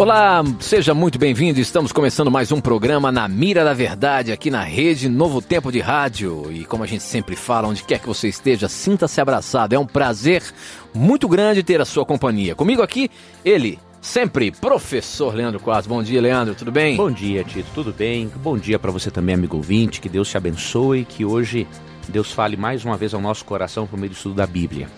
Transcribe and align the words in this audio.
Olá, 0.00 0.42
seja 0.60 0.94
muito 0.94 1.18
bem-vindo. 1.18 1.60
Estamos 1.60 1.92
começando 1.92 2.30
mais 2.30 2.50
um 2.50 2.58
programa 2.58 3.12
na 3.12 3.28
Mira 3.28 3.62
da 3.62 3.74
Verdade 3.74 4.32
aqui 4.32 4.50
na 4.50 4.62
rede 4.62 5.10
Novo 5.10 5.42
Tempo 5.42 5.70
de 5.70 5.78
Rádio. 5.78 6.50
E 6.50 6.64
como 6.64 6.82
a 6.82 6.86
gente 6.86 7.02
sempre 7.02 7.36
fala, 7.36 7.68
onde 7.68 7.84
quer 7.84 7.98
que 7.98 8.06
você 8.06 8.26
esteja, 8.26 8.66
sinta-se 8.66 9.20
abraçado. 9.20 9.74
É 9.74 9.78
um 9.78 9.84
prazer 9.84 10.42
muito 10.94 11.28
grande 11.28 11.62
ter 11.62 11.82
a 11.82 11.84
sua 11.84 12.06
companhia. 12.06 12.54
Comigo 12.54 12.80
aqui, 12.80 13.10
ele, 13.44 13.78
sempre, 14.00 14.50
professor 14.50 15.34
Leandro 15.34 15.60
Quadros. 15.60 15.86
Bom 15.86 16.02
dia, 16.02 16.22
Leandro, 16.22 16.54
tudo 16.54 16.72
bem? 16.72 16.96
Bom 16.96 17.10
dia, 17.10 17.44
Tito, 17.44 17.68
tudo 17.74 17.92
bem? 17.92 18.32
Bom 18.36 18.56
dia 18.56 18.78
para 18.78 18.90
você 18.90 19.10
também, 19.10 19.34
amigo 19.34 19.58
ouvinte. 19.58 20.00
Que 20.00 20.08
Deus 20.08 20.30
te 20.30 20.36
abençoe, 20.38 21.04
que 21.04 21.26
hoje 21.26 21.68
Deus 22.08 22.32
fale 22.32 22.56
mais 22.56 22.86
uma 22.86 22.96
vez 22.96 23.12
ao 23.12 23.20
nosso 23.20 23.44
coração 23.44 23.86
por 23.86 23.98
meio 23.98 24.10
do 24.10 24.16
estudo 24.16 24.34
da 24.34 24.46
Bíblia. 24.46 24.88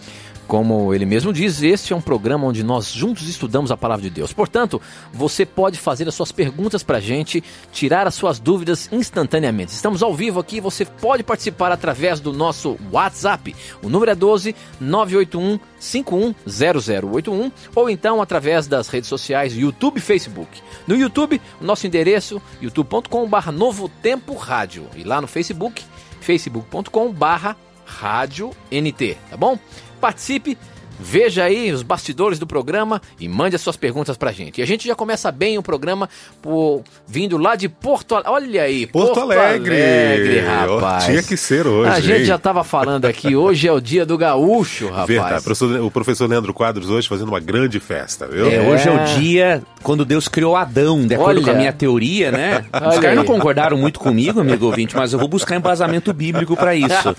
Como 0.52 0.92
ele 0.92 1.06
mesmo 1.06 1.32
diz, 1.32 1.62
este 1.62 1.94
é 1.94 1.96
um 1.96 2.00
programa 2.02 2.46
onde 2.46 2.62
nós 2.62 2.92
juntos 2.92 3.26
estudamos 3.26 3.70
a 3.70 3.76
palavra 3.78 4.02
de 4.02 4.10
Deus. 4.10 4.34
Portanto, 4.34 4.82
você 5.10 5.46
pode 5.46 5.78
fazer 5.78 6.06
as 6.06 6.14
suas 6.14 6.30
perguntas 6.30 6.82
para 6.82 6.98
a 6.98 7.00
gente, 7.00 7.42
tirar 7.72 8.06
as 8.06 8.14
suas 8.14 8.38
dúvidas 8.38 8.86
instantaneamente. 8.92 9.72
Estamos 9.72 10.02
ao 10.02 10.14
vivo 10.14 10.38
aqui, 10.38 10.60
você 10.60 10.84
pode 10.84 11.22
participar 11.22 11.72
através 11.72 12.20
do 12.20 12.34
nosso 12.34 12.76
WhatsApp. 12.92 13.56
O 13.82 13.88
número 13.88 14.10
é 14.10 14.14
12 14.14 14.54
981 14.78 15.58
510081 15.80 17.50
ou 17.74 17.88
então 17.88 18.20
através 18.20 18.66
das 18.66 18.88
redes 18.88 19.08
sociais 19.08 19.56
YouTube 19.56 19.96
e 19.96 20.00
Facebook. 20.02 20.60
No 20.86 20.94
YouTube, 20.94 21.40
o 21.62 21.64
nosso 21.64 21.86
endereço 21.86 22.42
youtube.com/barra 22.60 23.50
Novo 23.50 23.88
Tempo 23.88 24.34
Rádio 24.34 24.86
e 24.94 25.02
lá 25.02 25.18
no 25.18 25.26
Facebook, 25.26 25.82
facebook.com/barra 26.20 27.56
Rádio 27.86 28.50
NT, 28.70 29.16
tá 29.30 29.36
bom? 29.36 29.58
Participe, 30.02 30.56
veja 31.02 31.44
aí 31.44 31.72
os 31.72 31.82
bastidores 31.82 32.38
do 32.38 32.46
programa 32.46 33.02
e 33.18 33.28
mande 33.28 33.56
as 33.56 33.62
suas 33.62 33.76
perguntas 33.76 34.16
pra 34.16 34.32
gente. 34.32 34.60
E 34.60 34.62
a 34.62 34.66
gente 34.66 34.86
já 34.86 34.94
começa 34.94 35.30
bem 35.30 35.58
o 35.58 35.62
programa 35.62 36.08
por, 36.40 36.82
vindo 37.06 37.36
lá 37.36 37.56
de 37.56 37.68
Porto 37.68 38.14
Alegre. 38.14 38.32
Olha 38.32 38.62
aí, 38.62 38.86
Porto, 38.86 39.14
Porto 39.14 39.20
Alegre. 39.20 39.74
Alegre 39.74 40.40
rapaz. 40.40 41.04
Tinha 41.04 41.22
que 41.22 41.36
ser 41.36 41.66
hoje. 41.66 41.90
A 41.90 42.00
gente 42.00 42.20
hein? 42.20 42.24
já 42.24 42.38
tava 42.38 42.64
falando 42.64 43.04
aqui, 43.04 43.34
hoje 43.36 43.68
é 43.68 43.72
o 43.72 43.80
dia 43.80 44.06
do 44.06 44.16
gaúcho, 44.16 44.88
rapaz. 44.88 45.08
Verdade, 45.08 45.80
o 45.80 45.90
professor 45.90 46.28
Leandro 46.28 46.54
Quadros 46.54 46.90
hoje 46.90 47.08
fazendo 47.08 47.28
uma 47.28 47.40
grande 47.40 47.80
festa, 47.80 48.26
viu? 48.26 48.50
É, 48.50 48.60
hoje 48.60 48.88
é 48.88 48.92
o 48.92 49.04
dia 49.18 49.62
quando 49.82 50.04
Deus 50.04 50.28
criou 50.28 50.56
Adão, 50.56 51.06
de 51.06 51.14
acordo 51.14 51.38
Olha. 51.38 51.44
com 51.44 51.50
a 51.50 51.54
minha 51.54 51.72
teoria, 51.72 52.30
né? 52.30 52.64
Os 52.72 52.98
caras 52.98 53.16
não 53.16 53.24
concordaram 53.24 53.76
muito 53.76 53.98
comigo, 53.98 54.40
amigo 54.40 54.66
ouvinte, 54.66 54.96
mas 54.96 55.12
eu 55.12 55.18
vou 55.18 55.28
buscar 55.28 55.56
embasamento 55.56 56.12
bíblico 56.12 56.56
para 56.56 56.74
isso. 56.74 57.16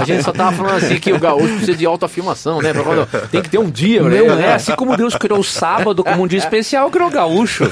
a 0.00 0.04
gente 0.04 0.22
só 0.22 0.32
tava 0.32 0.56
falando 0.56 0.76
assim 0.76 0.98
que 0.98 1.12
o 1.12 1.18
gaúcho 1.18 1.54
precisa 1.56 1.76
de 1.76 1.86
autoafirmação, 1.86 2.60
né? 2.60 2.69
Quando, 2.72 3.28
tem 3.28 3.42
que 3.42 3.48
ter 3.48 3.58
um 3.58 3.70
dia, 3.70 4.02
né? 4.02 4.22
Não 4.22 4.38
é, 4.38 4.52
assim 4.54 4.72
como 4.72 4.96
Deus 4.96 5.14
criou 5.16 5.40
o 5.40 5.44
sábado 5.44 6.04
como 6.04 6.22
um 6.22 6.26
dia 6.26 6.38
especial, 6.38 6.90
criou 6.90 7.08
o 7.08 7.10
gaúcho. 7.10 7.64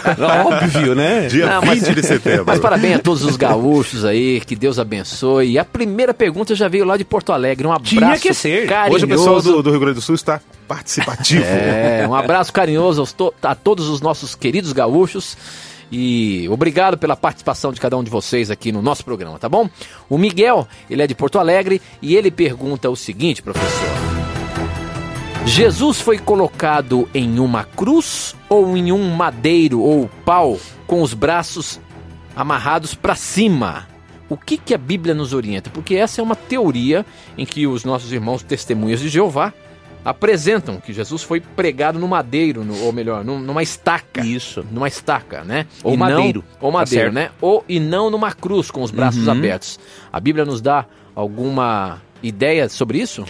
Óbvio, 0.46 0.94
né? 0.94 1.26
Dia 1.26 1.46
não, 1.46 1.60
20 1.60 1.66
mas, 1.66 1.94
de 1.94 2.02
setembro. 2.02 2.44
Mas 2.46 2.60
parabéns 2.60 2.96
a 2.96 2.98
todos 2.98 3.24
os 3.24 3.36
gaúchos 3.36 4.04
aí, 4.04 4.40
que 4.40 4.56
Deus 4.56 4.78
abençoe. 4.78 5.52
E 5.52 5.58
a 5.58 5.64
primeira 5.64 6.12
pergunta 6.12 6.54
já 6.54 6.68
veio 6.68 6.84
lá 6.84 6.96
de 6.96 7.04
Porto 7.04 7.32
Alegre. 7.32 7.66
Um 7.66 7.72
abraço 7.72 7.94
Tinha 7.94 8.18
que 8.18 8.34
ser. 8.34 8.66
Carinhoso. 8.66 8.94
Hoje 8.94 9.04
o 9.04 9.08
pessoal 9.08 9.42
do, 9.42 9.62
do 9.62 9.70
Rio 9.70 9.80
Grande 9.80 9.94
do 9.96 10.00
Sul 10.00 10.14
está 10.14 10.40
participativo. 10.66 11.44
É, 11.44 12.06
um 12.08 12.14
abraço 12.14 12.52
carinhoso 12.52 13.04
to 13.16 13.34
a 13.42 13.54
todos 13.54 13.88
os 13.88 14.00
nossos 14.00 14.34
queridos 14.34 14.72
gaúchos. 14.72 15.36
E 15.90 16.46
obrigado 16.50 16.98
pela 16.98 17.16
participação 17.16 17.72
de 17.72 17.80
cada 17.80 17.96
um 17.96 18.04
de 18.04 18.10
vocês 18.10 18.50
aqui 18.50 18.70
no 18.70 18.82
nosso 18.82 19.04
programa, 19.04 19.38
tá 19.38 19.48
bom? 19.48 19.68
O 20.08 20.18
Miguel, 20.18 20.68
ele 20.88 21.02
é 21.02 21.06
de 21.06 21.14
Porto 21.14 21.38
Alegre 21.38 21.80
e 22.02 22.14
ele 22.14 22.30
pergunta 22.30 22.90
o 22.90 22.96
seguinte, 22.96 23.42
professor: 23.42 24.07
Jesus 25.48 25.98
foi 25.98 26.18
colocado 26.18 27.08
em 27.14 27.38
uma 27.38 27.64
cruz 27.64 28.36
ou 28.50 28.76
em 28.76 28.92
um 28.92 29.10
madeiro 29.14 29.80
ou 29.80 30.06
pau 30.22 30.58
com 30.86 31.00
os 31.00 31.14
braços 31.14 31.80
amarrados 32.36 32.94
para 32.94 33.14
cima? 33.14 33.88
O 34.28 34.36
que, 34.36 34.58
que 34.58 34.74
a 34.74 34.78
Bíblia 34.78 35.14
nos 35.14 35.32
orienta? 35.32 35.70
Porque 35.70 35.96
essa 35.96 36.20
é 36.20 36.22
uma 36.22 36.36
teoria 36.36 37.04
em 37.36 37.46
que 37.46 37.66
os 37.66 37.82
nossos 37.82 38.12
irmãos 38.12 38.42
testemunhas 38.42 39.00
de 39.00 39.08
Jeová 39.08 39.54
apresentam 40.04 40.80
que 40.80 40.92
Jesus 40.92 41.22
foi 41.22 41.40
pregado 41.40 41.98
no 41.98 42.06
madeiro, 42.06 42.62
no, 42.62 42.78
ou 42.84 42.92
melhor, 42.92 43.24
numa 43.24 43.62
estaca. 43.62 44.20
Isso. 44.20 44.64
Numa 44.70 44.86
estaca, 44.86 45.44
né? 45.44 45.66
Ou 45.82 45.94
e 45.94 45.96
madeiro. 45.96 46.44
Não, 46.46 46.68
ou 46.68 46.72
tá 46.72 46.78
madeiro, 46.78 47.08
tá 47.08 47.14
né? 47.14 47.30
Ou, 47.40 47.64
e 47.66 47.80
não 47.80 48.10
numa 48.10 48.32
cruz 48.32 48.70
com 48.70 48.82
os 48.82 48.90
braços 48.90 49.26
uhum. 49.26 49.32
abertos. 49.32 49.80
A 50.12 50.20
Bíblia 50.20 50.44
nos 50.44 50.60
dá 50.60 50.84
alguma 51.14 52.02
ideia 52.22 52.68
sobre 52.68 52.98
isso? 52.98 53.24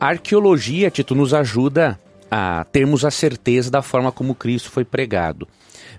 A 0.00 0.08
arqueologia, 0.08 0.90
Tito, 0.90 1.14
nos 1.14 1.34
ajuda 1.34 2.00
a 2.30 2.64
termos 2.72 3.04
a 3.04 3.10
certeza 3.10 3.70
da 3.70 3.82
forma 3.82 4.10
como 4.10 4.34
Cristo 4.34 4.70
foi 4.70 4.82
pregado. 4.82 5.46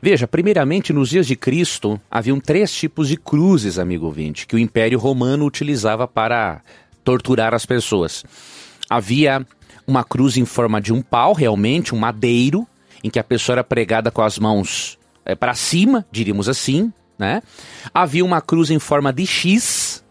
Veja, 0.02 0.28
primeiramente, 0.28 0.92
nos 0.92 1.10
dias 1.10 1.28
de 1.28 1.36
Cristo, 1.36 2.02
haviam 2.10 2.40
três 2.40 2.74
tipos 2.74 3.08
de 3.08 3.16
cruzes, 3.16 3.78
amigo 3.78 4.08
ouvinte, 4.08 4.48
que 4.48 4.56
o 4.56 4.60
Império 4.60 4.98
Romano 4.98 5.46
utilizava 5.46 6.08
para 6.08 6.62
torturar 7.04 7.54
as 7.54 7.64
pessoas. 7.64 8.26
Havia 8.90 9.46
uma 9.86 10.04
cruz 10.04 10.36
em 10.36 10.46
forma 10.46 10.82
de 10.82 10.92
um 10.92 11.04
pau, 11.04 11.34
realmente, 11.34 11.94
um 11.94 12.00
madeiro, 12.00 12.68
em 13.04 13.10
que 13.10 13.20
a 13.20 13.24
pessoa 13.24 13.54
era 13.54 13.64
pregada 13.64 14.10
com 14.10 14.24
as 14.24 14.40
mãos 14.40 14.98
é, 15.24 15.36
para 15.36 15.54
cima, 15.54 16.08
diríamos 16.12 16.50
assim, 16.50 16.92
né? 17.20 17.44
Havia 17.94 18.26
uma 18.26 18.42
cruz 18.42 18.72
em 18.72 18.80
forma 18.80 19.14
de 19.14 19.28
X, 19.28 20.04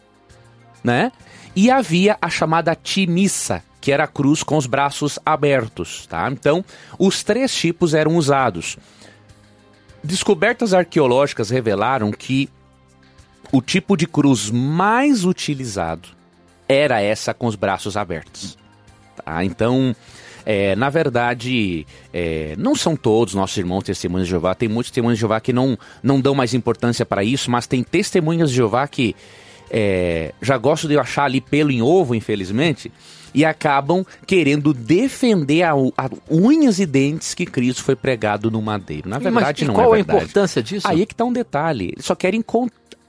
né? 0.84 1.10
E 1.56 1.68
havia 1.72 2.16
a 2.22 2.30
chamada 2.30 2.76
timissa, 2.76 3.64
que 3.80 3.90
era 3.90 4.04
a 4.04 4.08
cruz 4.08 4.42
com 4.42 4.56
os 4.56 4.66
braços 4.66 5.18
abertos, 5.24 6.06
tá? 6.06 6.28
Então, 6.30 6.64
os 6.98 7.24
três 7.24 7.54
tipos 7.54 7.94
eram 7.94 8.16
usados. 8.16 8.76
Descobertas 10.02 10.74
arqueológicas 10.74 11.50
revelaram 11.50 12.10
que 12.12 12.48
o 13.52 13.60
tipo 13.60 13.96
de 13.96 14.06
cruz 14.06 14.50
mais 14.50 15.24
utilizado 15.24 16.08
era 16.68 17.00
essa 17.00 17.34
com 17.34 17.46
os 17.46 17.56
braços 17.56 17.96
abertos. 17.96 18.56
Tá? 19.24 19.44
Então, 19.44 19.94
é, 20.46 20.74
na 20.76 20.88
verdade, 20.88 21.86
é, 22.12 22.54
não 22.56 22.74
são 22.74 22.96
todos 22.96 23.34
nossos 23.34 23.56
irmãos 23.56 23.82
testemunhas 23.82 24.26
de 24.26 24.30
Jeová. 24.30 24.54
Tem 24.54 24.68
muitos 24.68 24.90
testemunhas 24.90 25.18
de 25.18 25.20
Jeová 25.20 25.40
que 25.40 25.52
não, 25.52 25.78
não 26.02 26.20
dão 26.20 26.34
mais 26.34 26.54
importância 26.54 27.04
para 27.04 27.24
isso, 27.24 27.50
mas 27.50 27.66
tem 27.66 27.82
testemunhas 27.82 28.50
de 28.50 28.56
Jeová 28.56 28.86
que 28.86 29.14
é, 29.70 30.32
já 30.40 30.56
gosto 30.56 30.88
de 30.88 30.98
achar 30.98 31.24
ali 31.24 31.40
pelo 31.40 31.70
em 31.70 31.82
ovo, 31.82 32.14
infelizmente, 32.14 32.90
e 33.34 33.44
acabam 33.44 34.04
querendo 34.26 34.72
defender 34.72 35.62
a, 35.62 35.72
a, 35.72 36.10
unhas 36.30 36.78
e 36.78 36.86
dentes 36.86 37.34
que 37.34 37.46
Cristo 37.46 37.84
foi 37.84 37.96
pregado 37.96 38.50
no 38.50 38.60
madeiro. 38.60 39.08
Na 39.08 39.18
verdade, 39.18 39.64
Mas, 39.64 39.68
não 39.68 39.74
é 39.74 39.82
qual 39.82 39.92
verdade. 39.92 40.18
a 40.18 40.22
importância 40.22 40.62
disso? 40.62 40.88
Aí 40.88 41.02
é 41.02 41.06
que 41.06 41.14
está 41.14 41.24
um 41.24 41.32
detalhe. 41.32 41.92
Eles 41.92 42.04
só 42.04 42.14
querem 42.14 42.42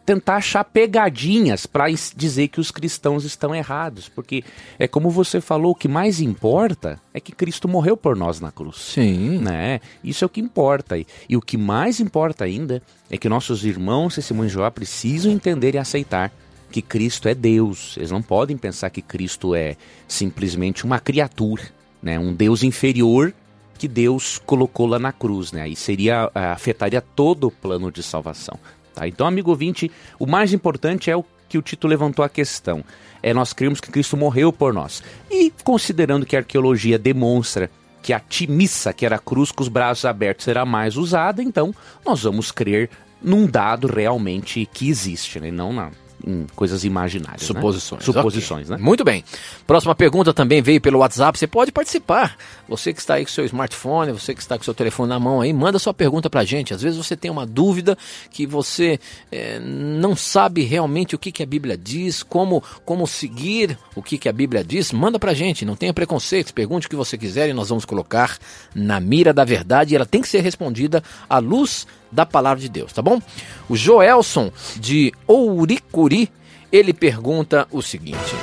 tentar 0.05 0.37
achar 0.37 0.63
pegadinhas 0.63 1.65
para 1.65 1.85
dizer 2.15 2.47
que 2.47 2.59
os 2.59 2.71
cristãos 2.71 3.23
estão 3.23 3.53
errados, 3.53 4.09
porque 4.09 4.43
é 4.77 4.87
como 4.87 5.09
você 5.09 5.39
falou, 5.39 5.71
o 5.71 5.75
que 5.75 5.87
mais 5.87 6.19
importa 6.19 6.99
é 7.13 7.19
que 7.19 7.31
Cristo 7.31 7.67
morreu 7.67 7.95
por 7.95 8.15
nós 8.15 8.39
na 8.39 8.51
cruz. 8.51 8.77
Sim. 8.77 9.39
Né? 9.39 9.79
Isso 10.03 10.23
é 10.23 10.27
o 10.27 10.29
que 10.29 10.41
importa. 10.41 10.97
E, 10.97 11.05
e 11.29 11.37
o 11.37 11.41
que 11.41 11.57
mais 11.57 11.99
importa 11.99 12.45
ainda 12.45 12.81
é 13.09 13.17
que 13.17 13.29
nossos 13.29 13.63
irmãos 13.63 14.15
testemunhos 14.15 14.51
de 14.51 14.55
Jeová 14.55 14.71
precisam 14.71 15.31
entender 15.31 15.75
e 15.75 15.77
aceitar 15.77 16.31
que 16.71 16.81
Cristo 16.81 17.27
é 17.27 17.35
Deus. 17.35 17.95
Eles 17.97 18.09
não 18.09 18.21
podem 18.21 18.57
pensar 18.57 18.89
que 18.89 19.01
Cristo 19.01 19.53
é 19.53 19.75
simplesmente 20.07 20.85
uma 20.85 20.99
criatura, 20.99 21.63
né? 22.01 22.17
um 22.17 22.33
Deus 22.33 22.63
inferior 22.63 23.33
que 23.77 23.87
Deus 23.87 24.39
colocou 24.45 24.85
lá 24.85 24.99
na 24.99 25.11
cruz. 25.11 25.51
Né? 25.51 25.63
Aí 25.63 25.75
seria, 25.75 26.31
afetaria 26.33 27.01
todo 27.01 27.47
o 27.47 27.51
plano 27.51 27.91
de 27.91 28.01
salvação. 28.01 28.57
Tá? 28.93 29.07
Então, 29.07 29.27
amigo 29.27 29.49
ouvinte, 29.49 29.91
o 30.19 30.25
mais 30.25 30.53
importante 30.53 31.09
é 31.09 31.15
o 31.15 31.25
que 31.49 31.57
o 31.57 31.61
Tito 31.61 31.87
levantou 31.87 32.23
a 32.23 32.29
questão. 32.29 32.83
É 33.21 33.33
nós 33.33 33.53
cremos 33.53 33.81
que 33.81 33.91
Cristo 33.91 34.15
morreu 34.15 34.53
por 34.53 34.73
nós. 34.73 35.03
E 35.29 35.51
considerando 35.63 36.25
que 36.25 36.35
a 36.35 36.39
arqueologia 36.39 36.97
demonstra 36.97 37.69
que 38.01 38.13
a 38.13 38.19
timissa, 38.19 38.93
que 38.93 39.05
era 39.05 39.17
a 39.17 39.19
cruz 39.19 39.51
com 39.51 39.61
os 39.61 39.69
braços 39.69 40.05
abertos, 40.05 40.45
será 40.45 40.65
mais 40.65 40.97
usada, 40.97 41.43
então 41.43 41.73
nós 42.05 42.23
vamos 42.23 42.51
crer 42.51 42.89
num 43.21 43.45
dado 43.45 43.87
realmente 43.87 44.67
que 44.71 44.89
existe, 44.89 45.39
né? 45.39 45.51
não 45.51 45.71
na, 45.71 45.91
em 46.25 46.47
coisas 46.55 46.83
imaginárias. 46.83 47.43
Suposições. 47.43 48.05
Né? 48.05 48.13
Suposições, 48.13 48.67
okay. 48.67 48.77
né? 48.77 48.83
Muito 48.83 49.03
bem. 49.03 49.23
Próxima 49.65 49.95
pergunta 49.95 50.33
também 50.33 50.61
veio 50.61 50.81
pelo 50.81 50.99
WhatsApp. 50.99 51.37
Você 51.37 51.47
pode 51.47 51.71
participar. 51.71 52.37
Você 52.67 52.93
que 52.93 52.99
está 52.99 53.15
aí 53.15 53.25
com 53.25 53.31
seu 53.31 53.45
smartphone, 53.45 54.11
você 54.11 54.33
que 54.33 54.41
está 54.41 54.57
com 54.57 54.63
seu 54.63 54.73
telefone 54.73 55.09
na 55.09 55.19
mão 55.19 55.41
aí, 55.41 55.51
manda 55.53 55.79
sua 55.79 55.93
pergunta 55.93 56.29
pra 56.29 56.43
gente. 56.43 56.73
Às 56.73 56.81
vezes 56.81 56.97
você 56.97 57.15
tem 57.15 57.29
uma 57.29 57.45
dúvida 57.45 57.97
que 58.29 58.45
você 58.45 58.99
é, 59.31 59.59
não 59.59 60.15
sabe 60.15 60.63
realmente 60.63 61.15
o 61.15 61.19
que, 61.19 61.31
que 61.31 61.43
a 61.43 61.45
Bíblia 61.45 61.77
diz, 61.77 62.23
como, 62.23 62.63
como 62.85 63.07
seguir 63.07 63.77
o 63.95 64.01
que, 64.01 64.17
que 64.17 64.29
a 64.29 64.33
Bíblia 64.33 64.63
diz. 64.63 64.91
Manda 64.91 65.19
pra 65.19 65.33
gente, 65.33 65.65
não 65.65 65.75
tenha 65.75 65.93
preconceitos. 65.93 66.51
Pergunte 66.51 66.87
o 66.87 66.89
que 66.89 66.95
você 66.95 67.17
quiser 67.17 67.49
e 67.49 67.53
nós 67.53 67.69
vamos 67.69 67.85
colocar 67.85 68.37
na 68.73 68.99
mira 68.99 69.33
da 69.33 69.43
verdade. 69.43 69.93
E 69.93 69.95
ela 69.95 70.05
tem 70.05 70.21
que 70.21 70.27
ser 70.27 70.41
respondida 70.41 71.03
à 71.29 71.39
luz 71.39 71.85
da 72.11 72.25
palavra 72.25 72.61
de 72.61 72.69
Deus, 72.69 72.91
tá 72.91 73.01
bom? 73.01 73.21
O 73.69 73.75
Joelson 73.75 74.51
de 74.77 75.13
Ouricuri, 75.27 76.29
ele 76.71 76.93
pergunta 76.93 77.67
o 77.71 77.81
seguinte: 77.81 78.35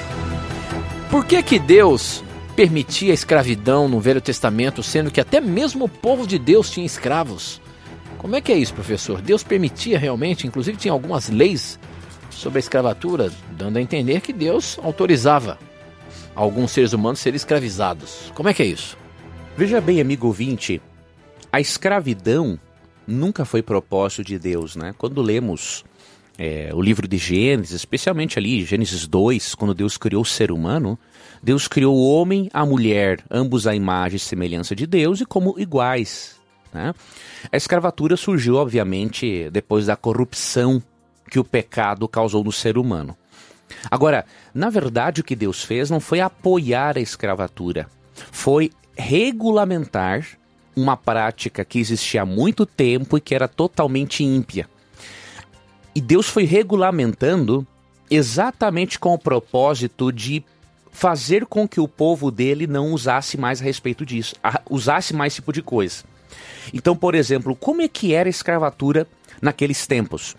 Por 1.11 1.25
que 1.25 1.43
que 1.43 1.59
Deus 1.59 2.23
permitia 2.57 3.13
a 3.13 3.15
escravidão 3.15 3.89
no 3.89 4.01
Velho 4.01 4.21
Testamento, 4.21 4.83
sendo 4.83 5.11
que 5.11 5.21
até 5.21 5.41
mesmo 5.41 5.85
o 5.85 5.89
povo 5.89 6.27
de 6.27 6.39
Deus 6.39 6.71
tinha 6.71 6.87
escravos? 6.87 7.61
Como 8.19 8.35
é 8.35 8.41
que 8.41 8.51
é 8.51 8.59
isso, 8.59 8.75
professor? 8.75 9.21
Deus 9.21 9.45
permitia 9.45 9.99
realmente, 9.99 10.47
inclusive 10.47 10.77
tinha 10.77 10.93
algumas 10.93 11.29
leis 11.29 11.79
sobre 12.31 12.59
a 12.59 12.61
escravatura, 12.61 13.31
dando 13.53 13.77
a 13.77 13.81
entender 13.81 14.21
que 14.21 14.33
Deus 14.33 14.79
autorizava 14.83 15.59
alguns 16.35 16.71
seres 16.71 16.93
humanos 16.93 17.21
serem 17.21 17.37
escravizados. 17.37 18.33
Como 18.35 18.49
é 18.49 18.55
que 18.55 18.63
é 18.63 18.67
isso? 18.67 18.97
Veja 19.57 19.81
bem, 19.81 20.01
amigo 20.01 20.29
ouvinte, 20.29 20.81
a 21.53 21.61
escravidão 21.61 22.59
nunca 23.09 23.45
foi 23.45 23.63
propósito 23.63 24.23
de 24.23 24.39
Deus, 24.39 24.77
né? 24.77 24.95
Quando 24.97 25.23
lemos 25.23 25.85
é, 26.39 26.71
o 26.75 26.81
livro 26.81 27.09
de 27.09 27.17
Gênesis, 27.17 27.75
especialmente 27.75 28.39
ali, 28.39 28.65
Gênesis 28.65 29.07
2, 29.07 29.55
quando 29.55 29.75
Deus 29.75 29.97
criou 29.97 30.23
o 30.23 30.27
ser 30.27 30.53
humano, 30.53 30.99
Deus 31.43 31.67
criou 31.67 31.97
o 31.97 32.07
homem, 32.13 32.51
a 32.53 32.65
mulher, 32.67 33.25
ambos 33.31 33.67
à 33.67 33.75
imagem 33.75 34.17
e 34.17 34.21
semelhança 34.21 34.77
de 34.77 34.87
Deus 34.87 35.21
e 35.21 35.27
como 35.27 35.59
iguais. 35.59 36.37
Né? 36.73 36.95
A 37.51 37.57
escravatura 37.57 38.17
surgiu, 38.17 38.57
obviamente, 38.57 39.49
depois 39.51 39.87
da 39.87 39.97
corrupção 39.97 40.83
que 41.31 41.39
o 41.39 41.45
pecado 41.45 42.07
causou 42.07 42.45
no 42.45 42.53
ser 42.53 42.77
humano. 42.77 43.17
Agora, 43.91 44.25
na 44.55 44.71
verdade, 44.71 45.21
o 45.21 45.25
que 45.25 45.37
Deus 45.37 45.63
fez 45.63 45.91
não 45.91 46.01
foi 46.01 46.21
apoiar 46.21 46.97
a 46.97 47.01
escravatura, 47.01 47.87
foi 48.33 48.71
regulamentar 48.97 50.27
uma 50.79 50.97
prática 50.97 51.65
que 51.65 51.79
existia 51.79 52.23
há 52.23 52.27
muito 52.27 52.65
tempo 52.65 53.17
e 53.17 53.21
que 53.21 53.35
era 53.35 53.49
totalmente 53.49 54.23
ímpia. 54.23 54.69
E 55.95 56.01
Deus 56.01 56.29
foi 56.29 56.45
regulamentando 56.45 57.67
exatamente 58.11 58.99
com 58.99 59.15
o 59.15 59.19
propósito 59.19 60.13
de 60.13 60.45
fazer 60.91 61.47
com 61.47 61.69
que 61.69 61.81
o 61.81 61.89
povo 61.89 62.31
dele 62.31 62.67
não 62.67 62.93
usasse 62.93 63.37
mais 63.37 63.61
a 63.61 63.65
respeito 63.65 64.05
disso, 64.05 64.35
a, 64.43 64.61
usasse 64.69 65.15
mais 65.15 65.33
esse 65.33 65.41
tipo 65.41 65.53
de 65.53 65.63
coisa. 65.63 66.05
Então, 66.73 66.97
por 66.97 67.15
exemplo, 67.15 67.55
como 67.55 67.83
é 67.83 67.89
que 67.89 68.15
era 68.15 68.29
a 68.29 68.31
escravatura 68.31 69.07
naqueles 69.41 69.87
tempos? 69.87 70.37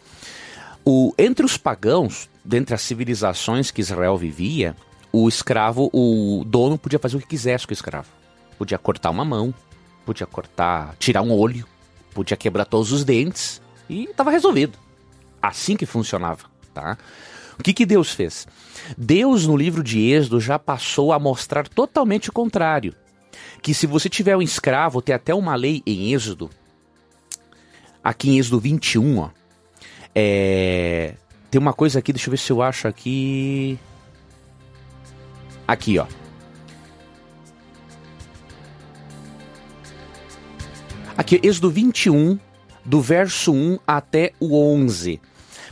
O, 0.84 1.14
entre 1.18 1.46
os 1.46 1.58
pagãos, 1.58 2.30
dentre 2.44 2.74
as 2.74 2.82
civilizações 2.82 3.72
que 3.72 3.82
Israel 3.82 4.18
vivia, 4.18 4.76
o 5.12 5.28
escravo, 5.28 5.90
o 5.94 6.44
dono 6.46 6.78
podia 6.78 7.00
fazer 7.00 7.18
o 7.18 7.20
que 7.20 7.28
quisesse 7.28 7.66
com 7.66 7.72
o 7.72 7.74
escravo. 7.74 8.08
Podia 8.58 8.78
cortar 8.78 9.10
uma 9.10 9.26
mão, 9.26 9.54
podia 10.06 10.26
cortar, 10.26 10.96
tirar 10.98 11.22
um 11.22 11.32
olho, 11.32 11.66
podia 12.14 12.38
quebrar 12.38 12.66
todos 12.66 12.92
os 12.92 13.04
dentes 13.04 13.62
e 13.90 14.06
estava 14.06 14.32
resolvido. 14.32 14.78
Assim 15.42 15.76
que 15.76 15.86
funcionava, 15.86 16.46
tá? 16.74 16.98
O 17.60 17.64
que, 17.64 17.74
que 17.74 17.86
Deus 17.86 18.12
fez? 18.12 18.48
Deus, 18.98 19.46
no 19.46 19.58
livro 19.58 19.84
de 19.84 20.00
Êxodo, 20.00 20.40
já 20.40 20.58
passou 20.58 21.12
a 21.12 21.20
mostrar 21.20 21.68
totalmente 21.68 22.30
o 22.30 22.34
contrário. 22.34 22.96
Que 23.62 23.74
se 23.74 23.86
você 23.86 24.10
tiver 24.10 24.36
um 24.38 24.42
escravo, 24.42 25.02
tem 25.02 25.14
até 25.14 25.34
uma 25.34 25.56
lei 25.56 25.84
em 25.86 26.14
Êxodo, 26.14 26.50
aqui 28.04 28.30
em 28.30 28.40
Êxodo 28.40 28.60
21, 28.60 29.20
ó, 29.20 29.30
é, 30.16 31.16
tem 31.50 31.60
uma 31.60 31.74
coisa 31.74 32.00
aqui, 32.00 32.14
deixa 32.14 32.28
eu 32.28 32.32
ver 32.32 32.38
se 32.38 32.52
eu 32.52 32.62
acho 32.62 32.88
aqui. 32.88 33.80
Aqui, 35.68 36.00
ó. 36.00 36.06
Aqui, 41.20 41.38
Êxodo 41.44 41.70
21, 41.70 42.40
do 42.86 43.02
verso 43.02 43.52
1 43.52 43.80
até 43.86 44.32
o 44.40 44.58
11. 44.58 45.20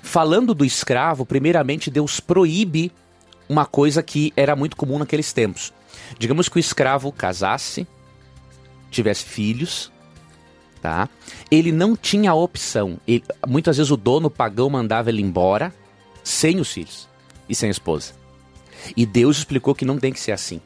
Falando 0.04 0.54
do 0.54 0.66
escravo, 0.66 1.26
primeiramente 1.26 1.90
Deus 1.90 2.20
proíbe 2.20 2.92
uma 3.48 3.66
coisa 3.66 4.04
que 4.04 4.34
era 4.36 4.58
muito 4.58 4.76
comum 4.76 5.00
naqueles 5.00 5.32
tempos. 5.32 5.72
Digamos 6.20 6.50
que 6.50 6.58
o 6.58 6.60
escravo 6.60 7.14
casasse, 7.14 7.88
tivesse 8.92 9.24
filhos, 9.24 9.90
tá? 10.82 11.08
Ele 11.50 11.72
não 11.72 11.96
tinha 11.96 12.34
opção. 12.34 13.00
Ele, 13.08 13.24
muitas 13.48 13.78
vezes 13.78 13.90
o 13.90 13.96
dono 13.96 14.30
pagão 14.30 14.70
mandava 14.70 15.10
ele 15.10 15.22
embora 15.22 15.74
sem 16.26 16.60
os 16.60 16.74
filhos 16.74 17.08
e 17.48 17.56
sem 17.56 17.70
a 17.70 17.72
esposa. 17.72 18.12
E 18.98 19.06
Deus 19.06 19.38
explicou 19.38 19.74
que 19.74 19.86
não 19.86 19.98
tem 19.98 20.12
que 20.12 20.20
ser 20.20 20.34
assim, 20.34 20.60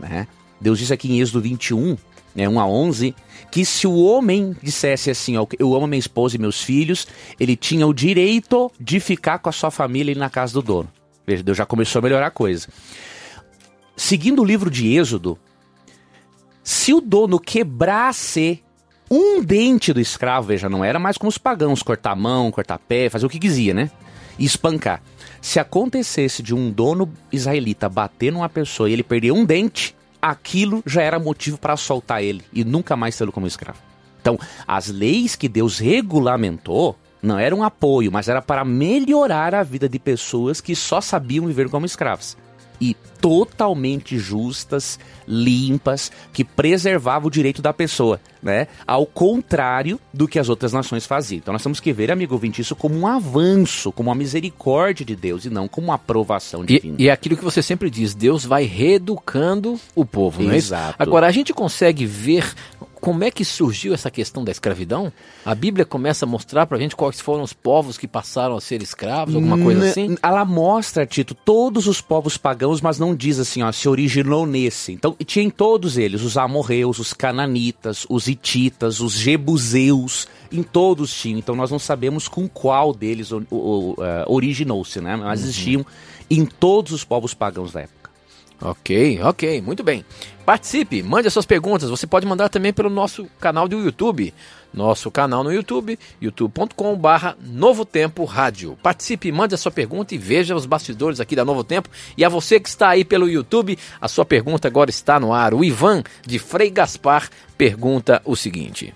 né? 0.00 0.26
Deus 0.60 0.80
diz 0.80 0.90
aqui 0.90 1.08
em 1.08 1.20
Êxodo 1.20 1.40
21, 1.40 1.96
né, 2.34 2.48
1 2.48 2.60
a 2.60 2.66
11, 2.66 3.14
que 3.50 3.64
se 3.64 3.86
o 3.86 3.96
homem 3.96 4.56
dissesse 4.62 5.10
assim, 5.10 5.36
ó, 5.36 5.46
eu 5.58 5.74
amo 5.74 5.86
minha 5.86 5.98
esposa 5.98 6.36
e 6.36 6.38
meus 6.38 6.62
filhos, 6.62 7.06
ele 7.38 7.56
tinha 7.56 7.86
o 7.86 7.94
direito 7.94 8.70
de 8.80 9.00
ficar 9.00 9.38
com 9.38 9.48
a 9.48 9.52
sua 9.52 9.70
família 9.70 10.14
na 10.14 10.30
casa 10.30 10.54
do 10.54 10.62
dono. 10.62 10.88
Veja, 11.26 11.42
Deus 11.42 11.58
já 11.58 11.66
começou 11.66 12.00
a 12.00 12.02
melhorar 12.02 12.26
a 12.26 12.30
coisa. 12.30 12.68
Seguindo 13.96 14.42
o 14.42 14.44
livro 14.44 14.70
de 14.70 14.96
Êxodo, 14.96 15.38
se 16.62 16.94
o 16.94 17.00
dono 17.00 17.38
quebrasse 17.38 18.62
um 19.10 19.42
dente 19.42 19.92
do 19.92 20.00
escravo, 20.00 20.48
veja, 20.48 20.68
não 20.68 20.84
era 20.84 20.98
mais 20.98 21.18
como 21.18 21.28
os 21.28 21.38
pagãos, 21.38 21.82
cortar 21.82 22.14
mão, 22.14 22.50
cortar 22.50 22.78
pé, 22.78 23.10
fazer 23.10 23.26
o 23.26 23.28
que 23.28 23.38
quisia, 23.38 23.74
né? 23.74 23.90
E 24.38 24.44
espancar. 24.44 25.02
Se 25.42 25.58
acontecesse 25.58 26.42
de 26.42 26.54
um 26.54 26.70
dono 26.70 27.12
israelita 27.32 27.88
bater 27.88 28.32
numa 28.32 28.48
pessoa 28.48 28.88
e 28.88 28.92
ele 28.92 29.02
perder 29.02 29.32
um 29.32 29.44
dente, 29.44 29.96
aquilo 30.20 30.82
já 30.86 31.02
era 31.02 31.18
motivo 31.18 31.58
para 31.58 31.76
soltar 31.76 32.22
ele 32.22 32.44
e 32.52 32.64
nunca 32.64 32.96
mais 32.96 33.16
tê-lo 33.16 33.32
como 33.32 33.46
escravo. 33.46 33.78
Então, 34.20 34.38
as 34.66 34.88
leis 34.88 35.34
que 35.34 35.48
Deus 35.48 35.78
regulamentou 35.78 36.96
não 37.22 37.38
eram 37.38 37.62
apoio, 37.62 38.10
mas 38.12 38.28
era 38.28 38.42
para 38.42 38.64
melhorar 38.64 39.54
a 39.54 39.62
vida 39.62 39.88
de 39.88 39.98
pessoas 39.98 40.60
que 40.60 40.74
só 40.74 41.00
sabiam 41.00 41.46
viver 41.46 41.68
como 41.68 41.86
escravos. 41.86 42.36
E 42.80 42.96
totalmente 43.20 44.18
justas, 44.18 44.98
limpas, 45.28 46.10
que 46.32 46.42
preservavam 46.42 47.28
o 47.28 47.30
direito 47.30 47.60
da 47.60 47.72
pessoa, 47.72 48.18
né? 48.42 48.66
Ao 48.86 49.04
contrário 49.04 50.00
do 50.12 50.26
que 50.26 50.38
as 50.38 50.48
outras 50.48 50.72
nações 50.72 51.04
faziam. 51.06 51.38
Então 51.38 51.52
nós 51.52 51.62
temos 51.62 51.78
que 51.78 51.92
ver, 51.92 52.10
amigo 52.10 52.34
ouvinte, 52.34 52.62
isso 52.62 52.74
como 52.74 52.98
um 52.98 53.06
avanço, 53.06 53.92
como 53.92 54.08
uma 54.08 54.14
misericórdia 54.14 55.04
de 55.04 55.14
Deus 55.14 55.44
e 55.44 55.50
não 55.50 55.68
como 55.68 55.88
uma 55.88 55.94
aprovação 55.94 56.64
divina. 56.64 56.96
E, 56.98 57.04
e 57.04 57.08
é 57.08 57.12
aquilo 57.12 57.36
que 57.36 57.44
você 57.44 57.62
sempre 57.62 57.90
diz, 57.90 58.14
Deus 58.14 58.44
vai 58.44 58.64
reeducando 58.64 59.78
o 59.94 60.04
povo, 60.04 60.42
não 60.42 60.52
é? 60.52 60.56
Exato. 60.56 60.96
Agora, 60.98 61.26
a 61.26 61.30
gente 61.30 61.52
consegue 61.52 62.06
ver 62.06 62.54
como 63.00 63.24
é 63.24 63.30
que 63.30 63.44
surgiu 63.44 63.94
essa 63.94 64.10
questão 64.10 64.44
da 64.44 64.50
escravidão? 64.50 65.12
A 65.44 65.54
Bíblia 65.54 65.84
começa 65.84 66.24
a 66.24 66.28
mostrar 66.28 66.66
pra 66.66 66.78
gente 66.78 66.94
quais 66.94 67.20
foram 67.20 67.42
os 67.42 67.52
povos 67.52 67.96
que 67.96 68.06
passaram 68.06 68.56
a 68.56 68.60
ser 68.60 68.82
escravos, 68.82 69.34
alguma 69.34 69.58
coisa 69.58 69.88
assim? 69.88 70.16
Ela 70.22 70.44
mostra, 70.44 71.06
Tito, 71.06 71.34
todos 71.34 71.86
os 71.86 72.00
povos 72.00 72.36
pagãos, 72.36 72.80
mas 72.80 72.98
não 72.98 73.14
diz 73.14 73.38
assim, 73.38 73.62
ó, 73.62 73.72
se 73.72 73.88
originou 73.88 74.46
nesse. 74.46 74.92
Então, 74.92 75.16
e 75.18 75.24
tinha 75.24 75.44
em 75.44 75.50
todos 75.50 75.96
eles, 75.96 76.22
os 76.22 76.36
amorreus, 76.36 76.98
os 76.98 77.12
cananitas, 77.12 78.06
os 78.08 78.28
hititas, 78.28 79.00
os 79.00 79.14
jebuseus, 79.14 80.28
em 80.52 80.62
todos 80.62 81.12
tinham. 81.14 81.38
Então 81.38 81.54
nós 81.54 81.70
não 81.70 81.78
sabemos 81.78 82.28
com 82.28 82.48
qual 82.48 82.92
deles 82.92 83.30
eh, 83.32 84.24
originou-se, 84.26 85.00
né? 85.00 85.16
Mas 85.16 85.42
existiam 85.42 85.84
em 86.28 86.44
todos 86.44 86.92
os 86.92 87.04
povos 87.04 87.34
pagãos 87.34 87.72
da 87.72 87.80
época. 87.80 88.10
Ok, 88.62 89.20
ok, 89.22 89.62
muito 89.62 89.82
bem. 89.82 90.04
Participe, 90.50 91.00
mande 91.00 91.28
as 91.28 91.32
suas 91.32 91.46
perguntas. 91.46 91.88
Você 91.88 92.08
pode 92.08 92.26
mandar 92.26 92.48
também 92.48 92.72
pelo 92.72 92.90
nosso 92.90 93.24
canal 93.38 93.68
do 93.68 93.78
YouTube. 93.84 94.34
Nosso 94.74 95.08
canal 95.08 95.44
no 95.44 95.52
YouTube, 95.52 95.96
youtube.com/barra 96.20 97.36
Novo 97.40 97.84
Tempo 97.84 98.24
Rádio. 98.24 98.76
Participe, 98.82 99.30
mande 99.30 99.54
a 99.54 99.56
sua 99.56 99.70
pergunta 99.70 100.12
e 100.12 100.18
veja 100.18 100.56
os 100.56 100.66
bastidores 100.66 101.20
aqui 101.20 101.36
da 101.36 101.44
Novo 101.44 101.62
Tempo. 101.62 101.88
E 102.16 102.24
a 102.24 102.28
você 102.28 102.58
que 102.58 102.68
está 102.68 102.88
aí 102.88 103.04
pelo 103.04 103.28
YouTube, 103.28 103.78
a 104.00 104.08
sua 104.08 104.24
pergunta 104.24 104.66
agora 104.66 104.90
está 104.90 105.20
no 105.20 105.32
ar. 105.32 105.54
O 105.54 105.62
Ivan 105.62 106.02
de 106.26 106.40
Frei 106.40 106.68
Gaspar 106.68 107.30
pergunta 107.56 108.20
o 108.24 108.34
seguinte. 108.34 108.92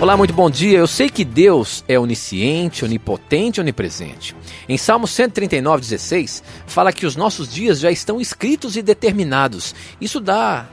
Olá, 0.00 0.16
muito 0.16 0.32
bom 0.32 0.48
dia. 0.48 0.78
Eu 0.78 0.86
sei 0.86 1.10
que 1.10 1.26
Deus 1.26 1.84
é 1.86 2.00
onisciente, 2.00 2.82
onipotente 2.82 3.60
onipresente. 3.60 4.34
Em 4.68 4.76
Salmo 4.76 5.06
139, 5.06 5.80
16, 5.80 6.42
fala 6.66 6.92
que 6.92 7.06
os 7.06 7.16
nossos 7.16 7.52
dias 7.52 7.80
já 7.80 7.90
estão 7.90 8.20
escritos 8.20 8.76
e 8.76 8.82
determinados. 8.82 9.74
Isso 10.00 10.20
dá, 10.20 10.68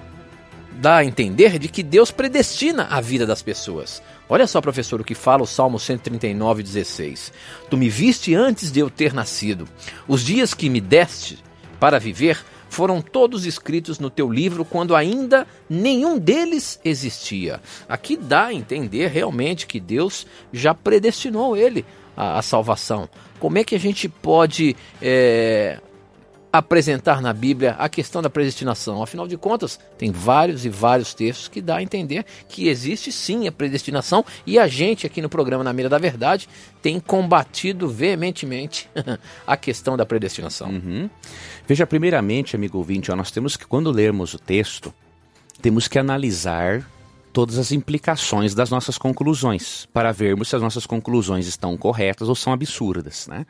dá 0.74 0.98
a 0.98 1.06
entender 1.06 1.58
de 1.58 1.68
que 1.68 1.84
Deus 1.84 2.12
predestina 2.12 2.88
a 2.90 3.02
vida 3.02 3.26
das 3.26 3.42
pessoas. 3.42 4.02
Olha 4.30 4.46
só, 4.46 4.60
professor, 4.60 5.00
o 5.00 5.06
que 5.06 5.16
fala 5.16 5.44
o 5.44 5.48
Salmo 5.48 5.80
139, 5.80 6.62
16. 6.62 7.32
Tu 7.70 7.78
me 7.78 7.90
viste 7.90 8.36
antes 8.36 8.72
de 8.72 8.80
eu 8.80 8.90
ter 8.90 9.14
nascido. 9.14 9.68
Os 10.08 10.24
dias 10.24 10.54
que 10.54 10.70
me 10.70 10.82
deste 10.82 11.40
para 11.80 12.00
viver 12.00 12.44
foram 12.70 13.02
todos 13.02 13.46
escritos 13.46 14.00
no 14.00 14.10
teu 14.10 14.30
livro 14.30 14.66
quando 14.66 14.96
ainda 14.96 15.48
nenhum 15.70 16.18
deles 16.18 16.80
existia. 16.84 17.62
Aqui 17.88 18.18
dá 18.18 18.48
a 18.48 18.54
entender 18.54 19.08
realmente 19.08 19.66
que 19.66 19.80
Deus 19.80 20.28
já 20.52 20.74
predestinou 20.74 21.56
ele 21.56 21.86
à, 22.16 22.42
salvação. 22.42 23.10
Como 23.40 23.58
é 23.58 23.64
que 23.64 23.76
a 23.76 23.80
gente 23.80 24.10
pode 24.10 24.76
é, 25.02 25.80
apresentar 26.52 27.22
na 27.22 27.34
Bíblia 27.34 27.76
a 27.78 27.90
questão 27.90 28.22
da 28.22 28.30
predestinação. 28.30 29.04
Afinal 29.04 29.28
de 29.28 29.38
contas, 29.38 29.80
tem 29.98 30.12
vários 30.12 30.66
e 30.66 30.70
vários 30.70 31.14
textos 31.14 31.48
que 31.48 31.62
dá 31.62 31.78
a 31.78 31.84
entender 31.84 32.26
que 32.48 32.68
existe 32.68 33.12
sim 33.12 33.48
a 33.48 33.52
predestinação 33.52 34.24
e 34.46 34.58
a 34.58 34.68
gente 34.68 35.06
aqui 35.06 35.22
no 35.22 35.30
programa 35.30 35.64
Na 35.64 35.74
Mira 35.74 35.90
da 35.90 35.98
Verdade 35.98 36.48
tem 36.82 37.00
combatido 37.00 37.88
veementemente 37.88 38.90
a 39.46 39.58
questão 39.58 39.98
da 39.98 40.06
predestinação. 40.06 40.70
Uhum. 40.70 41.10
Veja, 41.68 41.86
primeiramente, 41.86 42.56
amigo 42.56 42.78
ouvinte, 42.78 43.12
ó, 43.12 43.16
nós 43.16 43.32
temos 43.32 43.58
que, 43.58 43.68
quando 43.68 43.92
lermos 43.92 44.34
o 44.34 44.40
texto, 44.40 44.94
temos 45.62 45.88
que 45.88 46.00
analisar 46.00 46.90
todas 47.38 47.60
as 47.60 47.72
implicações 47.72 48.56
das 48.56 48.72
nossas 48.72 48.98
conclusões, 48.98 49.88
para 49.94 50.12
vermos 50.12 50.48
se 50.48 50.56
as 50.56 50.62
nossas 50.64 50.88
conclusões 50.88 51.46
estão 51.46 51.78
corretas 51.78 52.30
ou 52.30 52.34
são 52.34 52.52
absurdas, 52.52 53.28
né? 53.28 53.46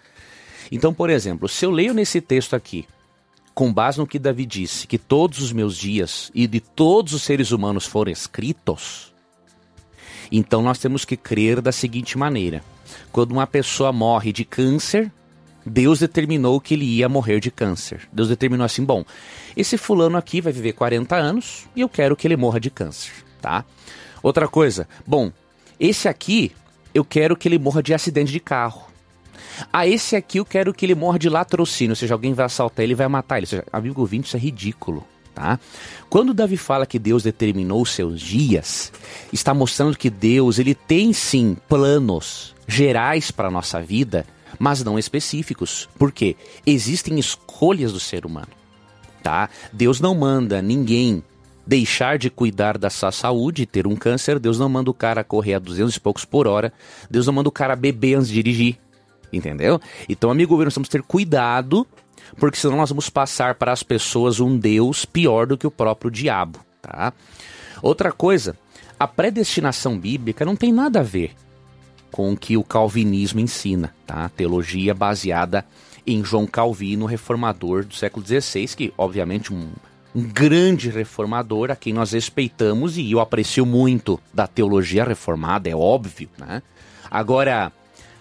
Então, 0.70 0.94
por 0.94 1.10
exemplo, 1.10 1.48
se 1.48 1.66
eu 1.66 1.72
leio 1.72 1.94
nesse 1.94 2.20
texto 2.20 2.54
aqui, 2.54 2.86
com 3.56 3.72
base 3.72 3.98
no 3.98 4.06
que 4.06 4.20
Davi 4.20 4.46
disse, 4.46 4.88
que 4.88 4.98
todos 4.98 5.40
os 5.40 5.54
meus 5.54 5.78
dias 5.78 6.30
e 6.36 6.48
de 6.48 6.60
todos 6.60 7.14
os 7.14 7.24
seres 7.24 7.52
humanos 7.52 7.86
foram 7.86 8.12
escritos, 8.12 9.14
então 10.30 10.62
nós 10.62 10.80
temos 10.80 11.06
que 11.06 11.16
crer 11.16 11.62
da 11.62 11.72
seguinte 11.72 12.18
maneira: 12.18 12.62
quando 13.10 13.32
uma 13.32 13.48
pessoa 13.48 13.94
morre 13.94 14.34
de 14.34 14.44
câncer, 14.44 15.10
Deus 15.66 16.00
determinou 16.00 16.60
que 16.60 16.74
ele 16.74 16.84
ia 16.84 17.08
morrer 17.08 17.40
de 17.40 17.52
câncer. 17.52 18.02
Deus 18.12 18.28
determinou 18.28 18.66
assim: 18.66 18.84
bom, 18.84 19.06
esse 19.56 19.78
fulano 19.78 20.18
aqui 20.18 20.42
vai 20.42 20.52
viver 20.52 20.74
40 20.74 21.16
anos 21.16 21.70
e 21.74 21.80
eu 21.80 21.88
quero 21.88 22.18
que 22.18 22.28
ele 22.28 22.36
morra 22.36 22.60
de 22.60 22.70
câncer, 22.70 23.14
tá? 23.48 23.64
Outra 24.22 24.46
coisa, 24.46 24.90
bom, 25.06 25.32
esse 25.80 26.10
aqui 26.10 26.52
eu 26.94 27.06
quero 27.06 27.38
que 27.38 27.48
ele 27.48 27.58
morra 27.58 27.82
de 27.82 27.94
acidente 27.94 28.30
de 28.30 28.42
carro. 28.42 28.88
Ah, 29.72 29.88
esse 29.88 30.18
aqui 30.18 30.38
eu 30.40 30.46
quero 30.46 30.74
que 30.74 30.86
ele 30.86 30.94
morra 30.94 31.18
de 31.18 31.30
latrocínio, 31.30 31.94
ou 31.94 31.96
seja, 31.96 32.14
alguém 32.14 32.34
vai 32.34 32.46
assaltar 32.46 32.84
ele 32.84 32.94
vai 32.94 33.08
matar 33.08 33.38
ele. 33.38 33.46
Ou 33.46 33.50
seja, 33.50 33.64
amigo 33.72 34.02
ouvinte, 34.02 34.28
isso 34.28 34.36
é 34.36 34.40
ridículo. 34.40 35.08
Tá? 35.34 35.60
Quando 36.10 36.34
Davi 36.34 36.58
fala 36.58 36.86
que 36.86 37.00
Deus 37.00 37.24
determinou 37.24 37.86
seus 37.86 38.20
dias, 38.20 38.92
está 39.32 39.54
mostrando 39.54 39.98
que 39.98 40.10
Deus 40.10 40.60
ele 40.60 40.76
tem 40.76 41.14
sim 41.14 41.56
planos 41.70 42.54
gerais 42.68 43.32
para 43.32 43.48
a 43.48 43.52
nossa 43.52 43.80
vida, 43.80 44.26
mas 44.60 44.84
não 44.84 45.00
específicos. 45.00 45.88
Por 45.98 46.12
quê? 46.12 46.36
Existem 46.66 47.18
escolhas 47.18 47.94
do 47.94 48.00
ser 48.00 48.26
humano. 48.26 48.50
Tá? 49.24 49.50
Deus 49.72 50.02
não 50.02 50.16
manda 50.16 50.62
ninguém 50.62 51.24
deixar 51.68 52.18
de 52.18 52.30
cuidar 52.30 52.78
da 52.78 52.90
sua 52.90 53.12
saúde, 53.12 53.66
ter 53.66 53.86
um 53.86 53.96
câncer. 53.96 54.40
Deus 54.40 54.58
não 54.58 54.70
manda 54.70 54.90
o 54.90 54.94
cara 54.94 55.24
correr 55.24 55.56
a 55.56 55.60
200 55.60 55.96
e 55.96 56.00
poucos 56.00 56.24
por 56.24 56.48
hora. 56.48 56.72
Deus 57.12 57.28
não 57.28 57.34
manda 57.34 57.50
o 57.50 57.52
cara 57.52 57.76
beber 57.76 58.16
antes 58.16 58.30
de 58.30 58.36
dirigir. 58.36 58.78
Entendeu? 59.32 59.80
Então, 60.08 60.32
amigo 60.32 60.64
nós 60.64 60.74
temos 60.74 60.88
que 60.88 60.98
ter 60.98 61.04
cuidado, 61.04 61.86
porque 62.38 62.58
senão 62.58 62.78
nós 62.78 62.90
vamos 62.90 63.10
passar 63.10 63.56
para 63.56 63.74
as 63.74 63.84
pessoas 63.84 64.40
um 64.40 64.58
Deus 64.58 65.04
pior 65.04 65.46
do 65.46 65.58
que 65.58 65.68
o 65.68 65.72
próprio 65.72 66.10
diabo, 66.10 66.60
tá? 66.82 67.12
Outra 67.82 68.14
coisa, 68.14 68.58
a 68.98 69.06
predestinação 69.06 70.00
bíblica 70.00 70.46
não 70.46 70.56
tem 70.56 70.72
nada 70.72 71.02
a 71.02 71.04
ver 71.04 71.36
com 72.10 72.32
o 72.32 72.38
que 72.38 72.56
o 72.56 72.64
calvinismo 72.64 73.42
ensina, 73.42 73.94
tá? 74.06 74.30
Teologia 74.30 74.94
baseada 74.94 75.66
em 76.06 76.24
João 76.24 76.48
Calvino, 76.48 77.06
reformador 77.06 77.84
do 77.84 77.94
século 77.94 78.26
XVI, 78.26 78.68
que 78.68 78.94
obviamente 78.98 79.54
um 79.54 79.70
grande 80.22 80.90
reformador 80.90 81.70
a 81.70 81.76
quem 81.76 81.94
nós 81.94 82.12
respeitamos 82.12 82.98
e 82.98 83.12
eu 83.12 83.20
aprecio 83.20 83.66
muito 83.66 84.20
da 84.34 84.48
teologia 84.48 85.04
reformada, 85.04 85.70
é 85.70 85.76
óbvio, 85.76 86.30
né? 86.38 86.62
Agora, 87.10 87.72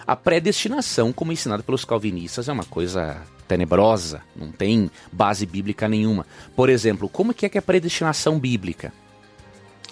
a 0.06 0.14
predestinação, 0.14 1.12
como 1.12 1.32
ensinado 1.32 1.62
pelos 1.62 1.84
calvinistas, 1.84 2.48
é 2.48 2.52
uma 2.52 2.64
coisa 2.64 3.22
tenebrosa, 3.48 4.22
não 4.34 4.52
tem 4.52 4.90
base 5.12 5.46
bíblica 5.46 5.88
nenhuma. 5.88 6.26
Por 6.54 6.68
exemplo, 6.68 7.08
como 7.08 7.34
que 7.34 7.46
é 7.46 7.48
que 7.48 7.58
é 7.58 7.60
a 7.60 7.62
predestinação 7.62 8.38
bíblica? 8.38 8.92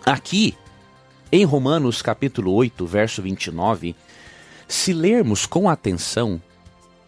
Aqui, 0.05 0.55
em 1.33 1.45
Romanos 1.45 2.03
capítulo 2.03 2.53
8, 2.53 2.87
verso 2.87 3.23
29, 3.23 3.97
se 4.69 4.93
lermos 4.93 5.47
com 5.47 5.69
atenção, 5.69 6.41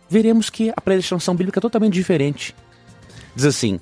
veremos 0.09 0.49
que 0.49 0.73
a 0.75 0.81
predestinação 0.81 1.35
bíblica 1.35 1.59
é 1.59 1.63
totalmente 1.63 1.95
diferente. 1.95 2.55
Diz 3.35 3.45
assim: 3.45 3.79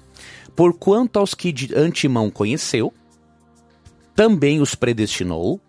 Porquanto 0.56 1.18
aos 1.18 1.34
que 1.34 1.52
de 1.52 1.74
antemão 1.74 2.30
conheceu, 2.30 2.92
também 4.14 4.60
os 4.60 4.74
predestinou 4.74 5.60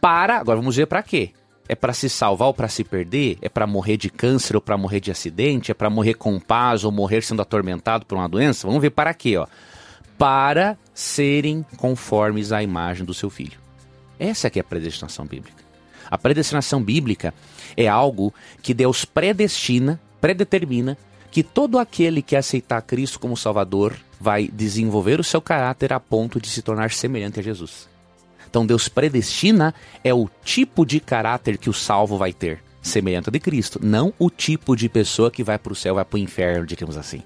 para. 0.00 0.38
Agora 0.38 0.58
vamos 0.58 0.76
ver 0.76 0.86
para 0.86 1.02
quê? 1.02 1.32
É 1.66 1.74
para 1.74 1.94
se 1.94 2.10
salvar 2.10 2.48
ou 2.48 2.54
para 2.54 2.68
se 2.68 2.84
perder? 2.84 3.38
É 3.40 3.48
para 3.48 3.66
morrer 3.66 3.96
de 3.96 4.10
câncer 4.10 4.54
ou 4.54 4.60
para 4.60 4.76
morrer 4.76 5.00
de 5.00 5.10
acidente? 5.10 5.70
É 5.70 5.74
para 5.74 5.88
morrer 5.88 6.14
com 6.14 6.38
paz 6.38 6.84
ou 6.84 6.92
morrer 6.92 7.22
sendo 7.22 7.40
atormentado 7.40 8.04
por 8.04 8.16
uma 8.16 8.28
doença? 8.28 8.66
Vamos 8.66 8.82
ver 8.82 8.90
para 8.90 9.14
quê, 9.14 9.38
ó? 9.38 9.46
Para 10.18 10.76
serem 10.92 11.64
conformes 11.78 12.52
à 12.52 12.62
imagem 12.62 13.04
do 13.04 13.14
seu 13.14 13.30
filho. 13.30 13.58
Essa 14.18 14.48
é 14.54 14.60
a 14.60 14.64
predestinação 14.64 15.24
bíblica. 15.24 15.64
A 16.10 16.18
predestinação 16.18 16.82
bíblica 16.82 17.32
é 17.76 17.88
algo 17.88 18.32
que 18.62 18.74
Deus 18.74 19.06
predestina, 19.06 19.98
predetermina 20.20 20.98
que 21.30 21.42
todo 21.42 21.78
aquele 21.78 22.22
que 22.22 22.36
aceitar 22.36 22.82
Cristo 22.82 23.18
como 23.18 23.36
Salvador 23.36 23.96
vai 24.24 24.48
desenvolver 24.48 25.20
o 25.20 25.24
seu 25.24 25.40
caráter 25.42 25.92
a 25.92 26.00
ponto 26.00 26.40
de 26.40 26.48
se 26.48 26.62
tornar 26.62 26.90
semelhante 26.90 27.38
a 27.38 27.42
Jesus. 27.42 27.86
Então 28.48 28.64
Deus 28.64 28.88
predestina 28.88 29.74
é 30.02 30.14
o 30.14 30.30
tipo 30.42 30.86
de 30.86 30.98
caráter 30.98 31.58
que 31.58 31.68
o 31.68 31.74
salvo 31.74 32.16
vai 32.16 32.32
ter, 32.32 32.62
semelhante 32.80 33.28
ao 33.28 33.32
de 33.32 33.38
Cristo, 33.38 33.78
não 33.82 34.14
o 34.18 34.30
tipo 34.30 34.74
de 34.74 34.88
pessoa 34.88 35.30
que 35.30 35.44
vai 35.44 35.58
para 35.58 35.74
o 35.74 35.76
céu, 35.76 35.96
vai 35.96 36.06
para 36.06 36.16
o 36.16 36.20
inferno, 36.20 36.64
digamos 36.64 36.96
assim. 36.96 37.22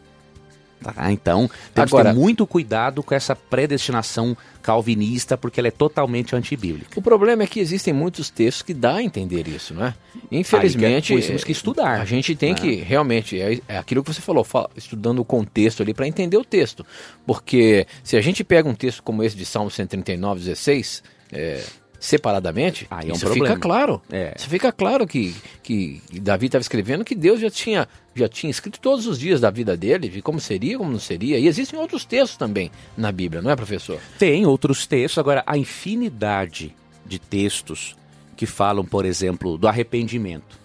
Tá? 0.83 1.11
Então, 1.13 1.51
temos 1.75 1.93
Agora, 1.93 2.11
que 2.11 2.15
ter 2.15 2.21
muito 2.21 2.47
cuidado 2.47 3.03
com 3.03 3.15
essa 3.15 3.35
predestinação 3.35 4.37
calvinista, 4.63 5.37
porque 5.37 5.61
ela 5.61 5.69
é 5.69 5.73
totalmente 5.73 6.37
antibíblica. 6.37 6.99
O 6.99 7.03
problema 7.03 7.43
é 7.43 7.47
que 7.47 7.59
existem 7.59 7.93
muitos 7.93 8.31
textos 8.31 8.63
que 8.63 8.75
dá 8.75 8.97
a 8.97 9.03
entender 9.03 9.49
isso, 9.49 9.75
né? 9.75 9.95
Infelizmente, 10.31 11.15
Aí, 11.15 11.23
temos 11.23 11.43
que 11.43 11.53
estudar. 11.53 12.01
A 12.01 12.05
gente 12.05 12.37
tem 12.37 12.53
né? 12.53 12.59
que, 12.59 12.75
realmente, 12.77 13.41
é, 13.41 13.61
é, 13.67 13.79
aquilo 13.79 14.03
que 14.05 14.13
você 14.13 14.21
falou, 14.21 14.45
fala, 14.45 14.71
estudando 14.77 15.19
o 15.21 15.25
contexto 15.25 15.83
ali 15.83 15.95
para 15.95 16.07
entender 16.07 16.37
o 16.37 16.45
texto. 16.45 16.85
Porque 17.27 17.87
se 18.05 18.17
a 18.17 18.21
gente 18.21 18.45
pega 18.45 18.69
um 18.69 18.75
texto 18.75 19.03
como 19.03 19.23
esse 19.23 19.37
de 19.37 19.45
Salmo 19.45 19.71
139, 19.71 20.41
16 20.41 21.03
é, 21.33 21.63
separadamente, 22.01 22.87
Aí 22.91 23.09
é 23.09 23.13
um 23.13 23.17
isso 23.17 23.25
problema. 23.25 23.49
fica 23.49 23.61
claro. 23.61 24.03
É. 24.11 24.35
Isso 24.37 24.49
fica 24.49 24.73
claro 24.73 25.07
que, 25.07 25.35
que 25.63 26.01
Davi 26.21 26.47
estava 26.47 26.63
escrevendo 26.63 27.05
que 27.05 27.15
Deus 27.15 27.41
já 27.41 27.51
tinha, 27.51 27.89
já 28.15 28.29
tinha 28.29 28.51
escrito 28.51 28.79
todos 28.81 29.07
os 29.07 29.19
dias 29.19 29.41
da 29.41 29.51
vida 29.51 29.77
dele, 29.77 30.09
de 30.09 30.23
como 30.23 30.41
seria, 30.41 30.79
como 30.79 30.91
não 30.91 31.01
seria. 31.01 31.39
E 31.39 31.47
existem 31.47 31.79
outros 31.79 32.05
textos 32.05 32.37
também 32.37 32.71
na 32.97 33.11
Bíblia, 33.11 33.43
não 33.43 33.51
é, 33.51 33.57
professor? 33.57 34.01
Tem 34.19 34.47
outros 34.47 34.87
textos. 34.87 35.19
Agora, 35.19 35.43
a 35.47 35.57
infinidade 35.57 36.75
de 37.05 37.19
textos 37.19 37.97
que 38.37 38.47
falam, 38.47 38.85
por 38.85 39.05
exemplo, 39.05 39.59
do 39.59 39.67
arrependimento. 39.67 40.59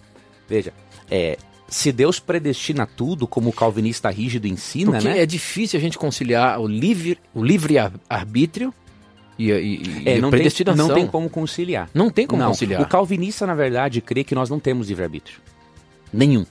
Veja, 0.48 0.72
é, 1.10 1.36
se 1.66 1.90
Deus 1.90 2.20
predestina 2.20 2.86
tudo, 2.86 3.26
como 3.26 3.50
o 3.50 3.52
calvinista 3.52 4.08
rígido 4.10 4.46
ensina, 4.46 4.92
Porque 4.92 5.08
né? 5.08 5.20
é 5.20 5.26
difícil 5.26 5.78
a 5.78 5.82
gente 5.82 5.98
conciliar 5.98 6.60
o 6.60 6.68
livre, 6.68 7.18
o 7.34 7.42
livre 7.42 7.74
arbítrio 8.08 8.72
e, 9.38 9.50
e, 9.50 10.02
é, 10.06 10.20
não, 10.20 10.30
tem, 10.30 10.48
não 10.76 10.94
tem 10.94 11.06
como 11.06 11.28
conciliar. 11.28 11.88
Não 11.92 12.10
tem 12.10 12.26
como 12.26 12.40
não. 12.40 12.48
conciliar. 12.48 12.80
O 12.80 12.86
calvinista, 12.86 13.46
na 13.46 13.54
verdade, 13.54 14.00
crê 14.00 14.22
que 14.22 14.34
nós 14.34 14.48
não 14.48 14.60
temos 14.60 14.88
livre-arbítrio. 14.88 15.38
Nenhum. 16.12 16.46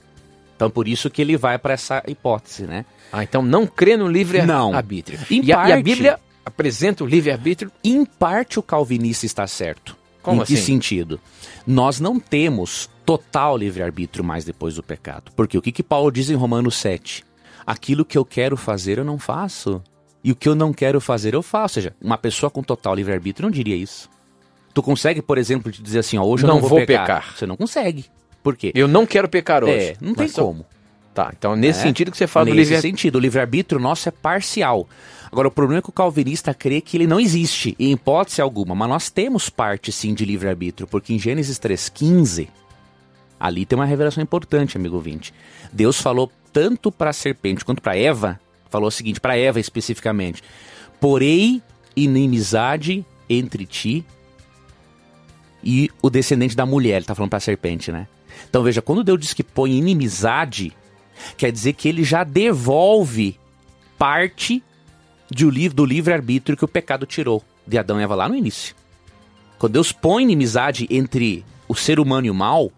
Então, 0.54 0.70
por 0.70 0.86
isso 0.86 1.10
que 1.10 1.20
ele 1.22 1.36
vai 1.36 1.58
para 1.58 1.74
essa 1.74 2.02
hipótese, 2.06 2.64
né? 2.64 2.84
Ah, 3.12 3.22
então 3.22 3.42
não 3.42 3.66
crê 3.66 3.96
no 3.96 4.06
livre-arbítrio. 4.06 5.18
E, 5.30 5.40
parte, 5.40 5.52
a, 5.52 5.68
e 5.68 5.72
a 5.72 5.82
Bíblia 5.82 6.20
apresenta 6.44 7.02
o 7.02 7.06
livre-arbítrio? 7.06 7.72
Em 7.82 8.04
parte, 8.04 8.58
o 8.58 8.62
calvinista 8.62 9.26
está 9.26 9.46
certo. 9.46 9.96
Como 10.22 10.40
em 10.40 10.42
assim? 10.42 10.54
que 10.54 10.60
sentido? 10.60 11.20
Nós 11.66 12.00
não 12.00 12.18
temos 12.18 12.88
total 13.04 13.56
livre-arbítrio 13.56 14.24
mais 14.24 14.44
depois 14.44 14.74
do 14.74 14.82
pecado. 14.82 15.32
Porque 15.36 15.58
o 15.58 15.62
que, 15.62 15.72
que 15.72 15.82
Paulo 15.82 16.10
diz 16.10 16.30
em 16.30 16.34
Romanos 16.34 16.76
7? 16.76 17.24
Aquilo 17.66 18.04
que 18.04 18.16
eu 18.16 18.24
quero 18.24 18.56
fazer, 18.56 18.98
eu 18.98 19.04
não 19.04 19.18
faço. 19.18 19.82
E 20.24 20.32
o 20.32 20.34
que 20.34 20.48
eu 20.48 20.54
não 20.54 20.72
quero 20.72 21.00
fazer, 21.00 21.34
eu 21.34 21.42
faço. 21.42 21.78
Ou 21.78 21.82
seja, 21.82 21.94
uma 22.00 22.16
pessoa 22.16 22.48
com 22.50 22.62
total 22.62 22.94
livre-arbítrio 22.94 23.44
não 23.44 23.50
diria 23.50 23.76
isso. 23.76 24.08
Tu 24.72 24.82
consegue, 24.82 25.20
por 25.20 25.36
exemplo, 25.36 25.70
te 25.70 25.82
dizer 25.82 25.98
assim, 25.98 26.16
ó, 26.16 26.24
hoje 26.24 26.44
eu 26.44 26.48
não, 26.48 26.60
não 26.60 26.66
vou, 26.68 26.78
pecar. 26.78 27.06
pecar. 27.06 27.34
Você 27.36 27.46
não 27.46 27.56
consegue. 27.56 28.06
Por 28.42 28.56
quê? 28.56 28.72
Eu 28.74 28.88
não 28.88 29.06
quero 29.06 29.28
pecar 29.28 29.62
hoje. 29.62 29.72
É, 29.72 29.96
não 30.00 30.14
tem 30.14 30.28
como. 30.28 30.64
Tá, 31.14 31.32
então 31.38 31.54
nesse 31.54 31.78
É. 31.78 31.82
sentido 31.82 32.10
que 32.10 32.16
você 32.16 32.26
fala 32.26 32.46
do 32.46 32.54
Nesse 32.54 32.70
livre 32.72 32.82
sentido, 32.82 33.16
o 33.16 33.20
livre-arbítrio 33.20 33.80
nosso 33.80 34.08
é 34.08 34.12
parcial. 34.12 34.88
Agora, 35.30 35.46
o 35.46 35.50
problema 35.50 35.78
é 35.78 35.82
que 35.82 35.88
o 35.88 35.92
calvinista 35.92 36.52
crê 36.52 36.80
que 36.80 36.96
ele 36.96 37.06
não 37.06 37.20
existe, 37.20 37.76
em 37.78 37.92
hipótese 37.92 38.40
alguma. 38.40 38.74
Mas 38.74 38.88
nós 38.88 39.10
temos 39.10 39.48
parte, 39.48 39.92
sim, 39.92 40.12
de 40.12 40.24
livre-arbítrio, 40.24 40.88
porque 40.88 41.12
em 41.14 41.18
Gênesis 41.18 41.56
3,15, 41.58 42.48
ali 43.38 43.64
tem 43.64 43.78
uma 43.78 43.84
revelação 43.86 44.22
importante, 44.22 44.76
amigo 44.76 44.96
ouvinte. 44.96 45.32
Deus 45.72 46.00
falou 46.00 46.30
tanto 46.52 46.90
para 46.90 47.10
a 47.10 47.12
serpente 47.12 47.64
quanto 47.64 47.80
para 47.82 47.96
Eva, 47.96 48.40
falou 48.74 48.88
o 48.88 48.92
seguinte, 48.92 49.20
para 49.20 49.38
Eva 49.38 49.60
especificamente: 49.60 50.42
Porei 51.00 51.62
inimizade 51.94 53.06
entre 53.30 53.64
ti 53.64 54.04
e 55.62 55.88
o 56.02 56.10
descendente 56.10 56.56
da 56.56 56.66
mulher. 56.66 56.96
Ele 56.96 57.00
está 57.04 57.14
falando 57.14 57.30
para 57.30 57.36
a 57.36 57.40
serpente, 57.40 57.92
né? 57.92 58.08
Então 58.50 58.64
veja, 58.64 58.82
quando 58.82 59.04
Deus 59.04 59.20
diz 59.20 59.32
que 59.32 59.44
põe 59.44 59.72
inimizade, 59.72 60.72
quer 61.36 61.52
dizer 61.52 61.74
que 61.74 61.88
ele 61.88 62.02
já 62.02 62.24
devolve 62.24 63.38
parte 63.96 64.62
de 65.30 65.68
do 65.68 65.84
livre-arbítrio 65.84 66.56
que 66.56 66.64
o 66.64 66.68
pecado 66.68 67.06
tirou 67.06 67.42
de 67.64 67.78
Adão 67.78 68.00
e 68.00 68.02
Eva 68.02 68.16
lá 68.16 68.28
no 68.28 68.34
início. 68.34 68.74
Quando 69.56 69.74
Deus 69.74 69.92
põe 69.92 70.24
inimizade 70.24 70.88
entre 70.90 71.44
o 71.68 71.76
ser 71.76 72.00
humano 72.00 72.26
e 72.26 72.30
o 72.30 72.34
mal, 72.34 72.72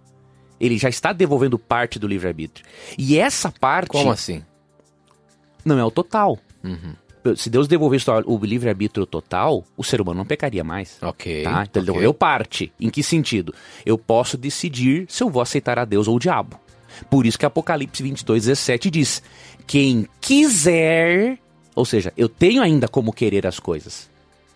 ele 0.61 0.76
já 0.76 0.91
está 0.91 1.12
devolvendo 1.12 1.59
parte 1.59 1.99
do 1.99 2.07
livre-arbítrio. 2.07 2.65
E 2.99 3.19
essa 3.19 3.50
parte 3.50 3.88
Como 3.88 4.12
assim? 4.12 4.45
Não 5.67 5.79
é 5.79 5.85
o 5.85 5.91
total. 5.91 6.39
Uhum. 6.63 6.95
Se 7.35 7.51
Deus 7.51 7.67
devolvesse 7.67 8.07
o 8.25 8.39
livre-arbítrio 8.39 9.05
total, 9.05 9.65
o 9.77 9.83
ser 9.83 10.01
humano 10.01 10.19
não 10.19 10.25
pecaria 10.25 10.63
mais. 10.63 10.97
Ok. 11.03 11.43
Tá? 11.43 11.51
Então 11.51 11.61
ele 11.61 11.65
ok. 11.65 11.83
devolveu 11.83 12.15
parte. 12.15 12.73
Em 12.79 12.89
que 12.89 13.03
sentido? 13.03 13.53
Eu 13.85 13.99
posso 13.99 14.37
decidir 14.37 15.07
se 15.09 15.25
eu 15.25 15.29
vou 15.29 15.43
aceitar 15.43 15.77
a 15.77 15.85
Deus 15.85 16.07
ou 16.07 16.15
o 16.15 16.21
diabo. 16.21 16.61
Por 17.11 17.27
isso 17.27 17.39
que 17.39 17.45
Apocalipse 17.45 18.01
22, 18.01 18.45
17 18.45 18.91
diz: 18.91 19.23
Quem 19.67 20.07
quiser, 20.21 21.39
ou 21.75 21.85
seja, 21.85 22.13
eu 22.17 22.29
tenho 22.29 22.63
ainda 22.63 22.87
como 22.87 23.13
querer 23.13 23.45
as 23.45 23.59
coisas. 23.59 24.09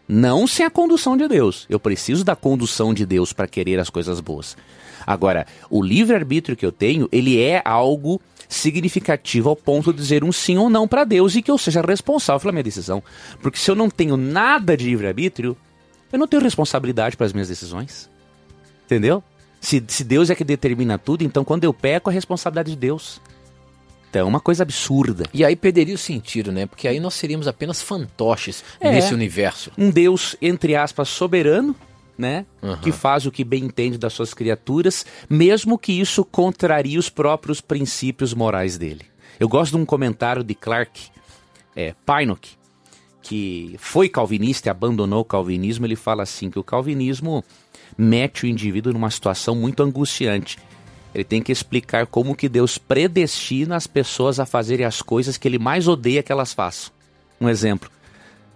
Não 0.09 0.47
sem 0.47 0.65
a 0.65 0.71
condução 0.71 1.17
de 1.17 1.29
Deus. 1.29 1.67
Eu 1.69 1.79
preciso 1.79 2.25
da 2.25 2.35
condução 2.35 2.95
de 2.95 3.05
Deus 3.05 3.33
para 3.33 3.47
querer 3.47 3.79
as 3.79 3.91
coisas 3.91 4.21
boas. 4.21 4.57
Agora, 5.07 5.47
o 5.69 5.83
livre-arbítrio 5.83 6.57
que 6.57 6.67
eu 6.67 6.73
tenho, 6.73 7.09
ele 7.13 7.41
é 7.41 7.63
algo 7.65 8.21
significativo 8.51 9.49
ao 9.49 9.57
ponto 9.57 9.93
de 9.93 9.99
dizer 10.01 10.25
um 10.25 10.33
sim 10.33 10.59
ou 10.59 10.69
não 10.69 10.87
para 10.87 11.05
Deus 11.05 11.37
e 11.37 11.41
que 11.41 11.51
eu 11.51 11.57
seja 11.57 11.81
responsável 11.81 12.41
pela 12.41 12.53
minha 12.53 12.65
decisão. 12.65 13.03
Porque 13.41 13.59
se 13.59 13.71
eu 13.71 13.75
não 13.77 13.89
tenho 13.89 14.17
nada 14.17 14.77
de 14.77 14.85
livre-arbítrio, 14.85 15.57
eu 16.13 16.19
não 16.19 16.27
tenho 16.27 16.43
responsabilidade 16.43 17.17
para 17.17 17.27
as 17.27 17.33
minhas 17.33 17.49
decisões. 17.49 18.11
Entendeu? 18.85 19.23
Se, 19.61 19.83
se 19.87 20.03
Deus 20.03 20.31
é 20.31 20.35
que 20.35 20.43
determina 20.43 20.99
tudo, 20.99 21.23
então 21.23 21.45
quando 21.45 21.63
eu 21.65 21.73
peco, 21.73 22.11
a 22.11 22.13
responsabilidade 22.13 22.71
de 22.73 22.77
Deus. 22.77 23.21
Então 24.11 24.23
é 24.23 24.25
uma 24.25 24.41
coisa 24.41 24.65
absurda. 24.65 25.25
E 25.33 25.45
aí 25.45 25.55
perderia 25.55 25.95
o 25.95 25.99
sentido, 25.99 26.51
né? 26.51 26.67
Porque 26.67 26.89
aí 26.89 26.99
nós 26.99 27.15
seríamos 27.15 27.47
apenas 27.47 27.81
fantoches 27.81 28.65
É. 28.81 28.91
nesse 28.91 29.15
universo. 29.15 29.71
Um 29.79 29.91
Deus, 29.91 30.35
entre 30.43 30.75
aspas, 30.75 31.09
soberano, 31.09 31.77
né? 32.21 32.47
Aham. 32.63 32.81
Que 32.83 32.93
faz 32.93 33.25
o 33.27 33.33
que 33.33 33.43
bem 33.43 33.65
entende 33.65 33.99
das 33.99 34.13
suas 34.13 34.35
criaturas, 34.35 35.07
mesmo 35.29 35.79
que 35.79 35.93
isso 35.93 36.25
contrarie 36.25 36.99
os 36.99 37.09
próprios 37.09 37.61
princípios 37.61 38.35
morais 38.35 38.77
dele. 38.77 39.07
Eu 39.41 39.49
gosto 39.49 39.73
de 39.73 39.79
um 39.79 39.87
comentário 39.87 40.45
de 40.45 40.55
Clark 40.55 41.09
é, 41.75 41.95
Pinnock, 42.05 42.51
que 43.23 43.75
foi 43.79 44.09
calvinista 44.09 44.69
e 44.69 44.71
abandonou 44.71 45.21
o 45.21 45.25
calvinismo. 45.25 45.87
Ele 45.87 45.97
fala 45.97 46.23
assim: 46.23 46.51
que 46.51 46.59
o 46.59 46.65
calvinismo 46.65 47.43
mete 47.97 48.45
o 48.45 48.47
indivíduo 48.47 48.93
numa 48.93 49.11
situação 49.11 49.55
muito 49.55 49.83
angustiante. 49.83 50.59
Ele 51.15 51.25
tem 51.25 51.43
que 51.43 51.51
explicar 51.51 52.07
como 52.07 52.37
que 52.37 52.49
Deus 52.49 52.79
predestina 52.79 53.77
as 53.77 53.87
pessoas 53.87 54.39
a 54.39 54.47
fazerem 54.47 54.87
as 54.87 55.03
coisas 55.03 55.37
que 55.37 55.49
ele 55.49 55.59
mais 55.59 55.89
odeia 55.89 56.23
que 56.23 56.31
elas 56.31 56.53
façam. 56.53 56.93
Um 57.41 57.49
exemplo, 57.49 57.91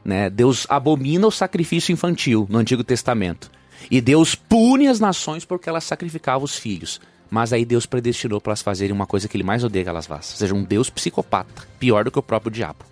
né? 0.04 0.28
Deus 0.28 0.66
abomina 0.68 1.26
o 1.26 1.32
sacrifício 1.32 1.92
infantil 1.92 2.46
no 2.50 2.58
Antigo 2.58 2.84
Testamento. 2.84 3.50
E 3.90 4.00
Deus 4.00 4.34
pune 4.34 4.88
as 4.88 5.00
nações 5.00 5.44
porque 5.44 5.68
elas 5.68 5.84
sacrificavam 5.84 6.44
os 6.44 6.56
filhos. 6.56 7.00
Mas 7.30 7.52
aí 7.52 7.64
Deus 7.64 7.86
predestinou 7.86 8.40
para 8.40 8.50
elas 8.50 8.62
fazerem 8.62 8.92
uma 8.92 9.06
coisa 9.06 9.28
que 9.28 9.36
ele 9.36 9.44
mais 9.44 9.64
odeia 9.64 9.84
que 9.84 9.90
elas 9.90 10.06
façam. 10.06 10.34
Ou 10.34 10.38
seja, 10.38 10.54
um 10.54 10.62
Deus 10.62 10.90
psicopata, 10.90 11.66
pior 11.78 12.04
do 12.04 12.10
que 12.10 12.18
o 12.18 12.22
próprio 12.22 12.50
diabo. 12.50 12.84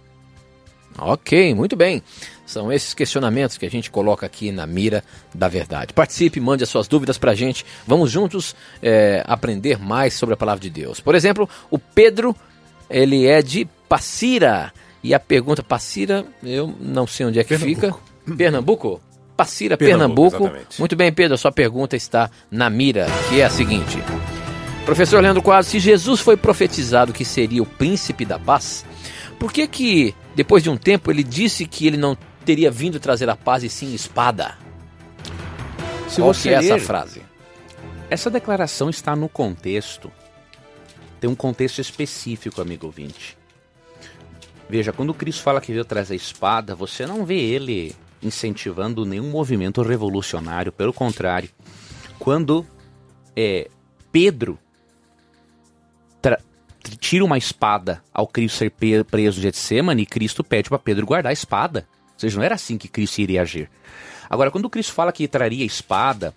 Ok, 0.99 1.55
muito 1.55 1.77
bem. 1.77 2.03
São 2.45 2.73
esses 2.73 2.93
questionamentos 2.93 3.57
que 3.57 3.65
a 3.65 3.71
gente 3.71 3.91
coloca 3.91 4.27
aqui 4.27 4.53
na 4.53 4.67
mira 4.67 5.03
da 5.35 5.49
verdade. 5.49 5.93
Participe, 5.93 6.41
mande 6.41 6.65
as 6.65 6.69
suas 6.69 6.87
dúvidas 6.87 7.17
pra 7.17 7.35
gente. 7.35 7.65
Vamos 7.87 8.11
juntos 8.11 8.55
é, 8.83 9.23
aprender 9.27 9.79
mais 9.79 10.15
sobre 10.15 10.35
a 10.35 10.37
palavra 10.37 10.61
de 10.61 10.69
Deus. 10.69 11.01
Por 11.01 11.15
exemplo, 11.15 11.49
o 11.71 11.79
Pedro, 11.79 12.37
ele 12.91 13.27
é 13.27 13.41
de 13.41 13.65
Passira. 13.89 14.73
E 15.03 15.15
a 15.15 15.21
pergunta, 15.21 15.63
Passira, 15.63 16.27
eu 16.43 16.75
não 16.79 17.07
sei 17.07 17.27
onde 17.27 17.39
é 17.39 17.45
que 17.45 17.57
fica. 17.57 17.95
Pernambuco? 18.37 19.01
Passira, 19.43 19.77
Pernambuco, 19.77 20.39
Pernambuco. 20.39 20.65
Muito 20.79 20.95
bem, 20.95 21.13
Pedro, 21.13 21.35
a 21.35 21.39
sua 21.39 21.51
pergunta 21.51 21.97
está 21.97 22.31
na 22.51 22.71
mira, 22.71 23.07
que 23.29 23.41
é 23.41 23.45
a 23.45 23.51
seguinte. 23.51 23.99
Professor 24.85 25.21
Leandro 25.23 25.43
Quadros, 25.43 25.67
se 25.69 25.79
Jesus 25.81 26.21
foi 26.21 26.37
profetizado 26.37 27.13
que 27.13 27.25
seria 27.25 27.63
o 27.63 27.67
príncipe 27.67 28.25
da 28.25 28.39
paz, 28.39 28.85
por 29.39 29.53
que 29.53 29.67
que, 29.67 30.15
depois 30.37 30.63
de 30.63 30.71
um 30.71 30.77
tempo, 30.77 31.11
ele 31.11 31.25
disse 31.25 31.67
que 31.67 31.87
ele 31.87 31.97
não 31.97 32.17
teria 32.45 32.71
vindo 32.71 33.01
trazer 33.01 33.29
a 33.29 33.37
paz 33.37 33.65
e 33.65 33.69
sim 33.69 33.93
espada? 33.95 34.57
Se 36.09 36.21
Qual 36.21 36.33
você 36.33 36.51
que 36.51 36.55
é 36.55 36.59
essa 36.59 36.75
ler- 36.75 36.81
frase? 36.81 37.23
Essa 38.11 38.31
declaração 38.31 38.91
está 38.91 39.17
no 39.17 39.29
contexto. 39.29 40.13
Tem 41.21 41.31
um 41.31 41.35
contexto 41.35 41.81
específico, 41.81 42.61
amigo 42.61 42.87
ouvinte. 42.87 43.37
Veja, 44.69 44.93
quando 44.93 45.15
Cristo 45.15 45.43
fala 45.43 45.61
que 45.61 45.73
veio 45.73 45.85
trazer 45.85 46.15
a 46.15 46.17
espada, 46.17 46.75
você 46.75 47.07
não 47.07 47.25
vê 47.25 47.39
ele 47.39 47.95
incentivando 48.23 49.05
nenhum 49.05 49.31
movimento 49.31 49.83
revolucionário. 49.83 50.73
Pelo 50.73 50.93
contrário, 50.93 51.49
quando 52.19 52.67
é, 53.37 53.69
Pedro 54.11 54.59
tira 56.99 57.25
uma 57.25 57.39
espada 57.39 58.03
ao 58.13 58.27
Cristo 58.27 58.59
ser 58.59 58.73
preso 59.05 59.37
de 59.37 59.43
Getsemane, 59.43 60.07
Cristo 60.07 60.43
pede 60.43 60.69
para 60.69 60.79
Pedro 60.79 61.07
guardar 61.07 61.31
a 61.31 61.33
espada. 61.33 61.87
Ou 62.15 62.19
seja, 62.19 62.37
não 62.37 62.45
era 62.45 62.55
assim 62.55 62.79
que 62.79 62.89
Cristo 62.89 63.21
iria 63.21 63.43
agir. 63.43 63.71
Agora, 64.29 64.51
quando 64.51 64.71
Cristo 64.71 64.93
fala 64.93 65.13
que 65.13 65.29
traria 65.29 65.63
a 65.63 65.67
espada, 65.67 66.35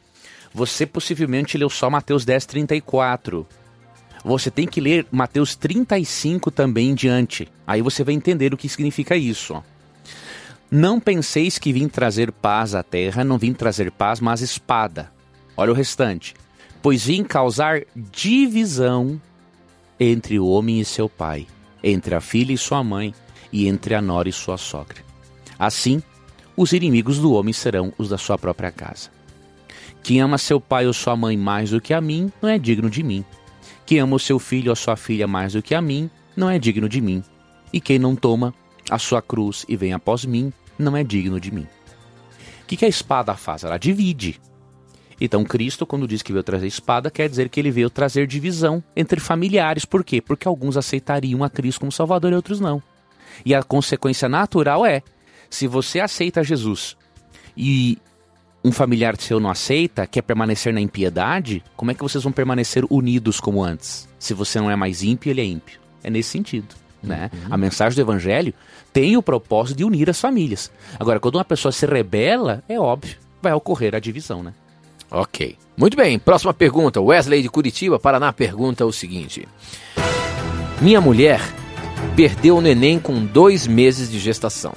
você 0.54 0.86
possivelmente 0.86 1.58
leu 1.58 1.69
só 1.69 1.89
Mateus 1.89 2.26
10, 2.26 2.45
34. 2.45 3.48
Você 4.24 4.50
tem 4.50 4.67
que 4.67 4.82
ler 4.82 5.06
Mateus 5.12 5.56
35 5.56 6.50
também 6.50 6.89
em 6.89 6.95
diante. 6.95 7.48
Aí 7.65 7.82
você 7.82 8.04
vai 8.04 8.13
entender 8.13 8.54
o 8.54 8.58
que 8.58 8.67
significa 8.67 9.15
isso. 9.15 9.54
ó. 9.54 9.75
Não 10.69 10.99
penseis 10.99 11.60
que 11.60 11.71
vim 11.71 11.88
trazer 11.88 12.32
paz 12.32 12.73
à 12.73 12.82
terra, 12.82 13.23
não 13.23 13.38
vim 13.38 13.54
trazer 13.54 13.91
paz, 13.91 14.19
mas 14.19 14.41
espada. 14.41 15.12
Olha 15.56 15.71
o 15.71 15.75
restante. 15.75 16.34
Pois 16.82 17.06
vim 17.06 17.23
causar 17.23 17.84
divisão 17.95 19.21
entre 19.99 20.39
o 20.39 20.47
homem 20.47 20.80
e 20.80 20.86
seu 20.86 21.08
pai, 21.08 21.47
entre 21.84 22.15
a 22.15 22.21
filha 22.21 22.54
e 22.54 22.58
sua 22.58 22.84
mãe, 22.84 23.13
e 23.51 23.67
entre 23.67 23.95
a 23.95 24.01
nora 24.01 24.28
e 24.28 24.34
sua 24.34 24.58
sogra. 24.58 24.97
Assim, 25.58 26.01
os 26.58 26.73
inimigos 26.73 27.19
do 27.19 27.34
homem 27.34 27.54
serão 27.54 27.93
os 27.97 28.10
da 28.10 28.17
sua 28.17 28.38
própria 28.38 28.71
casa. 28.71 29.10
Quem 30.04 30.21
ama 30.21 30.38
seu 30.38 30.60
pai 30.60 30.86
ou 30.86 30.93
sua 30.93 31.15
mãe 31.15 31.38
mais 31.38 31.69
do 31.69 31.82
que 31.82 31.93
a 31.93 32.01
mim, 32.01 32.32
não 32.41 32.49
é 32.49 32.60
digno 32.60 32.89
de 32.89 33.01
mim. 33.01 33.23
Quem 33.86 33.99
ama 33.99 34.15
o 34.15 34.19
seu 34.19 34.39
filho 34.39 34.71
ou 34.71 34.75
sua 34.75 34.95
filha 34.95 35.28
mais 35.28 35.54
do 35.54 35.62
que 35.62 35.73
a 35.73 35.82
mim, 35.82 36.10
não 36.36 36.49
é 36.49 36.60
digno 36.60 36.89
de 36.89 37.01
mim. 37.01 37.23
E 37.71 37.80
quem 37.80 37.97
não 37.97 38.15
toma 38.15 38.54
a 38.89 39.00
sua 39.00 39.21
cruz 39.21 39.65
e 39.67 39.76
vem 39.76 39.93
após 39.93 40.26
mim, 40.26 40.52
não 40.78 40.95
é 40.95 41.04
digno 41.04 41.39
de 41.39 41.52
mim. 41.52 41.67
O 42.62 42.67
que, 42.67 42.78
que 42.78 42.86
a 42.86 42.89
espada 42.89 43.36
faz? 43.36 43.63
Ela 43.63 43.78
divide. 43.78 44.39
Então, 45.19 45.45
Cristo, 45.45 45.86
quando 45.86 46.08
diz 46.08 46.21
que 46.21 46.34
veio 46.34 46.43
trazer 46.43 46.67
espada, 46.67 47.10
quer 47.10 47.30
dizer 47.30 47.48
que 47.50 47.60
ele 47.60 47.71
veio 47.71 47.89
trazer 47.89 48.28
divisão 48.28 48.84
entre 48.95 49.19
familiares. 49.19 49.86
Por 49.86 50.04
quê? 50.04 50.21
Porque 50.21 50.48
alguns 50.48 50.76
aceitariam 50.76 51.43
a 51.43 51.50
Cristo 51.50 51.80
como 51.80 51.91
Salvador 51.91 52.34
e 52.34 52.36
outros 52.36 52.60
não. 52.60 52.82
E 53.45 53.56
a 53.56 53.63
consequência 53.63 54.28
natural 54.28 54.86
é: 54.86 55.02
se 55.50 55.67
você 55.67 56.00
aceita 56.00 56.43
Jesus 56.43 56.98
e 57.56 57.98
um 58.63 58.71
familiar 58.71 59.15
seu 59.19 59.39
não 59.39 59.50
aceita, 59.50 60.08
quer 60.08 60.24
permanecer 60.24 60.74
na 60.74 60.82
impiedade, 60.82 61.63
como 61.76 61.91
é 61.91 61.93
que 61.93 62.02
vocês 62.02 62.24
vão 62.24 62.34
permanecer 62.34 62.84
unidos 62.89 63.39
como 63.39 63.63
antes? 63.63 64.10
Se 64.17 64.34
você 64.34 64.60
não 64.60 64.71
é 64.71 64.76
mais 64.76 65.04
ímpio, 65.04 65.30
ele 65.30 65.41
é 65.41 65.45
ímpio. 65.45 65.80
É 66.04 66.10
nesse 66.10 66.30
sentido. 66.30 66.76
Né? 67.06 67.30
A 67.50 67.58
mensagem 67.58 67.96
do 67.96 68.02
evangelho 68.02 68.54
tem 68.91 69.18
o 69.18 69.24
propósito 69.24 69.78
de 69.78 69.84
unir 69.84 70.10
as 70.10 70.20
famílias. 70.20 70.72
Agora, 71.00 71.20
quando 71.20 71.36
uma 71.36 71.46
pessoa 71.46 71.72
se 71.72 71.86
rebela, 71.86 72.63
é 72.68 72.80
óbvio, 72.80 73.18
vai 73.41 73.54
ocorrer 73.54 73.94
a 73.96 74.00
divisão, 74.00 74.41
né? 74.41 74.54
Ok. 75.12 75.58
Muito 75.78 75.96
bem, 75.96 76.18
próxima 76.18 76.54
pergunta. 76.54 77.02
Wesley 77.02 77.41
de 77.41 77.50
Curitiba, 77.50 78.00
Paraná, 78.00 78.34
pergunta 78.34 78.86
o 78.86 78.91
seguinte: 78.91 79.48
Minha 80.82 81.00
mulher 81.00 81.41
perdeu 82.15 82.58
o 82.58 82.62
neném 82.62 83.00
com 83.00 83.26
dois 83.26 83.68
meses 83.68 84.10
de 84.10 84.20
gestação. 84.20 84.74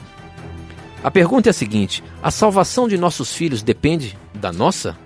A 1.02 1.10
pergunta 1.10 1.48
é 1.48 1.50
a 1.50 1.54
seguinte: 1.54 2.02
a 2.22 2.30
salvação 2.30 2.88
de 2.88 2.98
nossos 2.98 3.32
filhos 3.32 3.62
depende 3.62 4.18
da 4.34 4.52
nossa? 4.52 4.96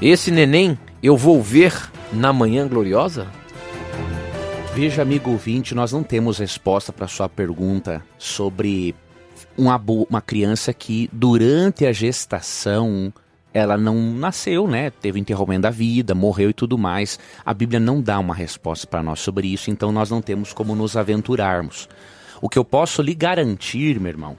Esse 0.00 0.30
neném 0.30 0.78
eu 1.02 1.16
vou 1.16 1.42
ver 1.42 1.90
na 2.12 2.32
manhã 2.32 2.66
gloriosa? 2.68 3.26
Veja, 4.80 5.02
amigo 5.02 5.30
ouvinte, 5.30 5.74
nós 5.74 5.92
não 5.92 6.02
temos 6.02 6.38
resposta 6.38 6.90
para 6.90 7.06
sua 7.06 7.28
pergunta 7.28 8.02
sobre 8.16 8.94
uma, 9.54 9.78
uma 10.08 10.22
criança 10.22 10.72
que 10.72 11.06
durante 11.12 11.84
a 11.84 11.92
gestação 11.92 13.12
ela 13.52 13.76
não 13.76 13.94
nasceu, 14.14 14.66
né? 14.66 14.88
Teve 14.90 15.20
interrompendo 15.20 15.66
a 15.66 15.70
vida, 15.70 16.14
morreu 16.14 16.48
e 16.48 16.54
tudo 16.54 16.78
mais. 16.78 17.18
A 17.44 17.52
Bíblia 17.52 17.78
não 17.78 18.00
dá 18.00 18.18
uma 18.18 18.34
resposta 18.34 18.86
para 18.86 19.02
nós 19.02 19.20
sobre 19.20 19.48
isso, 19.48 19.70
então 19.70 19.92
nós 19.92 20.08
não 20.08 20.22
temos 20.22 20.54
como 20.54 20.74
nos 20.74 20.96
aventurarmos. 20.96 21.86
O 22.40 22.48
que 22.48 22.58
eu 22.58 22.64
posso 22.64 23.02
lhe 23.02 23.14
garantir, 23.14 24.00
meu 24.00 24.08
irmão, 24.08 24.38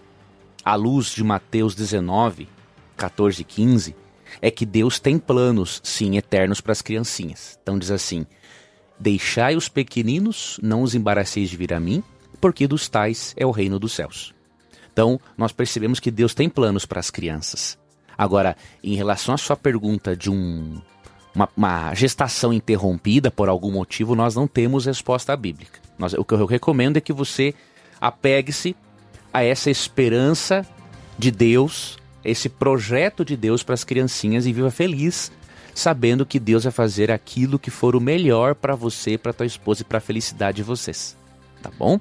à 0.65 0.73
luz 0.73 1.13
de 1.13 1.23
Mateus 1.23 1.75
19, 1.75 2.49
14 2.97 3.41
e 3.43 3.45
15, 3.45 3.95
é 4.41 4.49
que 4.49 4.65
Deus 4.65 4.99
tem 4.99 5.19
planos, 5.19 5.79
sim, 5.83 6.17
eternos 6.17 6.61
para 6.61 6.71
as 6.71 6.81
criancinhas. 6.81 7.59
Então 7.61 7.77
diz 7.77 7.91
assim: 7.91 8.25
Deixai 9.01 9.55
os 9.55 9.67
pequeninos, 9.67 10.59
não 10.61 10.83
os 10.83 10.93
embaraceis 10.93 11.49
de 11.49 11.57
vir 11.57 11.73
a 11.73 11.79
mim, 11.79 12.03
porque 12.39 12.67
dos 12.67 12.87
tais 12.87 13.33
é 13.35 13.43
o 13.43 13.49
reino 13.49 13.79
dos 13.79 13.93
céus. 13.93 14.31
Então, 14.93 15.19
nós 15.35 15.51
percebemos 15.51 15.99
que 15.99 16.11
Deus 16.11 16.35
tem 16.35 16.47
planos 16.47 16.85
para 16.85 16.99
as 16.99 17.09
crianças. 17.09 17.79
Agora, 18.15 18.55
em 18.83 18.93
relação 18.93 19.33
à 19.33 19.39
sua 19.39 19.57
pergunta 19.57 20.15
de 20.15 20.29
um, 20.29 20.79
uma, 21.33 21.49
uma, 21.57 21.95
gestação 21.95 22.53
interrompida 22.53 23.31
por 23.31 23.49
algum 23.49 23.71
motivo, 23.71 24.13
nós 24.13 24.35
não 24.35 24.47
temos 24.47 24.85
resposta 24.85 25.35
bíblica. 25.35 25.79
Nós, 25.97 26.13
o 26.13 26.23
que 26.23 26.35
eu 26.35 26.45
recomendo 26.45 26.97
é 26.97 27.01
que 27.01 27.11
você 27.11 27.55
apegue-se 27.99 28.75
a 29.33 29.43
essa 29.43 29.71
esperança 29.71 30.63
de 31.17 31.31
Deus, 31.31 31.97
esse 32.23 32.49
projeto 32.49 33.25
de 33.25 33.35
Deus 33.35 33.63
para 33.63 33.73
as 33.73 33.83
criancinhas 33.83 34.45
e 34.45 34.53
viva 34.53 34.69
feliz, 34.69 35.31
sabendo 35.73 36.25
que 36.25 36.39
Deus 36.39 36.63
vai 36.63 36.71
fazer 36.71 37.11
aquilo 37.11 37.59
que 37.59 37.71
for 37.71 37.95
o 37.95 38.01
melhor 38.01 38.55
para 38.55 38.75
você, 38.75 39.17
para 39.17 39.33
tua 39.33 39.45
esposa 39.45 39.81
e 39.81 39.85
para 39.85 39.97
a 39.97 40.01
felicidade 40.01 40.57
de 40.57 40.63
vocês. 40.63 41.17
Tá 41.61 41.69
bom? 41.77 41.99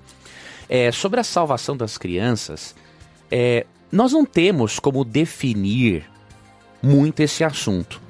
É, 0.69 0.91
sobre 0.93 1.21
a 1.21 1.25
salvação 1.25 1.77
das 1.77 1.99
crianças, 1.99 2.75
é, 3.31 3.67
nós 3.91 4.13
não 4.13 4.25
temos 4.25 4.79
como 4.79 5.05
definir 5.05 6.05
muito 6.83 7.21
esse 7.21 7.45
assunto. 7.45 8.01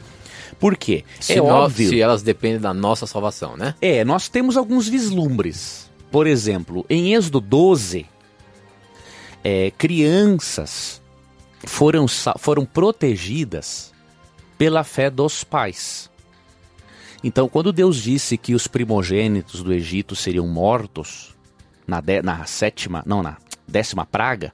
Por 0.59 0.77
quê? 0.77 1.05
Se 1.19 1.35
é 1.35 1.43
óbvio. 1.43 1.89
Se 1.89 2.01
elas 2.01 2.23
dependem 2.23 2.61
da 2.61 2.75
nossa 2.75 3.07
salvação, 3.07 3.57
né? 3.57 3.75
É, 3.81 4.05
nós 4.05 4.29
temos 4.29 4.57
alguns 4.57 4.87
vislumbres. 4.89 5.91
Por 6.11 6.27
exemplo, 6.27 6.85
em 6.91 7.15
Êxodo 7.15 7.41
12, 7.41 8.05
é, 9.43 9.71
crianças 9.71 11.01
foram, 11.65 12.07
foram 12.39 12.67
protegidas 12.67 13.93
pela 14.61 14.85
fé 14.85 15.09
dos 15.09 15.43
pais. 15.43 16.11
Então, 17.25 17.49
quando 17.49 17.73
Deus 17.73 17.97
disse 17.97 18.37
que 18.37 18.55
os 18.55 18.67
primogênitos 18.67 19.63
do 19.63 19.73
Egito 19.73 20.15
seriam 20.15 20.47
mortos 20.47 21.35
na, 21.87 22.03
de, 22.03 22.21
na 22.21 22.45
sétima, 22.45 23.03
não, 23.07 23.23
na 23.23 23.39
décima 23.67 24.05
praga, 24.05 24.53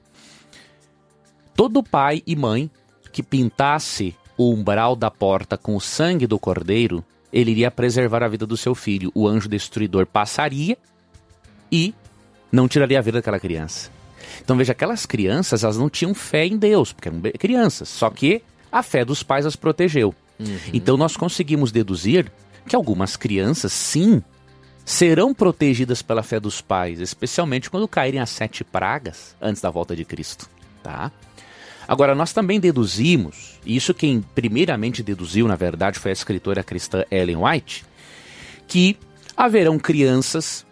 todo 1.53 1.83
pai 1.83 2.23
e 2.25 2.37
mãe 2.37 2.71
que 3.11 3.21
pintasse 3.21 4.15
o 4.37 4.53
umbral 4.53 4.95
da 4.95 5.11
porta 5.11 5.57
com 5.57 5.75
o 5.75 5.81
sangue 5.81 6.25
do 6.25 6.39
cordeiro, 6.39 7.03
ele 7.33 7.51
iria 7.51 7.69
preservar 7.69 8.23
a 8.23 8.29
vida 8.29 8.45
do 8.45 8.55
seu 8.55 8.73
filho. 8.73 9.11
O 9.13 9.27
anjo 9.27 9.49
destruidor 9.49 10.05
passaria 10.05 10.77
e 11.69 11.93
não 12.49 12.69
tiraria 12.69 12.99
a 12.99 13.01
vida 13.01 13.17
daquela 13.17 13.41
criança. 13.41 13.91
Então 14.41 14.55
veja, 14.55 14.71
aquelas 14.71 15.05
crianças, 15.05 15.65
elas 15.65 15.77
não 15.77 15.89
tinham 15.89 16.13
fé 16.13 16.45
em 16.45 16.55
Deus, 16.55 16.93
porque 16.93 17.09
eram 17.09 17.19
crianças. 17.37 17.89
Só 17.89 18.09
que 18.09 18.41
a 18.77 18.83
fé 18.83 19.03
dos 19.03 19.23
pais 19.23 19.45
as 19.45 19.55
protegeu. 19.55 20.13
Uhum. 20.39 20.57
Então 20.73 20.97
nós 20.97 21.17
conseguimos 21.17 21.71
deduzir 21.71 22.31
que 22.67 22.75
algumas 22.75 23.15
crianças, 23.15 23.71
sim, 23.71 24.21
serão 24.85 25.33
protegidas 25.33 26.01
pela 26.01 26.23
fé 26.23 26.39
dos 26.39 26.61
pais, 26.61 26.99
especialmente 26.99 27.69
quando 27.69 27.87
caírem 27.87 28.19
as 28.19 28.29
sete 28.29 28.63
pragas 28.63 29.35
antes 29.41 29.61
da 29.61 29.69
volta 29.69 29.95
de 29.95 30.05
Cristo, 30.05 30.49
tá? 30.81 31.11
Agora, 31.87 32.13
nós 32.13 32.33
também 32.33 32.59
deduzimos, 32.59 33.59
e 33.65 33.75
isso 33.75 33.93
quem 33.93 34.21
primeiramente 34.21 35.01
deduziu, 35.01 35.47
na 35.47 35.55
verdade, 35.55 35.99
foi 35.99 36.11
a 36.11 36.13
escritora 36.13 36.63
cristã 36.63 37.05
Ellen 37.09 37.37
White, 37.37 37.85
que 38.67 38.97
haverão 39.35 39.79
crianças 39.79 40.65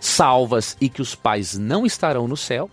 salvas 0.00 0.76
e 0.80 0.88
que 0.88 1.02
os 1.02 1.14
pais 1.14 1.56
não 1.56 1.86
estarão 1.86 2.26
no 2.26 2.36
céu, 2.36 2.68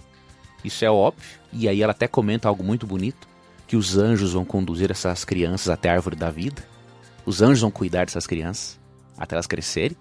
isso 0.63 0.83
é 0.83 0.89
óbvio, 0.89 1.39
e 1.53 1.69
aí 1.69 1.83
ela 1.83 1.91
até 1.91 2.07
comenta 2.07 2.47
algo 2.47 2.63
muito 2.63 2.87
bonito, 2.87 3.27
que 3.67 3.75
os 3.75 3.97
anjos 3.97 4.33
vão 4.33 4.45
conduzir 4.45 4.91
essas 4.91 5.25
crianças 5.25 5.69
até 5.69 5.89
a 5.89 5.93
árvore 5.93 6.15
da 6.15 6.29
vida, 6.29 6.63
os 7.25 7.41
anjos 7.41 7.61
vão 7.61 7.71
cuidar 7.71 8.05
dessas 8.05 8.27
crianças 8.27 8.79
até 9.17 9.35
elas 9.35 9.47
crescerem, 9.47 9.97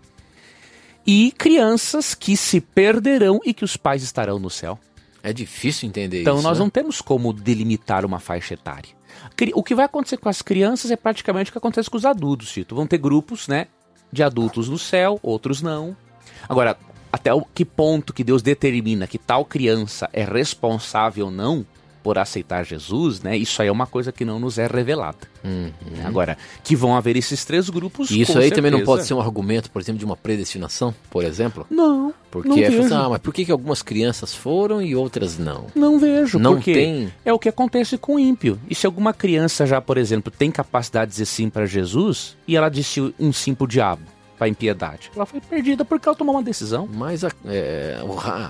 e 1.07 1.33
crianças 1.33 2.15
que 2.15 2.37
se 2.37 2.61
perderão 2.61 3.41
e 3.45 3.53
que 3.53 3.65
os 3.65 3.77
pais 3.77 4.03
estarão 4.03 4.39
no 4.39 4.51
céu. 4.51 4.79
É 5.23 5.33
difícil 5.33 5.89
entender 5.89 6.23
então, 6.23 6.35
isso. 6.35 6.41
Então 6.41 6.51
nós 6.51 6.59
né? 6.59 6.65
não 6.65 6.71
temos 6.71 7.01
como 7.01 7.33
delimitar 7.33 8.05
uma 8.05 8.19
faixa 8.19 8.55
etária. 8.55 8.91
O 9.55 9.63
que 9.63 9.75
vai 9.75 9.85
acontecer 9.85 10.17
com 10.17 10.29
as 10.29 10.43
crianças 10.43 10.91
é 10.91 10.97
praticamente 10.97 11.51
o 11.51 11.53
que 11.53 11.59
acontece 11.59 11.89
com 11.89 11.97
os 11.97 12.05
adultos, 12.05 12.51
Tito. 12.51 12.75
Vão 12.75 12.87
ter 12.87 12.99
grupos, 12.99 13.49
né, 13.49 13.69
de 14.13 14.23
adultos 14.23 14.69
no 14.69 14.79
céu, 14.79 15.19
outros 15.23 15.63
não. 15.63 15.97
Agora, 16.49 16.77
até 17.13 17.33
o 17.33 17.43
que 17.43 17.65
ponto 17.65 18.13
que 18.13 18.25
Deus 18.25 18.43
determina 18.43 19.07
que 19.07 19.19
tal 19.19 19.45
criança 19.45 20.09
é 20.13 20.25
responsável 20.25 21.27
ou 21.27 21.31
não 21.31 21.65
por 22.05 22.19
aceitar 22.19 22.65
Jesus, 22.67 23.23
né? 23.23 23.35
Isso 23.35 23.63
aí 23.63 23.69
é 23.69 23.73
uma 23.73 23.87
coisa 23.87 24.13
que 24.13 24.27
não 24.27 24.39
nos 24.39 24.59
é 24.59 24.67
revelada. 24.67 25.27
Uhum. 25.43 25.73
Agora, 26.05 26.37
que 26.63 26.77
vão 26.77 26.95
haver 26.95 27.17
esses 27.17 27.47
três 27.47 27.71
grupos. 27.71 28.11
E 28.11 28.21
isso 28.21 28.33
aí 28.33 28.45
certeza. 28.45 28.57
também 28.57 28.71
não 28.71 28.83
pode 28.83 29.07
ser 29.07 29.15
um 29.15 29.21
argumento, 29.21 29.71
por 29.71 29.81
exemplo, 29.81 29.99
de 29.99 30.05
uma 30.05 30.15
predestinação, 30.15 30.95
por 31.11 31.25
exemplo? 31.25 31.67
Não. 31.71 32.13
Porque 32.31 32.49
não 32.51 32.59
é 32.59 32.67
assim, 32.67 32.95
ah, 32.95 33.09
mas 33.09 33.21
por 33.21 33.33
que, 33.33 33.47
que 33.47 33.51
algumas 33.51 33.81
crianças 33.81 34.35
foram 34.35 34.83
e 34.83 34.95
outras 34.95 35.39
não? 35.39 35.67
Não 35.75 35.99
vejo. 35.99 36.39
Não 36.39 36.57
porque 36.57 36.75
tem. 36.75 37.13
É 37.25 37.33
o 37.33 37.39
que 37.39 37.49
acontece 37.49 37.97
com 37.97 38.17
o 38.17 38.19
ímpio. 38.19 38.61
E 38.69 38.75
se 38.75 38.85
alguma 38.85 39.15
criança 39.15 39.65
já, 39.65 39.81
por 39.81 39.97
exemplo, 39.97 40.31
tem 40.31 40.51
capacidade 40.51 41.07
de 41.07 41.13
dizer 41.13 41.27
sim 41.27 41.49
para 41.49 41.65
Jesus 41.65 42.37
e 42.47 42.55
ela 42.55 42.69
disse 42.69 43.01
um 43.19 43.33
sim 43.33 43.55
pro 43.55 43.67
diabo? 43.67 44.03
Para 44.37 44.49
impiedade. 44.49 45.11
Ela 45.15 45.27
foi 45.27 45.41
perdida 45.41 45.85
porque 45.85 46.09
ela 46.09 46.17
tomou 46.17 46.35
uma 46.35 46.43
decisão. 46.43 46.89
Mas 46.93 47.25
a, 47.25 47.31
é, 47.47 47.99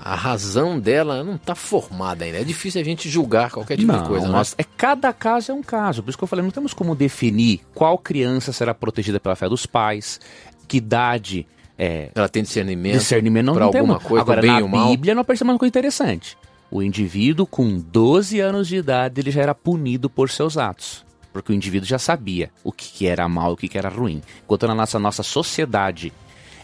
a 0.03 0.15
razão 0.15 0.79
dela 0.79 1.23
não 1.23 1.35
está 1.35 1.55
formada 1.55 2.25
ainda. 2.25 2.39
É 2.39 2.43
difícil 2.43 2.81
a 2.81 2.83
gente 2.83 3.09
julgar 3.09 3.51
qualquer 3.51 3.77
tipo 3.77 3.91
não, 3.91 4.01
de 4.01 4.09
coisa. 4.09 4.27
Mas 4.27 4.55
é 4.57 4.63
cada 4.63 5.13
caso 5.13 5.51
é 5.51 5.55
um 5.55 5.63
caso. 5.63 6.03
Por 6.03 6.09
isso 6.09 6.17
que 6.17 6.23
eu 6.23 6.27
falei, 6.27 6.43
não 6.43 6.51
temos 6.51 6.73
como 6.73 6.95
definir 6.95 7.61
qual 7.73 7.97
criança 7.97 8.51
será 8.51 8.73
protegida 8.73 9.19
pela 9.19 9.35
fé 9.35 9.47
dos 9.47 9.65
pais, 9.65 10.19
que 10.67 10.77
idade. 10.77 11.47
É, 11.77 12.09
ela 12.15 12.29
tem 12.29 12.41
discernimento, 12.41 12.99
discernimento 12.99 13.47
não, 13.47 13.53
para 13.53 13.65
alguma 13.65 13.99
coisa, 13.99 14.21
Agora, 14.21 14.41
bem 14.41 14.61
na 14.61 14.67
mal. 14.67 14.89
Bíblia 14.91 15.13
nós 15.13 15.25
percebemos 15.25 15.55
uma 15.55 15.59
coisa 15.59 15.69
interessante. 15.69 16.37
O 16.71 16.81
indivíduo 16.81 17.45
com 17.45 17.77
12 17.77 18.39
anos 18.39 18.67
de 18.67 18.77
idade 18.77 19.19
ele 19.19 19.29
já 19.29 19.41
era 19.41 19.53
punido 19.53 20.09
por 20.09 20.29
seus 20.29 20.57
atos 20.57 21.05
porque 21.35 21.51
o 21.51 21.55
indivíduo 21.55 21.85
já 21.85 21.99
sabia 21.99 22.49
o 22.63 22.71
que, 22.71 23.05
era 23.05 23.27
mal 23.27 23.51
e 23.51 23.53
o 23.55 23.57
que, 23.57 23.67
que 23.67 23.77
era 23.77 23.89
ruim. 23.89 24.21
Enquanto 24.45 24.65
na 24.69 24.73
nossa, 24.73 24.97
nossa 24.97 25.21
sociedade 25.21 26.13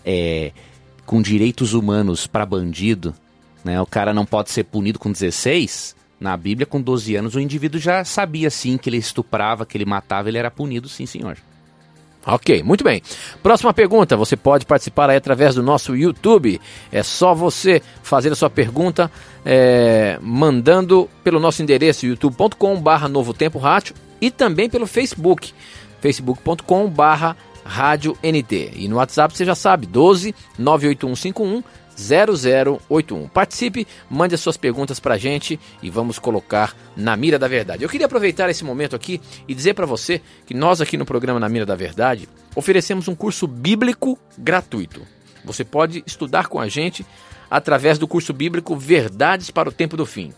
é, 0.05 0.53
com 1.05 1.21
direitos 1.21 1.73
humanos 1.73 2.25
para 2.25 2.45
bandido, 2.45 3.13
né, 3.65 3.81
o 3.81 3.86
cara 3.86 4.13
não 4.13 4.25
pode 4.25 4.49
ser 4.49 4.63
punido 4.63 4.97
com 4.97 5.12
16, 5.12 5.93
na 6.17 6.38
Bíblia, 6.38 6.65
com 6.65 6.81
12 6.81 7.13
anos, 7.17 7.36
o 7.36 7.41
indivíduo 7.41 7.81
já 7.81 8.05
sabia 8.05 8.49
sim 8.49 8.77
que 8.77 8.89
ele 8.89 8.95
estuprava, 8.95 9.65
que 9.65 9.75
ele 9.75 9.84
matava, 9.84 10.29
ele 10.29 10.38
era 10.38 10.49
punido, 10.49 10.88
sim, 10.88 11.05
senhor. 11.05 11.38
Ok, 12.25 12.63
muito 12.63 12.81
bem. 12.81 13.01
Próxima 13.43 13.73
pergunta, 13.73 14.15
você 14.15 14.38
pode 14.38 14.65
participar 14.65 15.10
aí 15.10 15.17
através 15.17 15.53
do 15.53 15.62
nosso 15.62 15.97
YouTube. 15.97 16.62
É 16.93 17.03
só 17.03 17.34
você 17.34 17.81
fazer 18.03 18.31
a 18.31 18.36
sua 18.36 18.49
pergunta 18.49 19.12
é, 19.45 20.17
mandando 20.21 21.10
pelo 21.25 21.41
nosso 21.41 21.62
endereço 21.62 22.05
youtube.com 22.05 22.79
barra 22.79 23.10
Novo 23.10 23.34
Tempo 23.34 23.60
Rádio 23.60 23.95
e 24.21 24.29
também 24.31 24.69
pelo 24.69 24.86
Facebook, 24.88 25.53
facebook.com 25.99 26.88
barra 26.88 27.36
Rádio 27.63 28.17
NT. 28.23 28.71
E 28.75 28.88
no 28.88 28.97
WhatsApp 28.97 29.36
você 29.36 29.45
já 29.45 29.55
sabe, 29.55 29.86
12 29.86 30.34
98151 30.57 31.63
0081. 31.97 33.27
Participe, 33.27 33.88
mande 34.10 34.36
as 34.36 34.41
suas 34.41 34.57
perguntas 34.57 34.99
para 34.99 35.15
a 35.15 35.17
gente 35.17 35.60
e 35.81 35.89
vamos 35.89 36.17
colocar 36.17 36.75
na 36.95 37.15
mira 37.15 37.38
da 37.38 37.47
verdade. 37.47 37.84
Eu 37.84 37.89
queria 37.89 38.05
aproveitar 38.05 38.49
esse 38.49 38.63
momento 38.63 38.95
aqui 38.95 39.21
e 39.47 39.53
dizer 39.53 39.73
para 39.73 39.86
você 39.86 40.21
que 40.45 40.53
nós 40.53 40.81
aqui 40.81 40.97
no 40.97 41.05
programa 41.05 41.39
Na 41.39 41.49
Mira 41.49 41.65
da 41.65 41.75
Verdade 41.75 42.27
oferecemos 42.55 43.07
um 43.07 43.15
curso 43.15 43.47
bíblico 43.47 44.17
gratuito. 44.38 45.01
Você 45.43 45.63
pode 45.63 46.03
estudar 46.05 46.47
com 46.47 46.60
a 46.60 46.67
gente 46.67 47.05
através 47.49 47.97
do 47.97 48.07
curso 48.07 48.34
bíblico 48.34 48.75
Verdades 48.75 49.51
para 49.51 49.69
o 49.69 49.71
Tempo 49.71 49.97
do 49.97 50.05
Fim. 50.05 50.34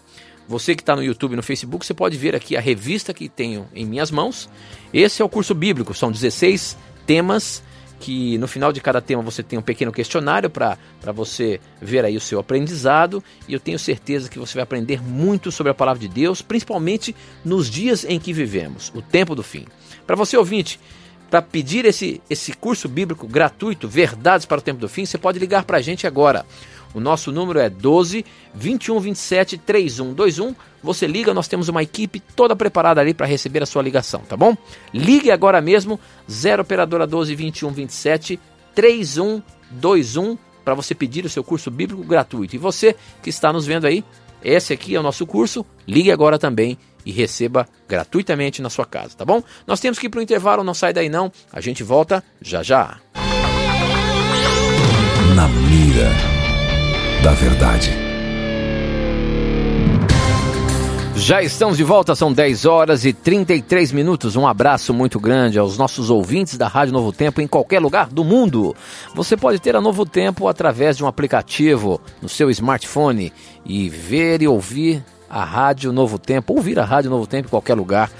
Você 0.47 0.75
que 0.75 0.81
está 0.81 0.95
no 0.95 1.03
YouTube 1.03 1.33
e 1.33 1.35
no 1.35 1.43
Facebook, 1.43 1.85
você 1.85 1.93
pode 1.93 2.17
ver 2.17 2.35
aqui 2.35 2.57
a 2.57 2.61
revista 2.61 3.13
que 3.13 3.29
tenho 3.29 3.67
em 3.73 3.85
minhas 3.85 4.11
mãos. 4.11 4.49
Esse 4.93 5.21
é 5.21 5.25
o 5.25 5.29
curso 5.29 5.55
bíblico, 5.55 5.93
são 5.93 6.11
16 6.11 6.77
temas 7.05 7.63
que 7.99 8.37
no 8.37 8.49
final 8.49 8.73
de 8.73 8.81
cada 8.81 8.99
tema 8.99 9.21
você 9.21 9.41
tem 9.41 9.57
um 9.57 9.61
pequeno 9.61 9.89
questionário 9.89 10.49
para 10.49 10.77
você 11.13 11.61
ver 11.81 12.03
aí 12.03 12.17
o 12.17 12.21
seu 12.21 12.37
aprendizado 12.37 13.23
e 13.47 13.53
eu 13.53 13.61
tenho 13.61 13.79
certeza 13.79 14.29
que 14.29 14.37
você 14.37 14.55
vai 14.55 14.63
aprender 14.63 15.01
muito 15.01 15.53
sobre 15.53 15.71
a 15.71 15.73
palavra 15.73 16.01
de 16.01 16.09
Deus, 16.09 16.41
principalmente 16.41 17.15
nos 17.45 17.69
dias 17.69 18.03
em 18.03 18.19
que 18.19 18.33
vivemos, 18.33 18.91
o 18.93 19.01
tempo 19.01 19.33
do 19.33 19.41
fim. 19.41 19.65
Para 20.05 20.17
você 20.17 20.35
ouvinte, 20.35 20.81
para 21.33 21.41
pedir 21.41 21.85
esse, 21.85 22.21
esse 22.29 22.53
curso 22.53 22.87
bíblico 22.87 23.25
gratuito, 23.25 23.87
Verdades 23.87 24.45
para 24.45 24.59
o 24.59 24.61
Tempo 24.61 24.79
do 24.79 24.87
Fim, 24.87 25.03
você 25.03 25.17
pode 25.17 25.39
ligar 25.39 25.63
para 25.63 25.79
a 25.79 25.81
gente 25.81 26.05
agora. 26.05 26.45
O 26.93 26.99
nosso 26.99 27.31
número 27.31 27.59
é 27.59 27.69
12 27.69 28.25
21 28.53 28.99
27 28.99 29.57
3121. 29.57 30.55
Você 30.83 31.07
liga, 31.07 31.33
nós 31.33 31.47
temos 31.47 31.69
uma 31.69 31.81
equipe 31.81 32.19
toda 32.19 32.55
preparada 32.55 33.01
ali 33.01 33.13
para 33.13 33.25
receber 33.25 33.63
a 33.63 33.65
sua 33.65 33.81
ligação, 33.81 34.21
tá 34.21 34.35
bom? 34.37 34.55
Ligue 34.93 35.31
agora 35.31 35.61
mesmo, 35.61 35.99
0 36.29 36.61
operadora 36.61 37.07
12 37.07 37.33
21 37.35 37.71
27 37.71 38.39
3121 38.75 40.37
para 40.63 40.73
você 40.73 40.93
pedir 40.93 41.25
o 41.25 41.29
seu 41.29 41.43
curso 41.43 41.71
bíblico 41.71 42.03
gratuito. 42.03 42.55
E 42.55 42.59
você 42.59 42.95
que 43.21 43.29
está 43.29 43.51
nos 43.51 43.65
vendo 43.65 43.85
aí, 43.85 44.03
esse 44.43 44.73
aqui 44.73 44.95
é 44.95 44.99
o 44.99 45.03
nosso 45.03 45.25
curso. 45.25 45.65
Ligue 45.87 46.11
agora 46.11 46.37
também 46.37 46.77
e 47.05 47.11
receba 47.11 47.67
gratuitamente 47.87 48.61
na 48.61 48.69
sua 48.69 48.85
casa, 48.85 49.15
tá 49.17 49.25
bom? 49.25 49.43
Nós 49.67 49.79
temos 49.79 49.99
que 49.99 50.07
ir 50.07 50.09
para 50.09 50.19
o 50.19 50.23
intervalo, 50.23 50.63
não 50.63 50.73
sai 50.73 50.93
daí 50.93 51.09
não. 51.09 51.31
A 51.51 51.59
gente 51.59 51.83
volta 51.83 52.23
já 52.41 52.63
já. 52.63 52.99
Na 55.35 55.47
mira 55.47 56.32
da 57.23 57.31
verdade. 57.31 57.89
Já 61.15 61.41
estamos 61.41 61.77
de 61.77 61.83
volta, 61.83 62.15
são 62.15 62.33
10 62.33 62.65
horas 62.65 63.05
e 63.05 63.13
33 63.13 63.93
minutos. 63.93 64.35
Um 64.35 64.45
abraço 64.45 64.93
muito 64.93 65.21
grande 65.21 65.57
aos 65.57 65.77
nossos 65.77 66.09
ouvintes 66.09 66.57
da 66.57 66.67
Rádio 66.67 66.91
Novo 66.91 67.13
Tempo 67.13 67.39
em 67.39 67.47
qualquer 67.47 67.79
lugar 67.79 68.07
do 68.09 68.25
mundo. 68.25 68.75
Você 69.15 69.37
pode 69.37 69.57
ter 69.59 69.73
a 69.73 69.79
Novo 69.79 70.05
Tempo 70.05 70.49
através 70.49 70.97
de 70.97 71.03
um 71.05 71.07
aplicativo 71.07 72.01
no 72.21 72.27
seu 72.27 72.49
smartphone 72.49 73.31
e 73.65 73.89
ver 73.89 74.41
e 74.41 74.47
ouvir 74.47 75.01
a 75.29 75.45
Rádio 75.45 75.93
Novo 75.93 76.19
Tempo, 76.19 76.53
ouvir 76.53 76.77
a 76.77 76.83
Rádio 76.83 77.09
Novo 77.09 77.25
Tempo 77.25 77.47
em 77.47 77.51
qualquer 77.51 77.75
lugar. 77.75 78.11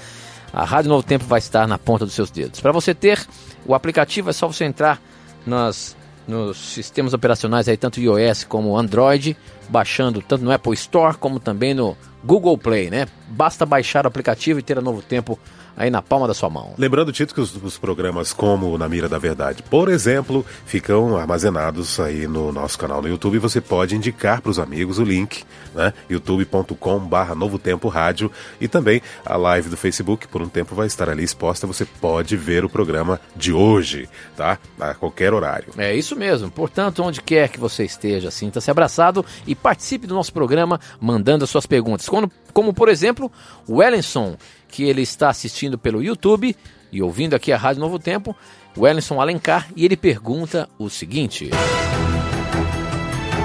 A 0.50 0.64
Rádio 0.64 0.88
Novo 0.88 1.02
Tempo 1.02 1.26
vai 1.26 1.40
estar 1.40 1.68
na 1.68 1.76
ponta 1.76 2.06
dos 2.06 2.14
seus 2.14 2.30
dedos. 2.30 2.58
Para 2.58 2.72
você 2.72 2.94
ter 2.94 3.22
o 3.66 3.74
aplicativo 3.74 4.30
é 4.30 4.32
só 4.32 4.46
você 4.46 4.64
entrar 4.64 4.98
nas 5.46 5.94
nos 6.26 6.56
sistemas 6.56 7.12
operacionais 7.12 7.68
aí, 7.68 7.76
tanto 7.76 8.00
iOS 8.00 8.44
como 8.44 8.78
Android, 8.78 9.36
baixando 9.68 10.22
tanto 10.22 10.44
no 10.44 10.52
Apple 10.52 10.74
Store 10.74 11.16
como 11.16 11.38
também 11.38 11.74
no 11.74 11.96
Google 12.24 12.56
Play, 12.56 12.90
né? 12.90 13.06
Basta 13.28 13.66
baixar 13.66 14.04
o 14.04 14.08
aplicativo 14.08 14.58
e 14.58 14.62
ter 14.62 14.78
a 14.78 14.82
Novo 14.82 15.02
Tempo 15.02 15.38
aí 15.76 15.90
na 15.90 16.02
palma 16.02 16.26
da 16.26 16.34
sua 16.34 16.48
mão. 16.48 16.74
Lembrando, 16.78 17.12
Tito, 17.12 17.34
que 17.34 17.40
os, 17.40 17.54
os, 17.62 17.78
programas 17.78 18.32
como 18.32 18.76
Na 18.78 18.88
Mira 18.88 19.08
da 19.08 19.18
Verdade, 19.18 19.62
por 19.62 19.88
exemplo, 19.88 20.44
ficam 20.64 21.16
armazenados 21.16 21.98
aí 22.00 22.26
no 22.26 22.52
nosso 22.52 22.78
canal 22.78 23.02
no 23.02 23.08
YouTube. 23.08 23.38
Você 23.38 23.60
pode 23.60 23.96
indicar 23.96 24.40
para 24.40 24.50
os 24.50 24.58
amigos 24.58 24.98
o 24.98 25.04
link, 25.04 25.44
né? 25.74 25.92
youtube.com/barra 26.08 27.34
Novo 27.34 27.58
Tempo 27.58 27.88
Rádio 27.88 28.30
e 28.60 28.68
também 28.68 29.02
a 29.24 29.36
live 29.36 29.68
do 29.68 29.76
Facebook. 29.76 30.28
Por 30.28 30.42
um 30.42 30.48
tempo 30.48 30.74
vai 30.74 30.86
estar 30.86 31.08
ali 31.08 31.24
exposta. 31.24 31.66
Você 31.66 31.84
pode 31.84 32.36
ver 32.36 32.64
o 32.64 32.68
programa 32.68 33.20
de 33.34 33.52
hoje, 33.52 34.08
tá? 34.36 34.58
A 34.78 34.94
qualquer 34.94 35.32
horário. 35.32 35.72
É 35.76 35.94
isso 35.94 36.16
mesmo. 36.16 36.50
Portanto, 36.50 37.02
onde 37.02 37.20
quer 37.20 37.48
que 37.48 37.58
você 37.58 37.84
esteja, 37.84 38.30
sinta-se 38.30 38.70
abraçado 38.70 39.24
e 39.46 39.54
participe 39.54 40.06
do 40.06 40.14
nosso 40.14 40.32
programa 40.32 40.80
mandando 41.00 41.44
as 41.44 41.50
suas 41.50 41.66
perguntas. 41.66 42.08
Como, 42.08 42.30
como 42.52 42.72
por 42.72 42.88
exemplo, 42.88 43.30
o 43.66 43.82
Ellenson 43.82 44.36
que 44.74 44.82
ele 44.82 45.02
está 45.02 45.28
assistindo 45.28 45.78
pelo 45.78 46.02
YouTube 46.02 46.56
e 46.90 47.00
ouvindo 47.00 47.34
aqui 47.34 47.52
a 47.52 47.56
Rádio 47.56 47.80
Novo 47.80 47.96
Tempo, 47.96 48.36
o 48.76 48.88
Ellison 48.88 49.20
Alencar, 49.20 49.68
e 49.76 49.84
ele 49.84 49.96
pergunta 49.96 50.68
o 50.76 50.90
seguinte. 50.90 51.48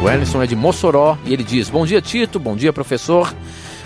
O 0.01 0.09
Ellison 0.09 0.41
é 0.41 0.47
de 0.47 0.55
Mossoró 0.55 1.19
e 1.25 1.31
ele 1.31 1.43
diz: 1.43 1.69
Bom 1.69 1.85
dia, 1.85 2.01
Tito, 2.01 2.39
bom 2.39 2.55
dia, 2.55 2.73
professor. 2.73 3.31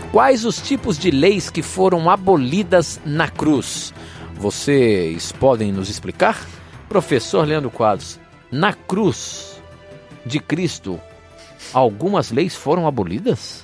Quais 0.10 0.46
os 0.46 0.62
tipos 0.62 0.98
de 0.98 1.12
leis 1.12 1.50
que 1.50 1.62
foram 1.62 2.10
abolidas 2.10 3.02
na 3.04 3.28
cruz? 3.28 3.94
Vocês 4.36 5.34
podem 5.34 5.70
nos 5.70 5.90
explicar? 5.90 6.48
Professor 6.88 7.46
Leandro 7.46 7.70
Quadros, 7.70 8.22
na 8.50 8.72
cruz 8.72 9.62
de 10.26 10.40
Cristo, 10.40 10.98
algumas 11.74 12.32
leis 12.32 12.56
foram 12.56 12.88
abolidas? 12.88 13.63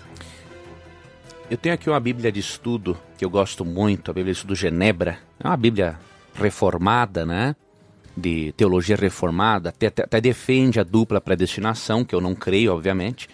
Eu 1.49 1.57
tenho 1.57 1.73
aqui 1.73 1.89
uma 1.89 1.99
Bíblia 1.99 2.31
de 2.31 2.39
estudo 2.39 2.95
que 3.17 3.25
eu 3.25 3.29
gosto 3.29 3.65
muito, 3.65 4.11
a 4.11 4.13
Bíblia 4.13 4.33
de 4.33 4.37
estudo 4.37 4.55
Genebra. 4.55 5.17
É 5.39 5.47
uma 5.47 5.57
Bíblia 5.57 5.99
reformada, 6.35 7.25
né? 7.25 7.55
De 8.15 8.51
teologia 8.51 8.95
reformada, 8.95 9.69
até, 9.69 9.87
até 9.87 10.21
defende 10.21 10.79
a 10.79 10.83
dupla 10.83 11.19
predestinação, 11.19 12.05
que 12.05 12.13
eu 12.13 12.21
não 12.21 12.35
creio, 12.35 12.71
obviamente. 12.71 13.27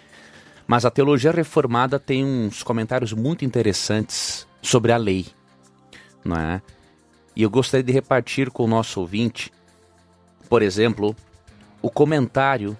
Mas 0.65 0.85
a 0.85 0.91
teologia 0.91 1.31
reformada 1.31 1.99
tem 1.99 2.23
uns 2.23 2.63
comentários 2.63 3.11
muito 3.11 3.43
interessantes 3.43 4.47
sobre 4.61 4.93
a 4.93 4.97
lei, 4.97 5.25
não 6.23 6.37
é? 6.37 6.61
E 7.35 7.43
eu 7.43 7.49
gostaria 7.49 7.83
de 7.83 7.91
repartir 7.91 8.49
com 8.49 8.63
o 8.63 8.67
nosso 8.67 9.01
ouvinte, 9.01 9.51
por 10.49 10.61
exemplo, 10.61 11.13
o 11.81 11.89
comentário 11.89 12.77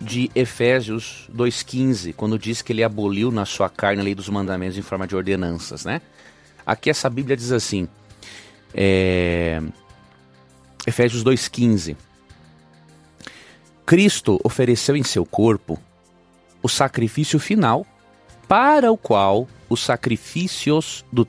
de 0.00 0.30
Efésios 0.34 1.28
2,15, 1.34 2.14
quando 2.14 2.38
diz 2.38 2.62
que 2.62 2.72
ele 2.72 2.84
aboliu 2.84 3.30
na 3.30 3.44
sua 3.44 3.68
carne 3.68 4.00
a 4.00 4.04
lei 4.04 4.14
dos 4.14 4.28
mandamentos 4.28 4.78
em 4.78 4.82
forma 4.82 5.06
de 5.06 5.16
ordenanças, 5.16 5.84
né? 5.84 6.00
Aqui 6.64 6.90
essa 6.90 7.10
Bíblia 7.10 7.36
diz 7.36 7.50
assim, 7.50 7.88
é... 8.72 9.60
Efésios 10.86 11.24
2,15, 11.24 11.96
Cristo 13.84 14.38
ofereceu 14.44 14.96
em 14.96 15.02
seu 15.02 15.24
corpo 15.24 15.78
o 16.62 16.68
sacrifício 16.68 17.38
final, 17.38 17.86
para 18.46 18.90
o 18.92 18.96
qual 18.96 19.48
os 19.68 19.80
sacrifícios 19.80 21.04
do 21.12 21.26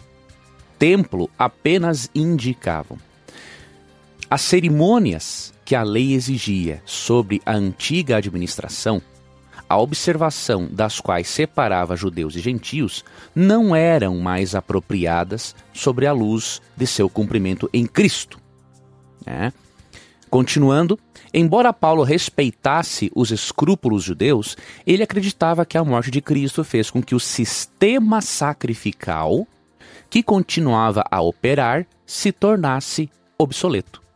templo 0.78 1.30
apenas 1.38 2.10
indicavam. 2.14 2.98
As 4.30 4.42
cerimônias 4.42 5.54
que 5.70 5.76
a 5.76 5.84
lei 5.84 6.14
exigia 6.14 6.82
sobre 6.84 7.44
a 7.46 7.54
antiga 7.54 8.18
administração, 8.18 9.00
a 9.70 9.78
observação 9.78 10.68
das 10.68 11.00
quais 11.00 11.28
separava 11.28 11.96
judeus 11.96 12.36
e 12.36 12.40
gentios, 12.40 13.06
não 13.36 13.76
eram 13.76 14.18
mais 14.18 14.56
apropriadas 14.56 15.56
sobre 15.72 16.08
a 16.08 16.12
luz 16.12 16.60
de 16.76 16.88
seu 16.88 17.08
cumprimento 17.08 17.70
em 17.72 17.86
Cristo. 17.86 18.40
É. 19.28 19.54
Continuando, 20.28 20.98
embora 21.32 21.72
Paulo 21.72 22.02
respeitasse 22.02 23.12
os 23.14 23.30
escrúpulos 23.30 24.04
judeus, 24.04 24.58
ele 24.88 25.04
acreditava 25.04 25.68
que 25.68 25.78
a 25.78 25.84
morte 25.84 26.10
de 26.10 26.20
Cristo 26.20 26.64
fez 26.64 26.90
com 26.90 27.00
que 27.00 27.14
o 27.14 27.20
sistema 27.20 28.22
sacrificial 28.22 29.48
que 30.10 30.24
continuava 30.24 31.04
a 31.12 31.22
operar 31.22 31.86
se 32.08 32.32
tornasse 32.32 33.08
obsoleto. 33.38 34.09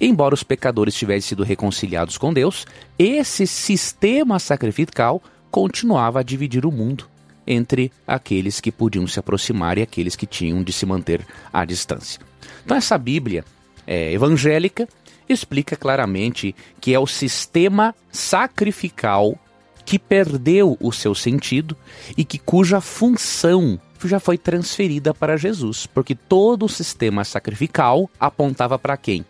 Embora 0.00 0.34
os 0.34 0.42
pecadores 0.42 0.94
tivessem 0.94 1.28
sido 1.28 1.42
reconciliados 1.42 2.18
com 2.18 2.32
Deus, 2.32 2.66
esse 2.98 3.46
sistema 3.46 4.38
sacrificial 4.38 5.22
continuava 5.50 6.20
a 6.20 6.22
dividir 6.22 6.64
o 6.64 6.72
mundo 6.72 7.06
entre 7.46 7.90
aqueles 8.06 8.60
que 8.60 8.70
podiam 8.70 9.06
se 9.06 9.18
aproximar 9.18 9.78
e 9.78 9.82
aqueles 9.82 10.14
que 10.14 10.26
tinham 10.26 10.62
de 10.62 10.72
se 10.72 10.86
manter 10.86 11.26
à 11.52 11.64
distância. 11.64 12.20
Então, 12.64 12.76
essa 12.76 12.96
Bíblia 12.96 13.44
é, 13.86 14.12
evangélica 14.12 14.88
explica 15.28 15.76
claramente 15.76 16.54
que 16.80 16.94
é 16.94 16.98
o 16.98 17.06
sistema 17.06 17.94
sacrificial 18.10 19.38
que 19.84 19.98
perdeu 19.98 20.76
o 20.80 20.92
seu 20.92 21.14
sentido 21.14 21.76
e 22.16 22.24
que 22.24 22.38
cuja 22.38 22.80
função 22.80 23.80
já 24.04 24.20
foi 24.20 24.38
transferida 24.38 25.12
para 25.12 25.36
Jesus, 25.36 25.86
porque 25.86 26.14
todo 26.14 26.64
o 26.64 26.68
sistema 26.68 27.24
sacrificial 27.24 28.08
apontava 28.18 28.78
para 28.78 28.96
quem? 28.96 29.24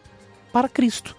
Para 0.52 0.68
Cristo. 0.68 1.16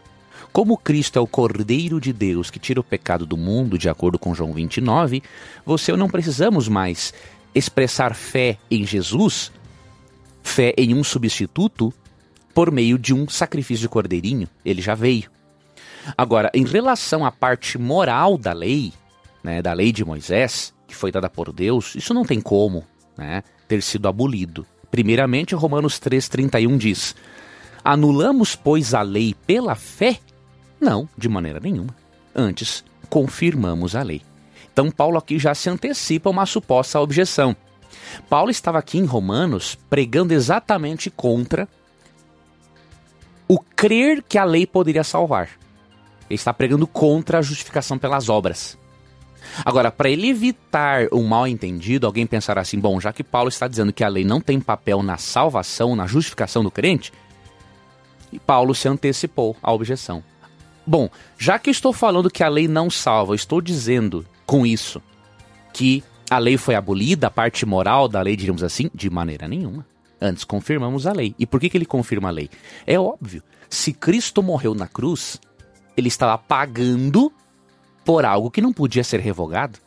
Como 0.51 0.77
Cristo 0.77 1.17
é 1.17 1.21
o 1.21 1.27
Cordeiro 1.27 1.99
de 1.99 2.11
Deus 2.11 2.49
que 2.49 2.59
tira 2.59 2.79
o 2.79 2.83
pecado 2.83 3.25
do 3.25 3.37
mundo, 3.37 3.77
de 3.77 3.89
acordo 3.89 4.19
com 4.19 4.35
João 4.35 4.53
29, 4.53 5.23
você 5.65 5.95
não 5.95 6.09
precisamos 6.09 6.67
mais 6.67 7.13
expressar 7.55 8.13
fé 8.15 8.57
em 8.69 8.85
Jesus, 8.85 9.51
fé 10.43 10.73
em 10.77 10.93
um 10.93 11.03
substituto, 11.03 11.93
por 12.53 12.71
meio 12.71 12.97
de 12.97 13.13
um 13.13 13.29
sacrifício 13.29 13.83
de 13.83 13.89
cordeirinho. 13.89 14.47
Ele 14.65 14.81
já 14.81 14.93
veio. 14.93 15.29
Agora, 16.17 16.51
em 16.53 16.65
relação 16.65 17.25
à 17.25 17.31
parte 17.31 17.77
moral 17.77 18.37
da 18.37 18.51
lei, 18.51 18.91
né, 19.43 19.61
da 19.61 19.71
lei 19.71 19.91
de 19.91 20.03
Moisés, 20.03 20.73
que 20.87 20.95
foi 20.95 21.11
dada 21.11 21.29
por 21.29 21.53
Deus, 21.53 21.95
isso 21.95 22.13
não 22.13 22.25
tem 22.25 22.41
como 22.41 22.83
né, 23.17 23.43
ter 23.67 23.81
sido 23.81 24.07
abolido. 24.07 24.65
Primeiramente, 24.89 25.55
Romanos 25.55 25.99
3,31 25.99 26.77
diz: 26.77 27.15
Anulamos, 27.83 28.55
pois, 28.55 28.93
a 28.93 29.01
lei 29.01 29.35
pela 29.45 29.75
fé? 29.75 30.19
Não, 30.79 31.07
de 31.17 31.27
maneira 31.27 31.59
nenhuma. 31.59 31.95
Antes, 32.35 32.83
confirmamos 33.09 33.95
a 33.95 34.03
lei. 34.03 34.21
Então, 34.71 34.89
Paulo 34.89 35.17
aqui 35.17 35.37
já 35.37 35.53
se 35.53 35.69
antecipa 35.69 36.29
uma 36.29 36.45
suposta 36.45 36.99
objeção. 36.99 37.55
Paulo 38.29 38.49
estava 38.49 38.79
aqui 38.79 38.97
em 38.97 39.05
Romanos 39.05 39.77
pregando 39.89 40.33
exatamente 40.33 41.09
contra 41.09 41.67
o 43.47 43.59
crer 43.59 44.23
que 44.23 44.37
a 44.37 44.45
lei 44.45 44.65
poderia 44.65 45.03
salvar. 45.03 45.49
Ele 46.29 46.35
está 46.35 46.53
pregando 46.53 46.87
contra 46.87 47.39
a 47.39 47.41
justificação 47.41 47.97
pelas 47.97 48.29
obras. 48.29 48.77
Agora, 49.65 49.91
para 49.91 50.09
ele 50.09 50.29
evitar 50.29 51.07
um 51.11 51.23
mal 51.23 51.45
entendido, 51.45 52.07
alguém 52.07 52.25
pensará 52.25 52.61
assim: 52.61 52.79
bom, 52.79 53.01
já 53.01 53.11
que 53.11 53.23
Paulo 53.23 53.49
está 53.49 53.67
dizendo 53.67 53.91
que 53.91 54.03
a 54.03 54.07
lei 54.07 54.23
não 54.23 54.39
tem 54.39 54.59
papel 54.59 55.03
na 55.03 55.17
salvação, 55.17 55.95
na 55.95 56.07
justificação 56.07 56.63
do 56.63 56.71
crente, 56.71 57.11
E 58.31 58.39
Paulo 58.39 58.73
se 58.73 58.87
antecipou 58.87 59.55
à 59.61 59.71
objeção. 59.71 60.23
Bom, 60.85 61.09
já 61.37 61.59
que 61.59 61.69
estou 61.69 61.93
falando 61.93 62.29
que 62.29 62.43
a 62.43 62.49
lei 62.49 62.67
não 62.67 62.89
salva, 62.89 63.35
estou 63.35 63.61
dizendo 63.61 64.25
com 64.45 64.65
isso 64.65 65.01
que 65.73 66.03
a 66.29 66.37
lei 66.37 66.57
foi 66.57 66.75
abolida, 66.75 67.27
a 67.27 67.31
parte 67.31 67.65
moral 67.65 68.07
da 68.07 68.21
lei, 68.21 68.35
diríamos 68.35 68.63
assim, 68.63 68.89
de 68.93 69.09
maneira 69.09 69.47
nenhuma. 69.47 69.85
Antes 70.19 70.43
confirmamos 70.43 71.05
a 71.05 71.13
lei. 71.13 71.35
E 71.37 71.45
por 71.45 71.59
que, 71.59 71.69
que 71.69 71.77
ele 71.77 71.85
confirma 71.85 72.29
a 72.29 72.31
lei? 72.31 72.49
É 72.85 72.99
óbvio. 72.99 73.43
Se 73.69 73.93
Cristo 73.93 74.41
morreu 74.43 74.73
na 74.73 74.87
cruz, 74.87 75.39
ele 75.95 76.07
estava 76.07 76.37
pagando 76.37 77.31
por 78.03 78.25
algo 78.25 78.51
que 78.51 78.61
não 78.61 78.73
podia 78.73 79.03
ser 79.03 79.19
revogado 79.19 79.79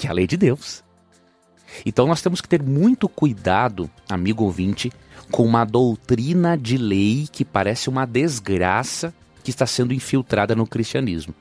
que 0.00 0.06
é 0.06 0.10
a 0.10 0.14
lei 0.14 0.26
de 0.26 0.38
Deus. 0.38 0.82
Então 1.84 2.06
nós 2.06 2.22
temos 2.22 2.40
que 2.40 2.48
ter 2.48 2.62
muito 2.62 3.06
cuidado, 3.06 3.88
amigo 4.08 4.44
ouvinte, 4.44 4.90
com 5.30 5.44
uma 5.44 5.64
doutrina 5.64 6.56
de 6.56 6.76
lei 6.76 7.28
que 7.30 7.44
parece 7.44 7.88
uma 7.88 8.06
desgraça 8.06 9.14
que 9.42 9.50
está 9.50 9.66
sendo 9.66 9.94
infiltrada 9.94 10.54
no 10.54 10.66
cristianismo. 10.66 11.34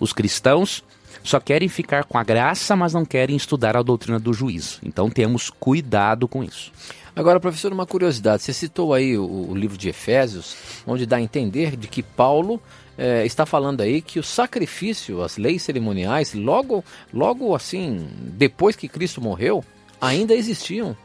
Os 0.00 0.12
cristãos 0.12 0.84
só 1.22 1.40
querem 1.40 1.68
ficar 1.68 2.04
com 2.04 2.18
a 2.18 2.24
graça, 2.24 2.76
mas 2.76 2.92
não 2.92 3.04
querem 3.04 3.36
estudar 3.36 3.76
a 3.76 3.82
doutrina 3.82 4.18
do 4.18 4.32
juízo. 4.32 4.78
Então 4.82 5.10
temos 5.10 5.50
cuidado 5.50 6.28
com 6.28 6.44
isso. 6.44 6.72
Agora, 7.14 7.40
professor, 7.40 7.72
uma 7.72 7.86
curiosidade. 7.86 8.42
Você 8.42 8.52
citou 8.52 8.94
aí 8.94 9.18
o, 9.18 9.50
o 9.50 9.54
livro 9.54 9.76
de 9.76 9.88
Efésios, 9.88 10.56
onde 10.86 11.04
dá 11.04 11.16
a 11.16 11.20
entender 11.20 11.76
de 11.76 11.88
que 11.88 12.02
Paulo 12.02 12.60
é, 12.96 13.26
está 13.26 13.44
falando 13.44 13.80
aí 13.80 14.00
que 14.00 14.18
o 14.18 14.22
sacrifício, 14.22 15.22
as 15.22 15.36
leis 15.36 15.62
cerimoniais, 15.62 16.32
logo, 16.32 16.84
logo 17.12 17.54
assim, 17.54 18.08
depois 18.20 18.76
que 18.76 18.88
Cristo 18.88 19.20
morreu, 19.20 19.64
ainda 20.00 20.34
existiam. 20.34 20.96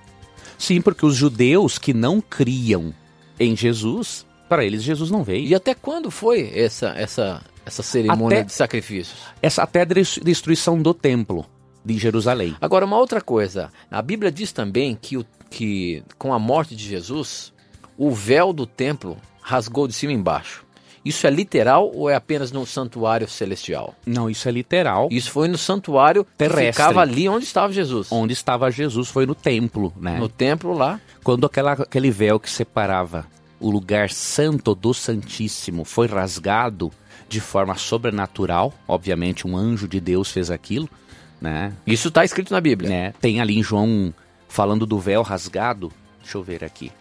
Sim, 0.63 0.79
porque 0.79 1.05
os 1.05 1.13
judeus 1.13 1.77
que 1.77 1.93
não 1.93 2.21
criam 2.21 2.93
em 3.37 3.53
Jesus, 3.53 4.25
para 4.47 4.63
eles 4.63 4.81
Jesus 4.81 5.11
não 5.11 5.21
veio. 5.21 5.45
E 5.45 5.53
até 5.53 5.75
quando 5.75 6.09
foi 6.09 6.49
essa 6.55 6.93
essa 6.95 7.43
essa 7.65 7.83
cerimônia 7.83 8.37
até, 8.37 8.45
de 8.45 8.53
sacrifícios? 8.53 9.19
Essa 9.41 9.63
até 9.63 9.81
a 9.81 9.85
destruição 9.85 10.81
do 10.81 10.93
templo 10.93 11.45
de 11.83 11.97
Jerusalém. 11.97 12.55
Agora 12.61 12.85
uma 12.85 12.97
outra 12.97 13.19
coisa, 13.19 13.73
a 13.91 14.01
Bíblia 14.01 14.31
diz 14.31 14.53
também 14.53 14.95
que 14.95 15.17
o 15.17 15.25
que 15.49 16.01
com 16.17 16.33
a 16.33 16.39
morte 16.39 16.77
de 16.77 16.87
Jesus, 16.87 17.51
o 17.97 18.09
véu 18.09 18.53
do 18.53 18.65
templo 18.65 19.17
rasgou 19.41 19.85
de 19.85 19.93
cima 19.93 20.13
embaixo. 20.13 20.62
Isso 21.05 21.27
é 21.27 21.29
literal 21.29 21.91
ou 21.93 22.09
é 22.09 22.15
apenas 22.15 22.51
no 22.51 22.65
santuário 22.65 23.27
celestial? 23.27 23.93
Não, 24.05 24.29
isso 24.29 24.47
é 24.47 24.51
literal. 24.51 25.09
Isso 25.11 25.31
foi 25.31 25.47
no 25.47 25.57
santuário 25.57 26.25
terrestre. 26.37 26.65
Que 26.67 26.71
ficava 26.71 27.01
ali 27.01 27.27
onde 27.27 27.45
estava 27.45 27.73
Jesus. 27.73 28.11
Onde 28.11 28.33
estava 28.33 28.71
Jesus 28.71 29.09
foi 29.09 29.25
no 29.25 29.35
templo, 29.35 29.93
né? 29.97 30.17
No 30.17 30.29
templo 30.29 30.73
lá. 30.73 30.99
Quando 31.23 31.45
aquela, 31.45 31.73
aquele 31.73 32.09
véu 32.09 32.39
que 32.39 32.49
separava 32.49 33.25
o 33.59 33.69
lugar 33.69 34.09
santo 34.09 34.75
do 34.75 34.93
Santíssimo 34.93 35.85
foi 35.85 36.07
rasgado 36.07 36.91
de 37.29 37.39
forma 37.39 37.75
sobrenatural, 37.75 38.73
obviamente 38.87 39.47
um 39.47 39.55
anjo 39.55 39.87
de 39.87 39.99
Deus 39.99 40.29
fez 40.29 40.51
aquilo, 40.51 40.89
né? 41.41 41.73
Isso 41.87 42.09
está 42.09 42.23
escrito 42.23 42.53
na 42.53 42.61
Bíblia. 42.61 42.89
Né? 42.89 43.13
Tem 43.19 43.41
ali 43.41 43.57
em 43.57 43.63
João 43.63 44.13
falando 44.47 44.85
do 44.85 44.99
véu 44.99 45.21
rasgado. 45.21 45.91
Deixa 46.21 46.37
eu 46.37 46.43
ver 46.43 46.63
aqui. 46.63 46.91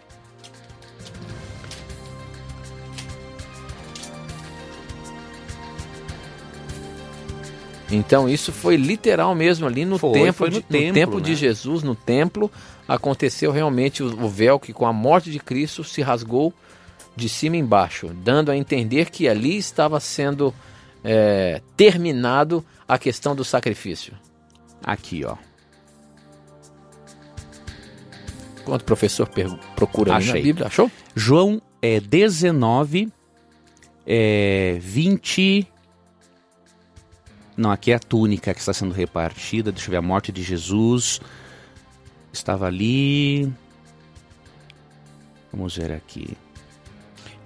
Então 7.93 8.29
isso 8.29 8.53
foi 8.53 8.77
literal 8.77 9.35
mesmo 9.35 9.67
ali 9.67 9.85
no, 9.85 9.99
foi, 9.99 10.13
tempo, 10.13 10.33
foi 10.33 10.51
no, 10.51 10.55
de, 10.55 10.63
templo, 10.63 10.87
no 10.89 10.95
tempo 10.95 11.17
né? 11.19 11.23
de 11.23 11.35
Jesus, 11.35 11.83
no 11.83 11.95
templo, 11.95 12.51
aconteceu 12.89 13.53
realmente 13.53 14.03
o, 14.03 14.25
o 14.25 14.29
véu 14.29 14.59
que 14.59 14.73
com 14.73 14.87
a 14.87 14.93
morte 14.93 15.31
de 15.31 15.39
Cristo 15.39 15.85
se 15.85 16.01
rasgou 16.01 16.53
de 17.15 17.29
cima 17.29 17.57
embaixo, 17.57 18.09
dando 18.25 18.51
a 18.51 18.57
entender 18.57 19.11
que 19.11 19.29
ali 19.29 19.57
estava 19.57 20.01
sendo 20.01 20.55
é, 21.05 21.61
terminado 21.77 22.65
a 22.89 22.99
questão 22.99 23.37
do 23.37 23.45
sacrifício. 23.45 24.15
Aqui, 24.83 25.25
ó. 25.25 25.37
Enquanto 28.61 28.83
o 28.83 28.85
professor 28.85 29.29
procura 29.75 30.15
Achei. 30.15 30.35
na 30.35 30.41
Bíblia, 30.41 30.67
achou? 30.69 30.91
João 31.15 31.61
é 31.81 32.01
19, 32.01 33.13
é, 34.07 34.79
20. 34.81 35.67
Não, 37.63 37.71
aqui 37.71 37.93
é 37.93 37.95
a 37.95 37.99
túnica 38.01 38.53
que 38.53 38.59
está 38.59 38.73
sendo 38.73 38.93
repartida. 38.93 39.71
Deixa 39.71 39.87
eu 39.87 39.93
ver, 39.93 39.99
a 39.99 40.03
morte 40.03 40.33
de 40.33 40.43
Jesus. 40.43 41.21
Estava 42.33 42.67
ali. 42.67 43.49
Vamos 45.53 45.77
ver 45.77 45.93
aqui. 45.93 46.37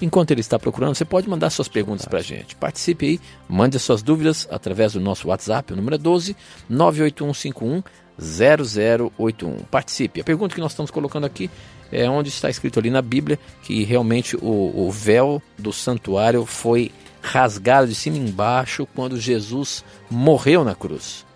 Enquanto 0.00 0.30
ele 0.30 0.40
está 0.40 0.58
procurando, 0.58 0.94
você 0.94 1.04
pode 1.04 1.28
mandar 1.28 1.50
suas 1.50 1.68
perguntas 1.68 2.06
para 2.06 2.20
a 2.20 2.22
gente. 2.22 2.56
Participe 2.56 3.04
aí, 3.04 3.20
mande 3.46 3.76
as 3.76 3.82
suas 3.82 4.02
dúvidas 4.02 4.48
através 4.50 4.94
do 4.94 5.00
nosso 5.00 5.28
WhatsApp, 5.28 5.74
o 5.74 5.76
número 5.76 5.96
é 5.96 5.98
12 5.98 6.34
98151 6.66 7.82
0081. 8.18 9.56
Participe. 9.70 10.22
A 10.22 10.24
pergunta 10.24 10.54
que 10.54 10.60
nós 10.62 10.72
estamos 10.72 10.90
colocando 10.90 11.26
aqui 11.26 11.50
é 11.92 12.08
onde 12.08 12.30
está 12.30 12.48
escrito 12.48 12.78
ali 12.78 12.88
na 12.88 13.02
Bíblia 13.02 13.38
que 13.62 13.84
realmente 13.84 14.34
o, 14.36 14.86
o 14.86 14.90
véu 14.90 15.42
do 15.58 15.74
santuário 15.74 16.46
foi 16.46 16.90
rasgado 17.26 17.88
de 17.88 17.94
cima 17.94 18.16
embaixo 18.16 18.86
quando 18.94 19.18
Jesus 19.18 19.84
morreu 20.10 20.64
na 20.64 20.74
cruz. 20.74 21.26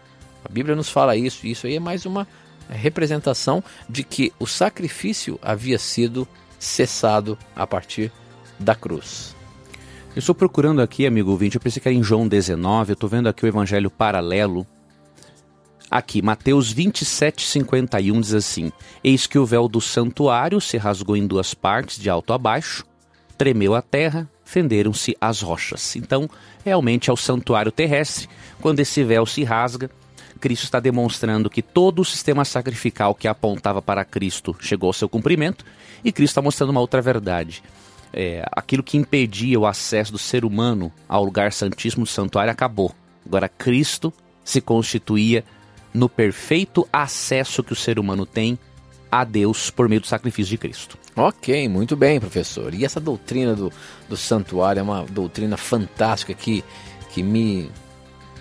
A 0.45 0.53
Bíblia 0.53 0.77
nos 0.77 0.89
fala 0.89 1.17
isso, 1.17 1.47
e 1.47 1.51
isso 1.51 1.67
aí 1.67 1.77
é 1.77 1.81
mais 1.81 2.07
uma 2.07 2.27
representação 2.69 3.63
de 3.89 4.05
que 4.05 4.33
o 4.39 4.47
sacrifício 4.47 5.39
havia 5.43 5.79
sido 5.79 6.27
cessado 6.59 7.37
a 7.55 7.67
partir 7.67 8.13
da 8.59 8.75
cruz. 8.75 9.35
Eu 10.15 10.21
estou 10.21 10.35
procurando 10.35 10.81
aqui, 10.81 11.07
amigo 11.07 11.31
ouvinte, 11.31 11.57
eu 11.57 11.61
pensei 11.61 11.81
que 11.81 11.89
era 11.89 11.97
em 11.97 12.03
João 12.03 12.27
19, 12.29 12.93
eu 12.93 12.95
estou 12.95 13.09
vendo 13.09 13.29
aqui 13.29 13.45
o 13.45 13.49
evangelho 13.49 13.91
paralelo 13.91 14.67
Aqui, 15.91 16.23
Mateus 16.23 16.71
27, 16.71 17.45
51 17.45 18.21
diz 18.21 18.33
assim: 18.33 18.71
Eis 19.03 19.27
que 19.27 19.37
o 19.37 19.45
véu 19.45 19.67
do 19.67 19.81
santuário 19.81 20.61
se 20.61 20.77
rasgou 20.77 21.17
em 21.17 21.27
duas 21.27 21.53
partes, 21.53 21.99
de 21.99 22.09
alto 22.09 22.33
a 22.33 22.39
baixo, 22.39 22.87
tremeu 23.37 23.75
a 23.75 23.83
terra, 23.83 24.31
fenderam-se 24.51 25.17
as 25.21 25.41
rochas. 25.41 25.95
Então, 25.95 26.29
realmente 26.65 27.09
é 27.09 27.13
o 27.13 27.17
santuário 27.17 27.71
terrestre. 27.71 28.29
Quando 28.61 28.81
esse 28.81 29.05
véu 29.05 29.25
se 29.25 29.45
rasga, 29.45 29.89
Cristo 30.41 30.65
está 30.65 30.81
demonstrando 30.81 31.49
que 31.49 31.63
todo 31.63 32.01
o 32.03 32.05
sistema 32.05 32.45
sacrificial 32.45 33.15
que 33.15 33.29
apontava 33.29 33.81
para 33.81 34.05
Cristo 34.05 34.57
chegou 34.59 34.89
ao 34.89 34.93
seu 34.93 35.09
cumprimento, 35.09 35.65
e 36.03 36.11
Cristo 36.11 36.33
está 36.33 36.43
mostrando 36.43 36.71
uma 36.71 36.81
outra 36.81 37.01
verdade. 37.01 37.63
É, 38.13 38.45
aquilo 38.51 38.83
que 38.83 38.97
impedia 38.97 39.61
o 39.61 39.67
acesso 39.67 40.11
do 40.11 40.19
ser 40.19 40.45
humano 40.45 40.93
ao 41.09 41.25
lugar 41.25 41.53
santíssimo 41.53 42.05
do 42.05 42.11
santuário 42.11 42.51
acabou. 42.51 42.93
Agora 43.25 43.49
Cristo 43.49 44.13
se 44.43 44.61
constituía 44.61 45.45
no 45.95 46.09
perfeito 46.09 46.89
acesso 46.93 47.63
que 47.63 47.73
o 47.73 47.77
ser 47.77 48.01
humano 48.01 48.27
tem 48.27 48.59
a 49.13 49.23
Deus 49.23 49.71
por 49.71 49.89
meio 49.89 50.01
do 50.01 50.09
sacrifício 50.09 50.51
de 50.51 50.59
Cristo. 50.59 50.99
Ok, 51.17 51.69
muito 51.69 51.97
bem, 51.97 52.21
professor. 52.21 52.73
E 52.75 52.85
essa 52.85 53.01
doutrina 53.01 53.55
do, 53.55 53.73
do 54.09 54.17
santuário 54.17 54.81
é 54.81 54.83
uma 54.83 55.05
doutrina 55.05 55.57
fantástica 55.57 56.33
que, 56.33 56.65
que, 57.11 57.23
me, 57.23 57.71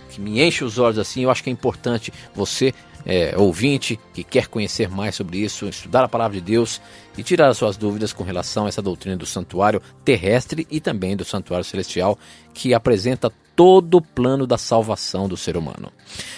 que 0.09 0.21
me 0.21 0.41
enche 0.41 0.63
os 0.63 0.77
olhos 0.77 0.99
assim. 0.99 1.23
Eu 1.23 1.31
acho 1.31 1.43
que 1.43 1.49
é 1.49 1.53
importante 1.53 2.13
você, 2.33 2.73
é, 3.05 3.33
ouvinte, 3.37 3.99
que 4.13 4.23
quer 4.23 4.47
conhecer 4.47 4.87
mais 4.87 5.15
sobre 5.15 5.39
isso, 5.39 5.67
estudar 5.67 6.03
a 6.03 6.07
palavra 6.07 6.39
de 6.39 6.45
Deus 6.45 6.79
e 7.17 7.23
tirar 7.23 7.49
as 7.49 7.57
suas 7.57 7.75
dúvidas 7.75 8.13
com 8.13 8.23
relação 8.23 8.65
a 8.65 8.69
essa 8.69 8.81
doutrina 8.81 9.17
do 9.17 9.25
santuário 9.25 9.81
terrestre 10.05 10.67
e 10.69 10.79
também 10.79 11.17
do 11.17 11.25
santuário 11.25 11.65
celestial, 11.65 12.17
que 12.53 12.73
apresenta 12.73 13.31
todo 13.55 13.97
o 13.97 14.01
plano 14.01 14.47
da 14.47 14.57
salvação 14.57 15.27
do 15.27 15.35
ser 15.35 15.57
humano. 15.57 15.91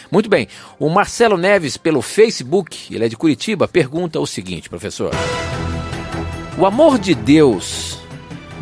Muito 0.10 0.28
bem, 0.28 0.48
o 0.80 0.89
Marcelo 0.89 1.38
Neves, 1.38 1.78
pelo 1.78 2.02
Facebook, 2.02 2.91
ele 2.91 3.06
é 3.06 3.08
de 3.08 3.15
Curitiba, 3.15 3.67
pergunta 3.67 4.20
o 4.20 4.26
seguinte, 4.26 4.67
professor: 4.67 5.12
O 6.62 6.65
amor 6.67 7.00
de 7.00 7.15
Deus 7.15 7.97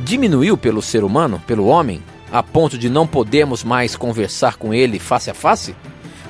diminuiu 0.06 0.58
pelo 0.58 0.82
ser 0.82 1.04
humano, 1.04 1.38
pelo 1.46 1.66
homem, 1.66 2.02
a 2.32 2.42
ponto 2.42 2.78
de 2.78 2.90
não 2.90 3.06
podermos 3.06 3.62
mais 3.62 3.94
conversar 3.94 4.56
com 4.56 4.74
ele 4.74 4.98
face 4.98 5.30
a 5.30 5.34
face? 5.34 5.76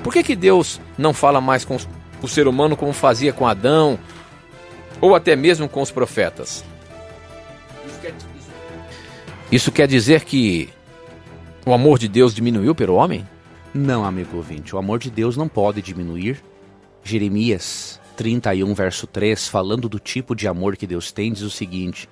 Por 0.03 0.11
que, 0.11 0.23
que 0.23 0.35
Deus 0.35 0.81
não 0.97 1.13
fala 1.13 1.39
mais 1.39 1.63
com 1.63 1.77
o 2.23 2.27
ser 2.27 2.47
humano 2.47 2.75
como 2.75 2.91
fazia 2.91 3.31
com 3.31 3.45
Adão 3.45 3.99
ou 4.99 5.13
até 5.13 5.35
mesmo 5.35 5.69
com 5.69 5.79
os 5.79 5.91
profetas? 5.91 6.65
Isso 9.51 9.71
quer 9.71 9.87
dizer 9.87 10.25
que 10.25 10.69
o 11.67 11.71
amor 11.71 11.99
de 11.99 12.07
Deus 12.07 12.33
diminuiu 12.33 12.73
pelo 12.73 12.95
homem? 12.95 13.29
Não, 13.75 14.03
amigo 14.03 14.37
ouvinte, 14.37 14.75
o 14.75 14.79
amor 14.79 14.97
de 14.97 15.11
Deus 15.11 15.37
não 15.37 15.47
pode 15.47 15.83
diminuir. 15.83 16.41
Jeremias 17.03 17.98
31, 18.19 18.73
verso 18.73 19.07
3, 19.07 19.47
falando 19.47 19.87
do 19.87 19.97
tipo 19.97 20.35
de 20.35 20.45
amor 20.45 20.75
que 20.75 20.85
Deus 20.85 21.09
tem, 21.09 21.31
diz 21.31 21.41
o 21.41 21.49
seguinte: 21.49 22.09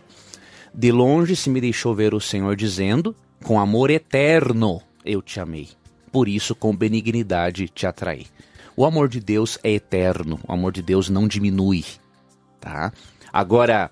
De 0.73 0.89
longe 0.89 1.35
se 1.35 1.49
me 1.49 1.59
deixou 1.59 1.93
ver 1.93 2.13
o 2.13 2.21
Senhor 2.21 2.55
dizendo: 2.55 3.13
Com 3.43 3.59
amor 3.59 3.89
eterno 3.89 4.81
eu 5.03 5.21
te 5.21 5.37
amei. 5.41 5.67
Por 6.09 6.29
isso, 6.29 6.55
com 6.55 6.73
benignidade 6.73 7.67
te 7.67 7.85
atraí. 7.85 8.25
O 8.73 8.85
amor 8.85 9.09
de 9.09 9.19
Deus 9.19 9.59
é 9.61 9.71
eterno, 9.71 10.39
o 10.47 10.53
amor 10.53 10.71
de 10.71 10.81
Deus 10.81 11.09
não 11.09 11.27
diminui, 11.27 11.83
tá? 12.57 12.93
Agora, 13.33 13.91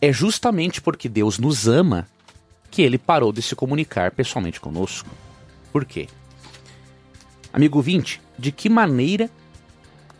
é 0.00 0.12
justamente 0.12 0.80
porque 0.80 1.08
Deus 1.08 1.38
nos 1.38 1.68
ama 1.68 2.08
que 2.68 2.82
ele 2.82 2.98
parou 2.98 3.32
de 3.32 3.42
se 3.42 3.54
comunicar 3.54 4.10
pessoalmente 4.10 4.58
conosco. 4.58 5.08
Por 5.72 5.84
quê? 5.84 6.08
Amigo 7.52 7.80
20, 7.80 8.20
de 8.36 8.50
que 8.50 8.68
maneira 8.68 9.30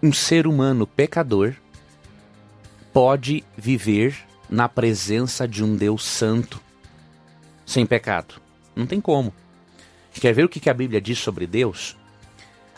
um 0.03 0.13
ser 0.13 0.47
humano 0.47 0.87
pecador 0.87 1.55
pode 2.93 3.45
viver 3.57 4.17
na 4.49 4.69
presença 4.69 5.47
de 5.47 5.63
um 5.63 5.77
Deus 5.77 6.05
santo 6.05 6.61
sem 7.67 7.85
pecado? 7.85 8.41
Não 8.75 8.87
tem 8.87 9.01
como. 9.01 9.33
Quer 10.13 10.33
ver 10.33 10.45
o 10.45 10.49
que 10.49 10.69
a 10.69 10.75
Bíblia 10.75 11.01
diz 11.01 11.19
sobre 11.19 11.47
Deus? 11.47 11.97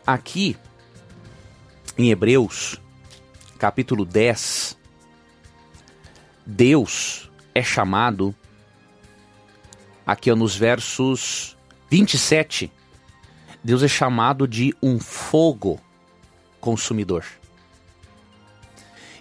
Aqui, 0.06 0.56
em 1.96 2.10
Hebreus, 2.10 2.80
capítulo 3.58 4.04
10, 4.04 4.76
Deus 6.44 7.30
é 7.54 7.62
chamado, 7.62 8.34
aqui 10.06 10.34
nos 10.34 10.56
versos 10.56 11.56
27, 11.88 12.70
Deus 13.62 13.82
é 13.82 13.88
chamado 13.88 14.46
de 14.48 14.74
um 14.82 14.98
fogo 14.98 15.80
consumidor. 16.60 17.24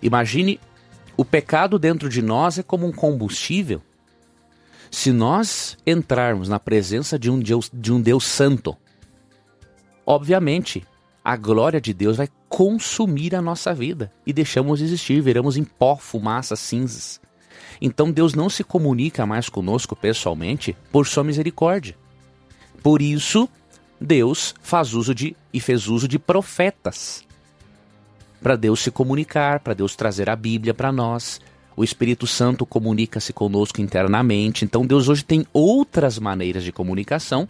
Imagine 0.02 0.60
o 1.18 1.26
pecado 1.26 1.78
dentro 1.78 2.08
de 2.08 2.22
nós 2.22 2.58
é 2.58 2.64
como 2.64 2.88
um 2.88 2.94
combustível. 2.94 3.82
Se 4.90 5.12
nós 5.12 5.78
entrarmos 5.86 6.48
na 6.48 6.60
presença 6.60 7.20
de 7.20 7.30
um 7.30 7.40
Deus, 7.40 7.70
de 7.74 7.92
um 7.92 8.02
Deus 8.02 8.26
santo, 8.26 8.76
obviamente 10.06 10.88
a 11.24 11.36
glória 11.36 11.82
de 11.82 11.94
Deus 11.94 12.18
vai 12.18 12.30
consumir 12.48 13.36
a 13.36 13.42
nossa 13.42 13.74
vida 13.74 14.12
e 14.26 14.32
deixamos 14.32 14.80
de 14.80 14.86
existir, 14.86 15.22
viramos 15.22 15.58
em 15.58 15.64
pó, 15.64 15.96
fumaça, 15.96 16.56
cinzas. 16.56 17.20
Então 17.82 18.12
Deus 18.12 18.34
não 18.34 18.50
se 18.50 18.64
comunica 18.64 19.26
mais 19.26 19.50
conosco 19.50 19.96
pessoalmente 19.96 20.76
por 20.92 21.06
sua 21.06 21.24
misericórdia. 21.24 21.98
Por 22.82 23.02
isso, 23.02 23.48
Deus 24.00 24.56
faz 24.62 24.94
uso 24.94 25.14
de 25.14 25.36
e 25.54 25.60
fez 25.60 25.88
uso 25.88 26.08
de 26.08 26.18
profetas 26.18 27.28
para 28.42 28.56
Deus 28.56 28.80
se 28.80 28.92
comunicar, 28.92 29.60
para 29.60 29.74
Deus 29.74 29.96
trazer 29.96 30.30
a 30.30 30.36
Bíblia 30.36 30.74
para 30.74 30.92
nós. 30.92 31.40
O 31.76 31.84
Espírito 31.84 32.28
Santo 32.28 32.66
comunica-se 32.66 33.32
conosco 33.32 33.80
internamente. 33.80 34.66
Então 34.66 34.86
Deus 34.86 35.08
hoje 35.08 35.24
tem 35.24 35.46
outras 35.54 36.20
maneiras 36.20 36.64
de 36.64 36.72
comunicação, 36.72 37.48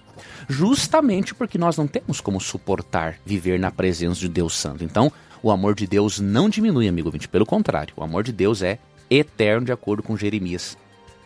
justamente 0.48 1.34
porque 1.34 1.58
nós 1.58 1.78
não 1.78 1.88
temos 1.88 2.22
como 2.22 2.40
suportar 2.40 3.18
viver 3.26 3.60
na 3.60 3.72
presença 3.72 4.20
de 4.20 4.30
Deus 4.30 4.56
Santo. 4.56 4.84
Então, 4.84 5.12
o 5.42 5.50
amor 5.50 5.74
de 5.74 5.88
Deus 5.88 6.20
não 6.20 6.50
diminui, 6.50 6.88
amigo 6.88 7.10
20, 7.10 7.28
pelo 7.28 7.46
contrário, 7.46 7.94
o 7.98 8.04
amor 8.04 8.24
de 8.24 8.32
Deus 8.32 8.62
é 8.62 8.78
eterno, 9.10 9.66
de 9.66 9.72
acordo 9.72 10.04
com 10.04 10.16
Jeremias 10.16 10.78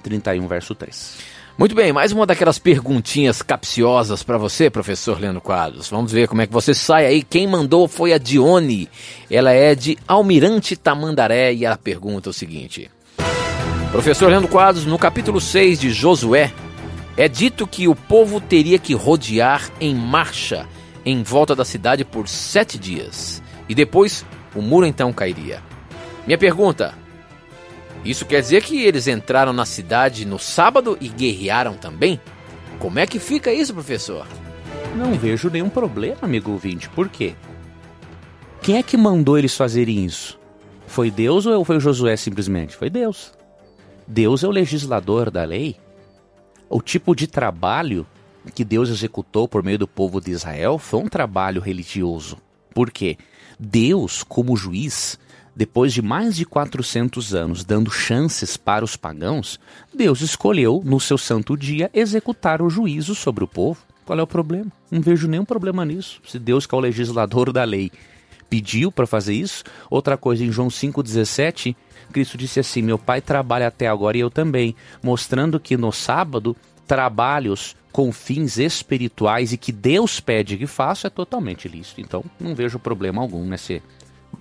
31, 0.03 0.47
verso 0.47 0.75
3. 0.75 1.17
Muito 1.55 1.75
bem, 1.75 1.93
mais 1.93 2.11
uma 2.11 2.25
daquelas 2.25 2.57
perguntinhas 2.57 3.43
capciosas 3.43 4.23
para 4.23 4.39
você, 4.39 4.71
professor 4.71 5.19
Leandro 5.19 5.39
Quadros. 5.39 5.87
Vamos 5.87 6.11
ver 6.11 6.27
como 6.27 6.41
é 6.41 6.47
que 6.47 6.53
você 6.53 6.73
sai 6.73 7.05
aí. 7.05 7.21
Quem 7.21 7.45
mandou 7.45 7.87
foi 7.87 8.11
a 8.11 8.17
Dione. 8.17 8.89
Ela 9.29 9.51
é 9.51 9.75
de 9.75 9.95
Almirante 10.07 10.75
Tamandaré 10.75 11.53
e 11.53 11.63
ela 11.63 11.77
pergunta 11.77 12.31
o 12.31 12.33
seguinte: 12.33 12.89
Professor 13.91 14.29
Leandro 14.29 14.49
Quadros, 14.49 14.87
no 14.87 14.97
capítulo 14.97 15.39
6 15.39 15.79
de 15.79 15.91
Josué, 15.91 16.51
é 17.15 17.27
dito 17.27 17.67
que 17.67 17.87
o 17.87 17.93
povo 17.93 18.41
teria 18.41 18.79
que 18.79 18.95
rodear 18.95 19.69
em 19.79 19.93
marcha 19.93 20.67
em 21.05 21.21
volta 21.21 21.55
da 21.55 21.63
cidade 21.63 22.03
por 22.03 22.27
sete 22.27 22.79
dias 22.79 23.43
e 23.69 23.75
depois 23.75 24.25
o 24.55 24.61
muro 24.61 24.87
então 24.87 25.13
cairia. 25.13 25.61
Minha 26.25 26.39
pergunta: 26.39 26.95
isso 28.03 28.25
quer 28.25 28.41
dizer 28.41 28.63
que 28.63 28.81
eles 28.81 29.07
entraram 29.07 29.53
na 29.53 29.65
cidade 29.65 30.25
no 30.25 30.37
sábado 30.37 30.97
e 30.99 31.07
guerrearam 31.07 31.75
também? 31.75 32.19
Como 32.79 32.99
é 32.99 33.07
que 33.07 33.19
fica 33.19 33.53
isso, 33.53 33.73
professor? 33.73 34.27
Não 34.95 35.13
vejo 35.13 35.49
nenhum 35.49 35.69
problema, 35.69 36.17
amigo 36.21 36.51
ouvinte. 36.51 36.89
Por 36.89 37.07
quê? 37.07 37.33
Quem 38.61 38.77
é 38.77 38.83
que 38.83 38.97
mandou 38.97 39.37
eles 39.37 39.55
fazerem 39.55 40.05
isso? 40.05 40.39
Foi 40.85 41.09
Deus 41.09 41.45
ou 41.45 41.63
foi 41.65 41.79
Josué 41.79 42.15
simplesmente? 42.15 42.75
Foi 42.75 42.89
Deus. 42.89 43.33
Deus 44.07 44.43
é 44.43 44.47
o 44.47 44.51
legislador 44.51 45.31
da 45.31 45.43
lei. 45.43 45.77
O 46.69 46.81
tipo 46.81 47.15
de 47.15 47.25
trabalho 47.25 48.05
que 48.53 48.63
Deus 48.63 48.89
executou 48.89 49.47
por 49.47 49.63
meio 49.63 49.79
do 49.79 49.87
povo 49.87 50.19
de 50.19 50.31
Israel 50.31 50.77
foi 50.77 50.99
um 50.99 51.07
trabalho 51.07 51.61
religioso. 51.61 52.37
Por 52.73 52.91
quê? 52.91 53.17
Deus, 53.59 54.23
como 54.23 54.57
juiz, 54.57 55.17
depois 55.55 55.93
de 55.93 56.01
mais 56.01 56.35
de 56.35 56.45
400 56.45 57.33
anos 57.33 57.63
dando 57.63 57.91
chances 57.91 58.57
para 58.57 58.83
os 58.83 58.95
pagãos, 58.95 59.59
Deus 59.93 60.21
escolheu, 60.21 60.81
no 60.83 60.99
seu 60.99 61.17
santo 61.17 61.55
dia, 61.55 61.89
executar 61.93 62.61
o 62.61 62.69
juízo 62.69 63.13
sobre 63.13 63.43
o 63.43 63.47
povo. 63.47 63.81
Qual 64.05 64.19
é 64.19 64.23
o 64.23 64.27
problema? 64.27 64.71
Não 64.91 65.01
vejo 65.01 65.27
nenhum 65.27 65.45
problema 65.45 65.85
nisso. 65.85 66.21
Se 66.27 66.37
Deus, 66.37 66.65
que 66.65 66.75
é 66.75 66.77
o 66.77 66.81
legislador 66.81 67.53
da 67.53 67.63
lei, 67.63 67.91
pediu 68.49 68.91
para 68.91 69.07
fazer 69.07 69.33
isso. 69.33 69.63
Outra 69.89 70.17
coisa, 70.17 70.43
em 70.43 70.51
João 70.51 70.67
5,17, 70.67 71.75
Cristo 72.11 72.37
disse 72.37 72.59
assim: 72.59 72.81
Meu 72.81 72.99
pai 72.99 73.21
trabalha 73.21 73.67
até 73.67 73.87
agora 73.87 74.17
e 74.17 74.19
eu 74.19 74.29
também, 74.29 74.75
mostrando 75.01 75.59
que 75.59 75.77
no 75.77 75.91
sábado, 75.91 76.55
trabalhos 76.85 77.75
com 77.91 78.11
fins 78.11 78.57
espirituais 78.57 79.53
e 79.53 79.57
que 79.57 79.71
Deus 79.71 80.19
pede 80.19 80.57
que 80.57 80.67
faça 80.67 81.07
é 81.07 81.09
totalmente 81.09 81.67
lícito. 81.67 82.01
Então, 82.01 82.23
não 82.39 82.55
vejo 82.55 82.79
problema 82.79 83.21
algum 83.21 83.45
nesse, 83.45 83.81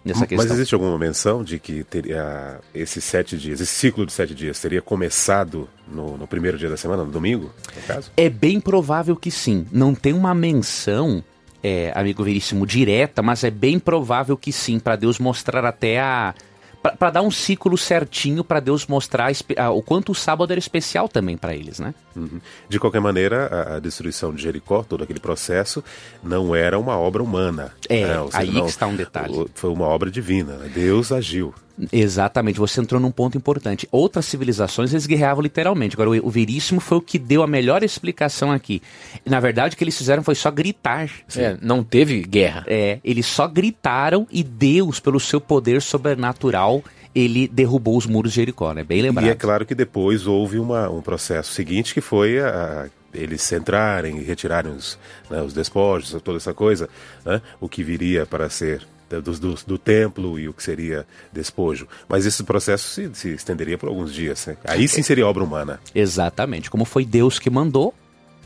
nessa 0.04 0.26
questão. 0.26 0.46
Mas 0.46 0.54
existe 0.54 0.74
alguma 0.74 0.98
menção 0.98 1.42
de 1.44 1.58
que 1.58 1.84
teria 1.84 2.60
esses 2.74 3.04
sete 3.04 3.36
dias, 3.36 3.60
esse 3.60 3.72
ciclo 3.72 4.06
de 4.06 4.12
sete 4.12 4.34
dias, 4.34 4.60
teria 4.60 4.82
começado 4.82 5.68
no, 5.86 6.16
no 6.16 6.26
primeiro 6.26 6.58
dia 6.58 6.68
da 6.68 6.76
semana, 6.76 7.04
no 7.04 7.10
domingo, 7.10 7.50
no 7.76 7.82
caso? 7.82 8.10
É 8.16 8.28
bem 8.28 8.60
provável 8.60 9.16
que 9.16 9.30
sim. 9.30 9.66
Não 9.70 9.94
tem 9.94 10.12
uma 10.12 10.34
menção, 10.34 11.22
é, 11.62 11.92
amigo 11.94 12.24
veríssimo, 12.24 12.66
direta, 12.66 13.22
mas 13.22 13.44
é 13.44 13.50
bem 13.50 13.78
provável 13.78 14.36
que 14.36 14.52
sim, 14.52 14.78
para 14.78 14.96
Deus 14.96 15.18
mostrar 15.18 15.64
até 15.64 16.00
a 16.00 16.34
para 16.82 17.10
dar 17.10 17.22
um 17.22 17.30
ciclo 17.30 17.78
certinho 17.78 18.42
para 18.42 18.58
Deus 18.58 18.86
mostrar 18.86 19.30
o 19.72 19.82
quanto 19.82 20.12
o 20.12 20.14
sábado 20.14 20.52
era 20.52 20.58
especial 20.58 21.08
também 21.08 21.36
para 21.36 21.54
eles, 21.54 21.78
né? 21.78 21.94
Uhum. 22.16 22.40
De 22.68 22.80
qualquer 22.80 23.00
maneira, 23.00 23.46
a, 23.46 23.76
a, 23.76 23.78
destruição 23.78 24.34
de 24.34 24.42
Jericó, 24.42 24.82
todo 24.82 25.04
aquele 25.04 25.20
processo, 25.20 25.82
não 26.22 26.54
era 26.54 26.78
uma 26.78 26.98
obra 26.98 27.22
humana. 27.22 27.72
É, 27.88 28.06
né? 28.06 28.24
seja, 28.24 28.38
aí 28.38 28.50
não, 28.50 28.64
que 28.64 28.70
está 28.70 28.86
um 28.86 28.96
detalhe. 28.96 29.46
Foi 29.54 29.70
uma 29.70 29.86
obra 29.86 30.10
divina. 30.10 30.54
Né? 30.56 30.70
Deus 30.74 31.12
agiu. 31.12 31.54
Exatamente, 31.92 32.58
você 32.58 32.80
entrou 32.80 33.00
num 33.00 33.10
ponto 33.10 33.36
importante. 33.36 33.88
Outras 33.90 34.26
civilizações 34.26 34.92
eles 34.92 35.06
guerreavam 35.06 35.42
literalmente. 35.42 35.94
Agora, 35.94 36.10
o, 36.10 36.30
Veríssimo 36.30 36.80
foi 36.80 36.98
o 36.98 37.00
que 37.00 37.18
deu 37.18 37.42
a 37.42 37.46
melhor 37.46 37.82
explicação 37.82 38.50
aqui. 38.52 38.82
Na 39.24 39.40
verdade, 39.40 39.74
o 39.74 39.78
que 39.78 39.84
eles 39.84 39.96
fizeram 39.96 40.22
foi 40.22 40.34
só 40.34 40.50
gritar. 40.50 41.10
É, 41.36 41.56
não 41.60 41.82
teve 41.82 42.22
guerra. 42.22 42.64
É, 42.66 42.98
eles 43.02 43.26
só 43.26 43.48
gritaram 43.48 44.26
e 44.30 44.42
Deus, 44.42 45.00
pelo 45.00 45.18
seu 45.18 45.40
poder 45.40 45.82
sobrenatural, 45.82 46.82
ele 47.14 47.48
derrubou 47.48 47.96
os 47.96 48.06
muros 48.06 48.32
de 48.32 48.36
Jericó, 48.36 48.72
né? 48.72 48.82
Bem 48.82 49.02
lembrado. 49.02 49.26
E 49.26 49.30
é 49.30 49.34
claro 49.34 49.66
que 49.66 49.74
depois 49.74 50.26
houve 50.26 50.58
uma, 50.58 50.88
um 50.88 51.02
processo 51.02 51.52
seguinte 51.52 51.92
que 51.92 52.00
foi 52.00 52.38
a, 52.38 52.88
eles 53.12 53.50
entrarem 53.52 54.18
e 54.18 54.22
retirarem 54.22 54.72
os, 54.72 54.98
né, 55.30 55.42
os 55.42 55.52
despojos, 55.52 56.20
toda 56.22 56.38
essa 56.38 56.54
coisa, 56.54 56.88
né, 57.24 57.42
o 57.60 57.68
que 57.68 57.82
viria 57.82 58.24
para 58.24 58.48
ser 58.48 58.82
do, 59.20 59.32
do, 59.32 59.54
do, 59.66 59.78
templo 59.78 60.38
e 60.38 60.48
o 60.48 60.52
que 60.52 60.62
seria 60.62 61.06
despojo. 61.32 61.86
Mas 62.08 62.26
esse 62.26 62.42
processo 62.44 62.88
se, 62.88 63.10
se 63.14 63.28
estenderia 63.30 63.76
por 63.76 63.88
alguns 63.88 64.12
dias. 64.12 64.46
Né? 64.46 64.56
Aí 64.64 64.88
sim 64.88 65.02
seria 65.02 65.26
obra 65.26 65.42
humana. 65.42 65.80
Exatamente. 65.94 66.70
Como 66.70 66.84
foi 66.84 67.04
Deus 67.04 67.38
que 67.38 67.50
mandou, 67.50 67.94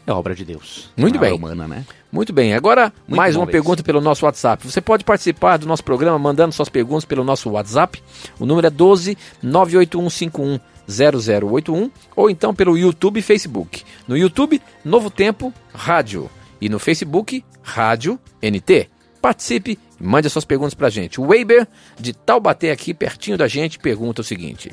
é 0.07 0.13
obra 0.13 0.35
de 0.35 0.45
Deus. 0.45 0.91
Muito 0.97 1.19
bem. 1.19 1.33
humana, 1.33 1.67
né? 1.67 1.85
Muito 2.13 2.33
bem. 2.33 2.55
Agora, 2.55 2.93
Muito 3.07 3.17
mais 3.17 3.35
uma 3.35 3.47
pergunta 3.47 3.83
pelo 3.83 4.01
nosso 4.01 4.25
WhatsApp. 4.25 4.65
Você 4.67 4.81
pode 4.81 5.05
participar 5.05 5.57
do 5.57 5.67
nosso 5.67 5.83
programa 5.83 6.19
mandando 6.19 6.55
suas 6.55 6.69
perguntas 6.69 7.05
pelo 7.05 7.25
nosso 7.25 7.51
WhatsApp. 7.51 8.03
O 8.39 8.47
número 8.47 8.69
é 8.69 8.71
12 8.71 9.19
98151 9.43 10.61
0081 10.89 11.91
ou 12.15 12.31
então 12.31 12.55
pelo 12.55 12.79
YouTube 12.79 13.19
e 13.19 13.23
Facebook. 13.23 13.83
No 14.07 14.17
YouTube, 14.17 14.63
Novo 14.85 15.11
Tempo 15.11 15.53
Rádio 15.75 16.31
e 16.61 16.69
no 16.69 16.79
Facebook, 16.79 17.45
Rádio 17.63 18.19
NT. 18.41 18.89
Participe 19.21 19.79
e 20.01 20.05
mande 20.05 20.27
as 20.27 20.33
suas 20.33 20.45
perguntas 20.45 20.75
para 20.75 20.87
a 20.87 20.91
gente. 20.91 21.21
O 21.21 21.27
Weber, 21.27 21.67
de 21.99 22.13
Taubaté, 22.13 22.71
aqui 22.71 22.95
pertinho 22.95 23.37
da 23.37 23.49
gente, 23.49 23.79
pergunta 23.79 24.21
o 24.21 24.25
seguinte: 24.25 24.73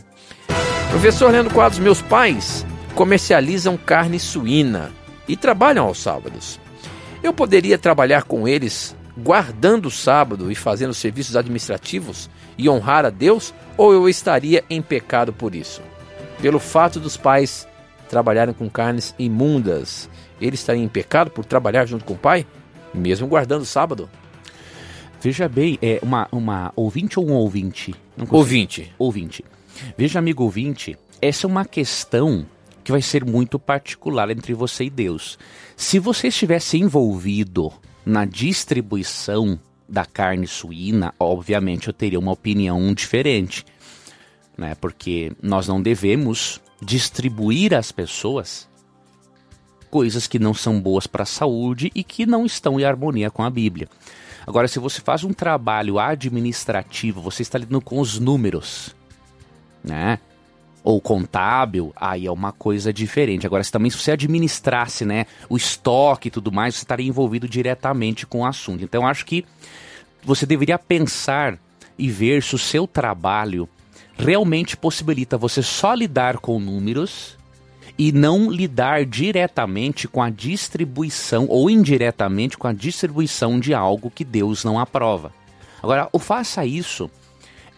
Professor 0.90 1.32
Leandro 1.32 1.54
Quadros, 1.54 1.80
meus 1.80 2.02
pais 2.02 2.66
comercializam 2.96 3.76
carne 3.78 4.20
suína 4.20 4.92
e 5.28 5.36
trabalham 5.36 5.86
aos 5.86 6.00
sábados. 6.00 6.60
Eu 7.24 7.34
poderia 7.34 7.78
trabalhar 7.78 8.24
com 8.24 8.48
eles 8.48 8.96
guardando 9.18 9.88
o 9.88 9.92
sábado 9.92 10.52
e 10.52 10.56
fazendo 10.56 10.94
serviços 10.94 11.36
administrativos 11.36 12.30
e 12.58 12.70
honrar 12.70 13.06
a 13.06 13.10
Deus, 13.10 13.54
ou 13.78 13.94
eu 13.94 14.10
estaria 14.10 14.64
em 14.70 14.82
pecado 14.82 15.32
por 15.32 15.56
isso? 15.56 15.82
Pelo 16.42 16.60
fato 16.60 17.00
dos 17.00 17.16
pais 17.16 17.68
trabalharem 18.10 18.54
com 18.54 18.70
carnes 18.70 19.16
imundas, 19.18 20.10
ele 20.42 20.56
estaria 20.56 20.84
em 20.84 20.88
pecado 20.88 21.32
por 21.32 21.46
trabalhar 21.46 21.86
junto 21.86 22.06
com 22.06 22.14
o 22.14 22.18
pai, 22.18 22.46
mesmo 22.94 23.28
guardando 23.28 23.62
o 23.62 23.66
sábado? 23.66 24.10
Veja 25.24 25.48
bem, 25.48 25.80
é 25.82 26.00
uma, 26.04 26.28
uma 26.34 26.74
ouvinte 26.76 27.18
ou 27.18 27.26
um 27.26 27.32
ouvinte? 27.32 27.96
ouvinte. 28.30 28.94
Ouvinte. 29.00 29.46
Veja, 29.98 30.20
amigo 30.20 30.44
ouvinte, 30.44 30.98
essa 31.22 31.48
é 31.48 31.50
uma 31.50 31.64
questão 31.64 32.46
que 32.84 32.92
vai 32.92 33.02
ser 33.02 33.24
muito 33.24 33.58
particular 33.58 34.30
entre 34.32 34.54
você 34.54 34.84
e 34.84 34.90
Deus. 34.90 35.40
Se 35.78 35.98
você 35.98 36.28
estivesse 36.28 36.78
envolvido 36.78 37.72
na 38.06 38.26
distribuição 38.26 39.58
da 39.88 40.06
carne 40.06 40.46
suína, 40.46 41.14
obviamente 41.18 41.88
eu 41.88 41.94
teria 41.94 42.20
uma 42.20 42.34
opinião 42.34 42.94
diferente, 42.94 43.66
né? 44.58 44.76
Porque 44.76 45.32
nós 45.42 45.70
não 45.70 45.82
devemos 45.82 46.60
distribuir 46.82 47.74
às 47.74 47.94
pessoas 47.94 48.68
coisas 49.90 50.28
que 50.28 50.38
não 50.38 50.54
são 50.54 50.82
boas 50.82 51.08
para 51.08 51.24
a 51.24 51.26
saúde 51.26 51.92
e 51.96 52.04
que 52.04 52.26
não 52.26 52.46
estão 52.46 52.78
em 52.78 52.84
harmonia 52.84 53.32
com 53.32 53.42
a 53.42 53.50
Bíblia. 53.50 53.88
Agora, 54.46 54.68
se 54.68 54.80
você 54.80 55.02
faz 55.02 55.24
um 55.24 55.34
trabalho 55.34 56.00
administrativo, 56.00 57.22
você 57.22 57.42
está 57.42 57.58
lidando 57.58 57.82
com 57.82 58.00
os 58.00 58.20
números, 58.20 58.96
né? 59.84 60.20
Ou 60.84 61.00
contábil, 61.00 61.94
aí 61.96 62.26
é 62.26 62.32
uma 62.32 62.52
coisa 62.52 62.92
diferente. 62.92 63.48
Agora, 63.48 63.64
se 63.64 63.72
também 63.72 63.90
se 63.90 63.98
você 63.98 64.12
administrasse, 64.12 65.06
né, 65.06 65.26
o 65.48 65.56
estoque 65.56 66.28
e 66.28 66.32
tudo 66.32 66.52
mais, 66.52 66.76
você 66.76 66.84
estaria 66.84 67.08
envolvido 67.08 67.48
diretamente 67.48 68.26
com 68.26 68.42
o 68.42 68.46
assunto. 68.46 68.84
Então, 68.84 69.08
acho 69.08 69.26
que 69.26 69.46
você 70.24 70.46
deveria 70.46 70.78
pensar 70.78 71.58
e 71.98 72.10
ver 72.10 72.44
se 72.44 72.56
o 72.56 72.60
seu 72.60 72.86
trabalho 72.86 73.68
realmente 74.18 74.76
possibilita 74.76 75.38
você 75.38 75.62
só 75.62 75.94
lidar 75.94 76.38
com 76.38 76.60
números 76.60 77.38
e 77.98 78.12
não 78.12 78.50
lidar 78.50 79.06
diretamente 79.06 80.08
com 80.08 80.22
a 80.22 80.30
distribuição 80.30 81.46
ou 81.48 81.70
indiretamente 81.70 82.58
com 82.58 82.68
a 82.68 82.74
distribuição 82.74 83.60
de 83.60 83.74
algo 83.74 84.10
que 84.10 84.26
Deus 84.26 84.64
não 84.64 84.80
aprova. 84.80 85.32
Agora, 85.82 86.10
o 86.12 86.20
faça 86.20 86.66
isso 86.66 87.10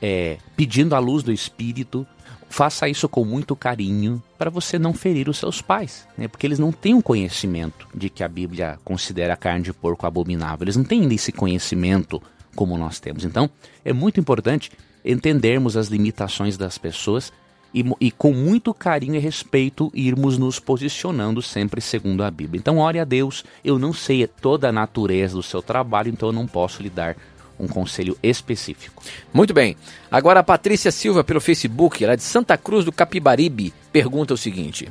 é, 0.02 0.38
pedindo 0.56 0.96
a 0.96 1.00
luz 1.00 1.24
do 1.24 1.32
Espírito, 1.32 2.06
faça 2.48 2.88
isso 2.88 3.10
com 3.10 3.26
muito 3.26 3.56
carinho 3.56 4.22
para 4.38 4.50
você 4.50 4.80
não 4.80 4.94
ferir 4.94 5.28
os 5.28 5.38
seus 5.38 5.62
pais, 5.62 6.08
né? 6.18 6.28
porque 6.28 6.48
eles 6.48 6.60
não 6.60 6.72
têm 6.72 6.94
um 6.94 7.02
conhecimento 7.02 7.88
de 7.94 8.10
que 8.10 8.24
a 8.24 8.28
Bíblia 8.28 8.80
considera 8.86 9.34
a 9.34 9.38
carne 9.38 9.64
de 9.64 9.74
porco 9.74 10.06
abominável, 10.06 10.64
eles 10.64 10.78
não 10.78 10.84
têm 10.84 11.14
esse 11.14 11.32
conhecimento 11.32 12.22
como 12.56 12.78
nós 12.78 13.00
temos. 13.00 13.26
Então, 13.26 13.50
é 13.84 13.92
muito 13.92 14.20
importante 14.20 14.72
entendermos 15.04 15.76
as 15.76 15.88
limitações 15.88 16.58
das 16.58 16.78
pessoas 16.78 17.34
e, 17.76 17.84
e, 18.00 18.10
com 18.10 18.32
muito 18.32 18.74
carinho 18.74 19.16
e 19.16 19.20
respeito 19.20 19.92
irmos 19.94 20.38
nos 20.38 20.60
posicionando 20.60 21.42
sempre 21.42 21.82
segundo 21.82 22.24
a 22.24 22.32
Bíblia. 22.32 22.58
Então, 22.58 22.78
ore 22.78 23.00
a 23.00 23.04
Deus. 23.04 23.44
Eu 23.64 23.78
não 23.78 23.92
sei 23.92 24.26
toda 24.26 24.70
a 24.70 24.72
natureza 24.72 25.36
do 25.36 25.44
seu 25.44 25.62
trabalho, 25.62 26.10
então 26.10 26.30
eu 26.30 26.34
não 26.34 26.48
posso 26.48 26.82
lhe 26.82 26.90
dar 26.90 27.18
um 27.60 27.68
conselho 27.68 28.18
específico. 28.24 29.04
Muito 29.34 29.54
bem. 29.54 29.76
Agora 30.10 30.40
a 30.40 30.44
Patrícia 30.44 30.92
Silva 30.92 31.24
pelo 31.24 31.42
Facebook, 31.42 32.02
ela 32.02 32.14
é 32.14 32.18
de 32.18 32.24
Santa 32.24 32.58
Cruz 32.58 32.86
do 32.86 32.92
Capibaribe, 32.92 33.74
pergunta 33.92 34.34
o 34.34 34.38
seguinte: 34.38 34.90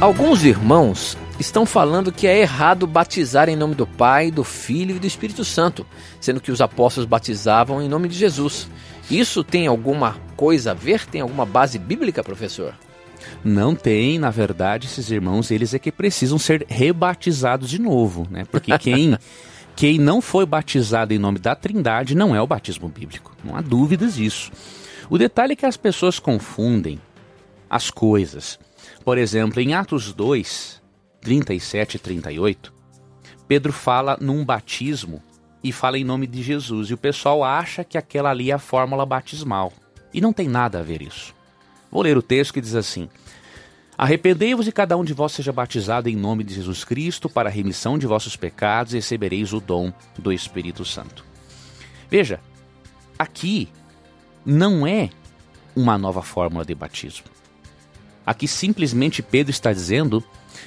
Alguns 0.00 0.44
irmãos 0.44 1.16
estão 1.38 1.66
falando 1.66 2.12
que 2.12 2.26
é 2.26 2.38
errado 2.40 2.86
batizar 2.86 3.48
em 3.48 3.56
nome 3.56 3.74
do 3.74 3.86
Pai, 3.86 4.30
do 4.30 4.44
Filho 4.44 4.96
e 4.96 4.98
do 4.98 5.06
Espírito 5.06 5.44
Santo, 5.44 5.86
sendo 6.20 6.40
que 6.40 6.52
os 6.52 6.60
apóstolos 6.60 7.08
batizavam 7.08 7.82
em 7.82 7.88
nome 7.88 8.08
de 8.08 8.16
Jesus. 8.16 8.68
Isso 9.10 9.44
tem 9.44 9.66
alguma 9.66 10.16
coisa 10.36 10.72
a 10.72 10.74
ver? 10.74 11.06
Tem 11.06 11.20
alguma 11.20 11.46
base 11.46 11.78
bíblica, 11.78 12.22
professor? 12.24 12.74
Não 13.44 13.74
tem, 13.74 14.18
na 14.18 14.30
verdade, 14.30 14.86
esses 14.86 15.10
irmãos, 15.10 15.50
eles 15.50 15.74
é 15.74 15.78
que 15.78 15.92
precisam 15.92 16.38
ser 16.38 16.66
rebatizados 16.68 17.70
de 17.70 17.80
novo, 17.80 18.26
né? 18.30 18.44
Porque 18.50 18.76
quem 18.78 19.16
quem 19.76 19.98
não 19.98 20.22
foi 20.22 20.46
batizado 20.46 21.12
em 21.12 21.18
nome 21.18 21.38
da 21.38 21.54
Trindade 21.54 22.14
não 22.14 22.34
é 22.34 22.40
o 22.40 22.46
batismo 22.46 22.88
bíblico. 22.88 23.36
Não 23.44 23.54
há 23.54 23.60
dúvidas 23.60 24.14
disso. 24.14 24.50
O 25.10 25.18
detalhe 25.18 25.52
é 25.52 25.56
que 25.56 25.66
as 25.66 25.76
pessoas 25.76 26.18
confundem 26.18 26.98
as 27.68 27.90
coisas. 27.90 28.58
Por 29.04 29.18
exemplo, 29.18 29.60
em 29.60 29.74
Atos 29.74 30.14
2, 30.14 30.80
37 31.20 31.96
e 31.96 31.98
38, 31.98 32.72
Pedro 33.46 33.72
fala 33.72 34.16
num 34.18 34.44
batismo 34.44 35.22
e 35.62 35.72
fala 35.72 35.98
em 35.98 36.04
nome 36.04 36.26
de 36.26 36.42
Jesus. 36.42 36.90
E 36.90 36.94
o 36.94 36.98
pessoal 36.98 37.42
acha 37.42 37.84
que 37.84 37.98
aquela 37.98 38.30
ali 38.30 38.50
é 38.50 38.54
a 38.54 38.58
fórmula 38.58 39.04
batismal. 39.04 39.72
E 40.12 40.20
não 40.20 40.32
tem 40.32 40.48
nada 40.48 40.80
a 40.80 40.82
ver 40.82 41.02
isso. 41.02 41.34
Vou 41.90 42.02
ler 42.02 42.16
o 42.16 42.22
texto 42.22 42.54
que 42.54 42.60
diz 42.60 42.74
assim: 42.74 43.08
Arrependei-vos 43.98 44.68
e 44.68 44.72
cada 44.72 44.96
um 44.96 45.04
de 45.04 45.14
vós 45.14 45.32
seja 45.32 45.52
batizado 45.52 46.08
em 46.08 46.16
nome 46.16 46.44
de 46.44 46.54
Jesus 46.54 46.84
Cristo 46.84 47.28
para 47.28 47.48
a 47.48 47.52
remissão 47.52 47.98
de 47.98 48.06
vossos 48.06 48.36
pecados 48.36 48.92
e 48.92 48.96
recebereis 48.96 49.52
o 49.52 49.60
dom 49.60 49.92
do 50.18 50.32
Espírito 50.32 50.84
Santo. 50.84 51.24
Veja, 52.10 52.40
aqui 53.18 53.68
não 54.44 54.86
é 54.86 55.10
uma 55.74 55.96
nova 55.96 56.22
fórmula 56.22 56.64
de 56.64 56.74
batismo. 56.74 57.26
Aqui 58.24 58.46
simplesmente 58.46 59.22
Pedro 59.22 59.50
está 59.50 59.72
dizendo 59.72 60.22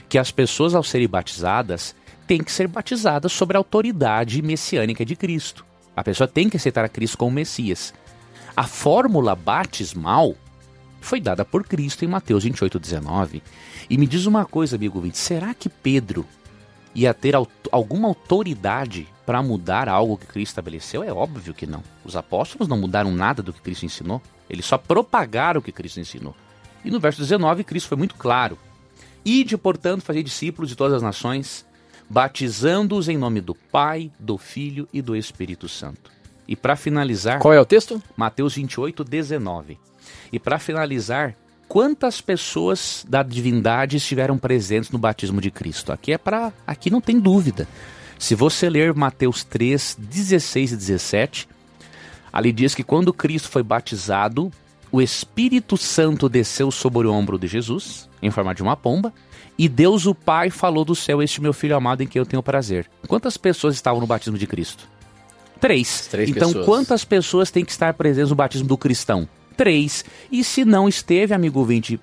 que 0.07 0.17
as 0.17 0.31
pessoas, 0.31 0.73
ao 0.73 0.83
serem 0.83 1.07
batizadas, 1.07 1.95
têm 2.29 2.43
que 2.43 2.51
ser 2.51 2.67
batizadas 2.67 3.31
sobre 3.31 3.57
a 3.57 3.59
autoridade 3.59 4.39
messiânica 4.43 5.03
de 5.03 5.15
Cristo. 5.15 5.65
A 5.95 6.03
pessoa 6.03 6.27
tem 6.27 6.47
que 6.47 6.57
aceitar 6.57 6.85
a 6.85 6.87
Cristo 6.87 7.17
como 7.17 7.31
Messias. 7.31 7.91
A 8.55 8.65
fórmula 8.65 9.33
batismal 9.33 10.35
foi 11.01 11.19
dada 11.19 11.43
por 11.43 11.63
Cristo 11.63 12.05
em 12.05 12.07
Mateus 12.07 12.43
28, 12.43 12.79
19. 12.79 13.41
E 13.89 13.97
me 13.97 14.05
diz 14.05 14.27
uma 14.27 14.45
coisa, 14.45 14.75
amigo 14.75 14.97
ouvinte, 14.97 15.17
será 15.17 15.55
que 15.55 15.69
Pedro 15.69 16.23
ia 16.93 17.15
ter 17.15 17.33
alguma 17.71 18.07
autoridade 18.07 19.07
para 19.25 19.41
mudar 19.41 19.89
algo 19.89 20.15
que 20.15 20.27
Cristo 20.27 20.51
estabeleceu? 20.51 21.01
É 21.01 21.11
óbvio 21.11 21.51
que 21.51 21.65
não. 21.65 21.81
Os 22.05 22.15
apóstolos 22.15 22.67
não 22.67 22.77
mudaram 22.77 23.11
nada 23.11 23.41
do 23.41 23.51
que 23.51 23.61
Cristo 23.61 23.87
ensinou. 23.87 24.21
Eles 24.47 24.65
só 24.67 24.77
propagaram 24.77 25.61
o 25.61 25.63
que 25.63 25.71
Cristo 25.71 25.99
ensinou. 25.99 26.35
E 26.85 26.91
no 26.91 26.99
verso 26.99 27.21
19, 27.21 27.63
Cristo 27.63 27.89
foi 27.89 27.97
muito 27.97 28.13
claro. 28.13 28.55
Ide, 29.25 29.57
portanto, 29.57 30.03
fazer 30.03 30.21
discípulos 30.21 30.69
de 30.69 30.75
todas 30.75 30.93
as 30.93 31.01
nações, 31.01 31.65
batizando-os 32.09 33.07
em 33.07 33.17
nome 33.17 33.39
do 33.39 33.53
Pai, 33.53 34.11
do 34.19 34.37
Filho 34.37 34.87
e 34.91 35.01
do 35.01 35.15
Espírito 35.15 35.69
Santo. 35.69 36.11
E 36.47 36.55
para 36.55 36.75
finalizar. 36.75 37.39
Qual 37.39 37.53
é 37.53 37.59
o 37.59 37.65
texto? 37.65 38.01
Mateus 38.17 38.55
28, 38.55 39.03
19. 39.03 39.77
E 40.33 40.39
para 40.39 40.57
finalizar, 40.57 41.35
quantas 41.67 42.19
pessoas 42.19 43.05
da 43.07 43.21
divindade 43.21 43.97
estiveram 43.97 44.37
presentes 44.37 44.89
no 44.89 44.97
batismo 44.97 45.39
de 45.39 45.51
Cristo? 45.51 45.91
Aqui 45.91 46.11
é 46.11 46.17
para, 46.17 46.51
aqui 46.65 46.89
não 46.89 46.99
tem 46.99 47.19
dúvida. 47.19 47.67
Se 48.17 48.33
você 48.33 48.69
ler 48.69 48.93
Mateus 48.95 49.43
3, 49.43 49.95
16 49.99 50.71
e 50.71 50.75
17, 50.75 51.47
ali 52.33 52.51
diz 52.51 52.73
que 52.73 52.83
quando 52.83 53.13
Cristo 53.13 53.49
foi 53.49 53.61
batizado, 53.61 54.51
o 54.91 55.01
Espírito 55.01 55.77
Santo 55.77 56.27
desceu 56.27 56.71
sobre 56.71 57.07
o 57.07 57.13
ombro 57.13 57.37
de 57.37 57.47
Jesus, 57.47 58.09
em 58.21 58.31
forma 58.31 58.55
de 58.55 58.63
uma 58.63 58.75
pomba, 58.75 59.13
e 59.59 59.67
Deus 59.67 60.05
o 60.05 60.15
Pai 60.15 60.49
falou 60.49 60.85
do 60.85 60.95
céu: 60.95 61.21
Este 61.21 61.41
meu 61.41 61.51
filho 61.51 61.75
amado 61.75 62.01
em 62.01 62.07
quem 62.07 62.17
eu 62.17 62.25
tenho 62.25 62.41
prazer. 62.41 62.89
Quantas 63.09 63.35
pessoas 63.35 63.75
estavam 63.75 63.99
no 63.99 64.07
batismo 64.07 64.37
de 64.37 64.47
Cristo? 64.47 64.87
Três. 65.59 66.07
Três 66.07 66.29
então, 66.29 66.47
pessoas. 66.47 66.65
quantas 66.65 67.03
pessoas 67.03 67.51
têm 67.51 67.65
que 67.65 67.71
estar 67.71 67.93
presentes 67.93 68.29
no 68.29 68.37
batismo 68.37 68.69
do 68.69 68.77
cristão? 68.77 69.27
Três. 69.57 70.05
E 70.31 70.45
se 70.45 70.63
não 70.63 70.87
esteve, 70.87 71.33
amigo 71.33 71.59
ouvinte, 71.59 71.99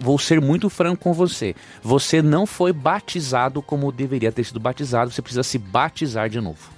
vou 0.00 0.18
ser 0.18 0.40
muito 0.40 0.68
franco 0.68 1.04
com 1.04 1.12
você. 1.12 1.54
Você 1.80 2.20
não 2.20 2.44
foi 2.44 2.72
batizado 2.72 3.62
como 3.62 3.92
deveria 3.92 4.32
ter 4.32 4.42
sido 4.42 4.58
batizado. 4.58 5.12
Você 5.12 5.22
precisa 5.22 5.44
se 5.44 5.58
batizar 5.58 6.28
de 6.28 6.40
novo. 6.40 6.70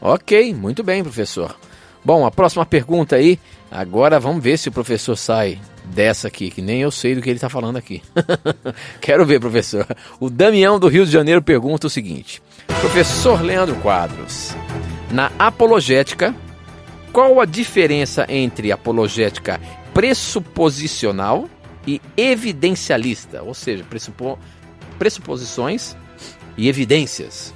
Ok, 0.00 0.54
muito 0.54 0.82
bem, 0.82 1.02
professor. 1.02 1.54
Bom, 2.02 2.24
a 2.24 2.30
próxima 2.30 2.64
pergunta 2.64 3.16
aí. 3.16 3.38
Agora 3.70 4.18
vamos 4.18 4.42
ver 4.42 4.58
se 4.58 4.70
o 4.70 4.72
professor 4.72 5.14
sai 5.14 5.60
dessa 5.94 6.28
aqui, 6.28 6.50
que 6.50 6.62
nem 6.62 6.80
eu 6.80 6.90
sei 6.90 7.14
do 7.14 7.20
que 7.22 7.28
ele 7.28 7.36
está 7.36 7.48
falando 7.48 7.76
aqui. 7.76 8.02
Quero 9.00 9.24
ver, 9.26 9.38
professor. 9.40 9.86
O 10.18 10.28
Damião 10.30 10.78
do 10.78 10.88
Rio 10.88 11.04
de 11.04 11.12
Janeiro 11.12 11.42
pergunta 11.42 11.86
o 11.86 11.90
seguinte: 11.90 12.42
Professor 12.80 13.40
Leandro 13.42 13.76
Quadros, 13.76 14.54
na 15.10 15.30
apologética, 15.38 16.34
qual 17.12 17.40
a 17.40 17.44
diferença 17.44 18.26
entre 18.28 18.72
apologética 18.72 19.60
pressuposicional 19.92 21.48
e 21.86 22.00
evidencialista? 22.16 23.42
Ou 23.42 23.54
seja, 23.54 23.84
pressupo 23.84 24.38
pressuposições 24.98 25.96
e 26.56 26.68
evidências. 26.68 27.52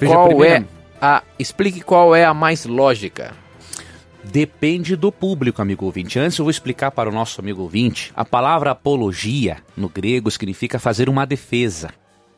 Veja, 0.00 0.12
qual 0.14 0.28
primeiro- 0.28 0.64
é 0.64 0.66
a. 1.00 1.22
Explique 1.38 1.80
qual 1.80 2.14
é 2.14 2.24
a 2.24 2.34
mais 2.34 2.64
lógica. 2.66 3.32
Depende 4.24 4.96
do 4.96 5.12
público, 5.12 5.62
amigo 5.62 5.86
ouvinte. 5.86 6.18
Antes 6.18 6.38
eu 6.38 6.44
vou 6.44 6.50
explicar 6.50 6.90
para 6.90 7.08
o 7.08 7.12
nosso 7.12 7.40
amigo 7.40 7.62
ouvinte. 7.62 8.12
A 8.14 8.24
palavra 8.24 8.72
apologia, 8.72 9.58
no 9.76 9.88
grego, 9.88 10.30
significa 10.30 10.78
fazer 10.78 11.08
uma 11.08 11.24
defesa, 11.24 11.90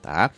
tá? 0.03 0.31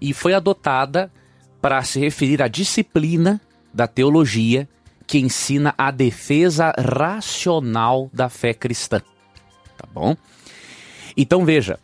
E 0.00 0.14
foi 0.14 0.34
adotada 0.34 1.12
para 1.60 1.82
se 1.82 1.98
referir 1.98 2.42
à 2.42 2.48
disciplina 2.48 3.40
da 3.72 3.86
teologia 3.86 4.68
que 5.06 5.18
ensina 5.18 5.74
a 5.76 5.90
defesa 5.90 6.72
racional 6.78 8.08
da 8.12 8.28
fé 8.28 8.54
cristã, 8.54 9.00
tá 9.76 9.86
bom? 9.92 10.16
Então 11.16 11.44
veja, 11.44 11.78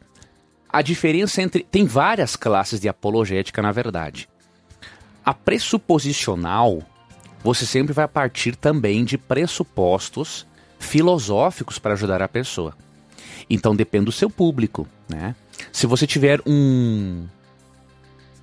a 0.69 0.83
diferença 0.83 1.43
entre 1.43 1.63
tem 1.65 1.85
várias 1.85 2.37
classes 2.37 2.81
de 2.81 2.89
apologética, 2.89 3.61
na 3.61 3.73
verdade. 3.73 4.29
A 5.25 5.35
pressuposicional 5.35 6.83
você 7.43 7.65
sempre 7.65 7.93
vai 7.93 8.07
partir 8.07 8.57
também 8.57 9.05
de 9.05 9.17
pressupostos 9.17 10.47
filosóficos 10.79 11.79
para 11.79 11.95
ajudar 11.95 12.23
a 12.23 12.29
pessoa. 12.29 12.75
Então 13.49 13.75
depende 13.75 14.07
do 14.07 14.13
seu 14.13 14.31
público, 14.31 14.87
né? 15.09 15.35
Se 15.73 15.87
você 15.87 16.07
tiver 16.07 16.41
um, 16.47 17.27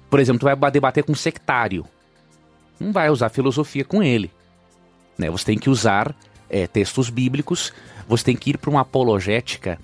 por 0.10 0.20
exemplo, 0.20 0.40
tu 0.40 0.58
vai 0.60 0.72
debater 0.72 1.04
com 1.04 1.12
um 1.12 1.16
sectário, 1.16 1.86
não 2.80 2.92
vai 2.92 3.10
usar 3.10 3.30
filosofia 3.30 3.84
com 3.84 4.04
ele, 4.04 4.32
né? 5.18 5.30
Você 5.30 5.46
tem 5.46 5.58
que 5.58 5.70
usar 5.70 6.16
é, 6.50 6.68
textos 6.68 7.10
bíblicos, 7.10 7.74
você 8.08 8.24
tem 8.24 8.36
que 8.36 8.52
ir 8.52 8.58
para 8.58 8.70
uma 8.70 8.82
apologética 8.82 9.80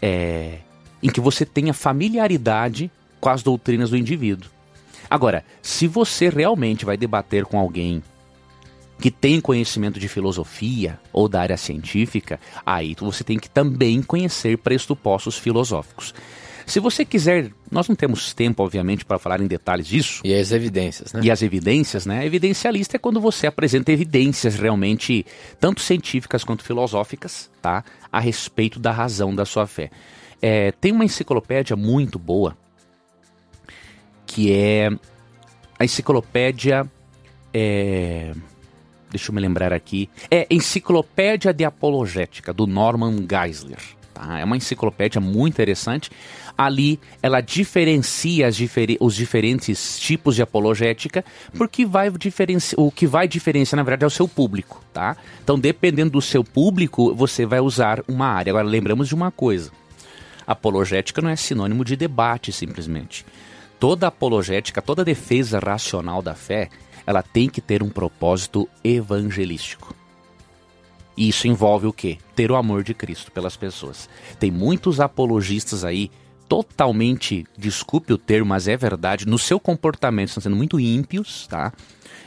é, 0.00 0.58
em 1.02 1.10
que 1.10 1.20
você 1.20 1.44
tenha 1.44 1.74
familiaridade 1.74 2.90
com 3.20 3.28
as 3.28 3.42
doutrinas 3.42 3.90
do 3.90 3.96
indivíduo. 3.96 4.50
Agora, 5.10 5.44
se 5.62 5.86
você 5.86 6.28
realmente 6.28 6.84
vai 6.84 6.96
debater 6.96 7.44
com 7.44 7.58
alguém 7.58 8.02
que 8.98 9.10
tem 9.10 9.40
conhecimento 9.40 10.00
de 10.00 10.08
filosofia 10.08 10.98
ou 11.12 11.28
da 11.28 11.40
área 11.40 11.56
científica, 11.56 12.40
aí 12.66 12.96
você 12.98 13.22
tem 13.22 13.38
que 13.38 13.48
também 13.48 14.02
conhecer 14.02 14.58
pressupostos 14.58 15.38
filosóficos. 15.38 16.12
Se 16.68 16.80
você 16.80 17.02
quiser, 17.02 17.50
nós 17.70 17.88
não 17.88 17.96
temos 17.96 18.34
tempo, 18.34 18.62
obviamente, 18.62 19.02
para 19.02 19.18
falar 19.18 19.40
em 19.40 19.46
detalhes 19.46 19.86
disso. 19.86 20.20
E 20.22 20.34
as 20.34 20.52
evidências, 20.52 21.14
né? 21.14 21.20
E 21.24 21.30
as 21.30 21.40
evidências, 21.40 22.04
né? 22.04 22.26
Evidencialista 22.26 22.96
é 22.96 22.98
quando 22.98 23.18
você 23.22 23.46
apresenta 23.46 23.90
evidências 23.90 24.54
realmente, 24.54 25.24
tanto 25.58 25.80
científicas 25.80 26.44
quanto 26.44 26.62
filosóficas, 26.62 27.50
tá? 27.62 27.82
A 28.12 28.20
respeito 28.20 28.78
da 28.78 28.90
razão 28.90 29.34
da 29.34 29.46
sua 29.46 29.66
fé. 29.66 29.90
É, 30.42 30.70
tem 30.72 30.92
uma 30.92 31.06
enciclopédia 31.06 31.74
muito 31.74 32.18
boa, 32.18 32.54
que 34.26 34.52
é 34.52 34.90
a 35.78 35.84
enciclopédia. 35.86 36.84
É, 37.54 38.34
deixa 39.10 39.30
eu 39.30 39.34
me 39.34 39.40
lembrar 39.40 39.72
aqui. 39.72 40.08
É 40.30 40.46
Enciclopédia 40.50 41.52
de 41.52 41.64
Apologética, 41.64 42.52
do 42.52 42.66
Norman 42.66 43.26
Geisler. 43.28 43.98
Tá? 44.18 44.40
É 44.40 44.44
uma 44.44 44.56
enciclopédia 44.56 45.20
muito 45.20 45.54
interessante. 45.54 46.10
Ali 46.56 46.98
ela 47.22 47.40
diferencia 47.40 48.48
os 49.00 49.14
diferentes 49.14 49.98
tipos 50.00 50.34
de 50.34 50.42
apologética, 50.42 51.24
porque 51.56 51.86
vai 51.86 52.10
o 52.76 52.90
que 52.90 53.06
vai 53.06 53.28
diferenciar, 53.28 53.76
na 53.76 53.84
verdade, 53.84 54.02
é 54.02 54.06
o 54.08 54.10
seu 54.10 54.26
público. 54.26 54.82
Tá? 54.92 55.16
Então, 55.42 55.56
dependendo 55.56 56.10
do 56.10 56.20
seu 56.20 56.42
público, 56.42 57.14
você 57.14 57.46
vai 57.46 57.60
usar 57.60 58.02
uma 58.08 58.26
área. 58.26 58.50
Agora, 58.50 58.66
lembramos 58.66 59.06
de 59.06 59.14
uma 59.14 59.30
coisa. 59.30 59.70
Apologética 60.44 61.22
não 61.22 61.30
é 61.30 61.36
sinônimo 61.36 61.84
de 61.84 61.94
debate, 61.94 62.50
simplesmente. 62.50 63.24
Toda 63.78 64.08
apologética, 64.08 64.82
toda 64.82 65.04
defesa 65.04 65.60
racional 65.60 66.20
da 66.20 66.34
fé, 66.34 66.68
ela 67.08 67.22
tem 67.22 67.48
que 67.48 67.62
ter 67.62 67.82
um 67.82 67.88
propósito 67.88 68.68
evangelístico. 68.84 69.94
E 71.16 71.30
isso 71.30 71.48
envolve 71.48 71.86
o 71.86 71.92
quê? 71.92 72.18
Ter 72.36 72.50
o 72.50 72.54
amor 72.54 72.84
de 72.84 72.92
Cristo 72.92 73.32
pelas 73.32 73.56
pessoas. 73.56 74.10
Tem 74.38 74.50
muitos 74.50 75.00
apologistas 75.00 75.86
aí 75.86 76.10
totalmente, 76.46 77.46
desculpe 77.56 78.12
o 78.12 78.18
termo, 78.18 78.50
mas 78.50 78.68
é 78.68 78.76
verdade, 78.76 79.26
no 79.26 79.38
seu 79.38 79.58
comportamento 79.58 80.28
estão 80.28 80.42
sendo 80.42 80.54
muito 80.54 80.78
ímpios, 80.78 81.46
tá? 81.46 81.72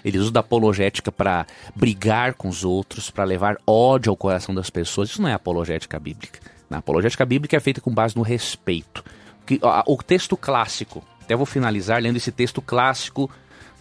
Eles 0.03 0.21
usam 0.21 0.33
da 0.33 0.39
apologética 0.39 1.11
para 1.11 1.45
brigar 1.75 2.33
com 2.33 2.49
os 2.49 2.65
outros, 2.65 3.11
para 3.11 3.23
levar 3.23 3.57
ódio 3.67 4.09
ao 4.09 4.17
coração 4.17 4.55
das 4.55 4.71
pessoas. 4.71 5.11
Isso 5.11 5.21
não 5.21 5.29
é 5.29 5.33
apologética 5.33 5.99
bíblica. 5.99 6.39
A 6.71 6.77
apologética 6.77 7.23
bíblica 7.23 7.55
é 7.55 7.59
feita 7.59 7.81
com 7.81 7.93
base 7.93 8.15
no 8.15 8.23
respeito. 8.23 9.05
O 9.85 9.97
texto 10.01 10.35
clássico, 10.35 11.03
até 11.21 11.35
vou 11.35 11.45
finalizar 11.45 12.01
lendo 12.01 12.17
esse 12.17 12.31
texto 12.31 12.63
clássico 12.63 13.29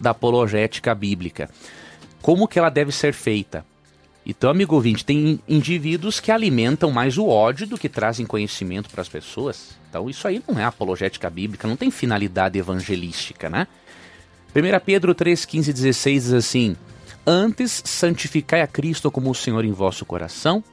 da 0.01 0.11
apologética 0.11 0.93
bíblica. 0.93 1.49
Como 2.21 2.47
que 2.47 2.59
ela 2.59 2.69
deve 2.69 2.91
ser 2.91 3.13
feita? 3.13 3.65
Então, 4.25 4.49
amigo 4.49 4.75
ouvinte, 4.75 5.03
tem 5.03 5.39
indivíduos 5.47 6.19
que 6.19 6.31
alimentam 6.31 6.91
mais 6.91 7.17
o 7.17 7.27
ódio 7.27 7.65
do 7.65 7.77
que 7.77 7.89
trazem 7.89 8.25
conhecimento 8.25 8.89
para 8.89 9.01
as 9.01 9.09
pessoas. 9.09 9.75
Então, 9.89 10.09
isso 10.09 10.27
aí 10.27 10.41
não 10.47 10.59
é 10.59 10.63
apologética 10.63 11.29
bíblica, 11.29 11.67
não 11.67 11.75
tem 11.75 11.89
finalidade 11.89 12.57
evangelística, 12.57 13.49
né? 13.49 13.67
1 14.55 14.85
Pedro 14.85 15.15
3, 15.15 15.43
15 15.45 15.73
16 15.73 16.23
diz 16.23 16.33
assim: 16.33 16.75
Antes 17.25 17.81
santificai 17.85 18.61
a 18.61 18.67
Cristo 18.67 19.09
como 19.09 19.31
o 19.31 19.35
Senhor 19.35 19.65
em 19.65 19.71
vosso 19.71 20.05
coração, 20.05 20.63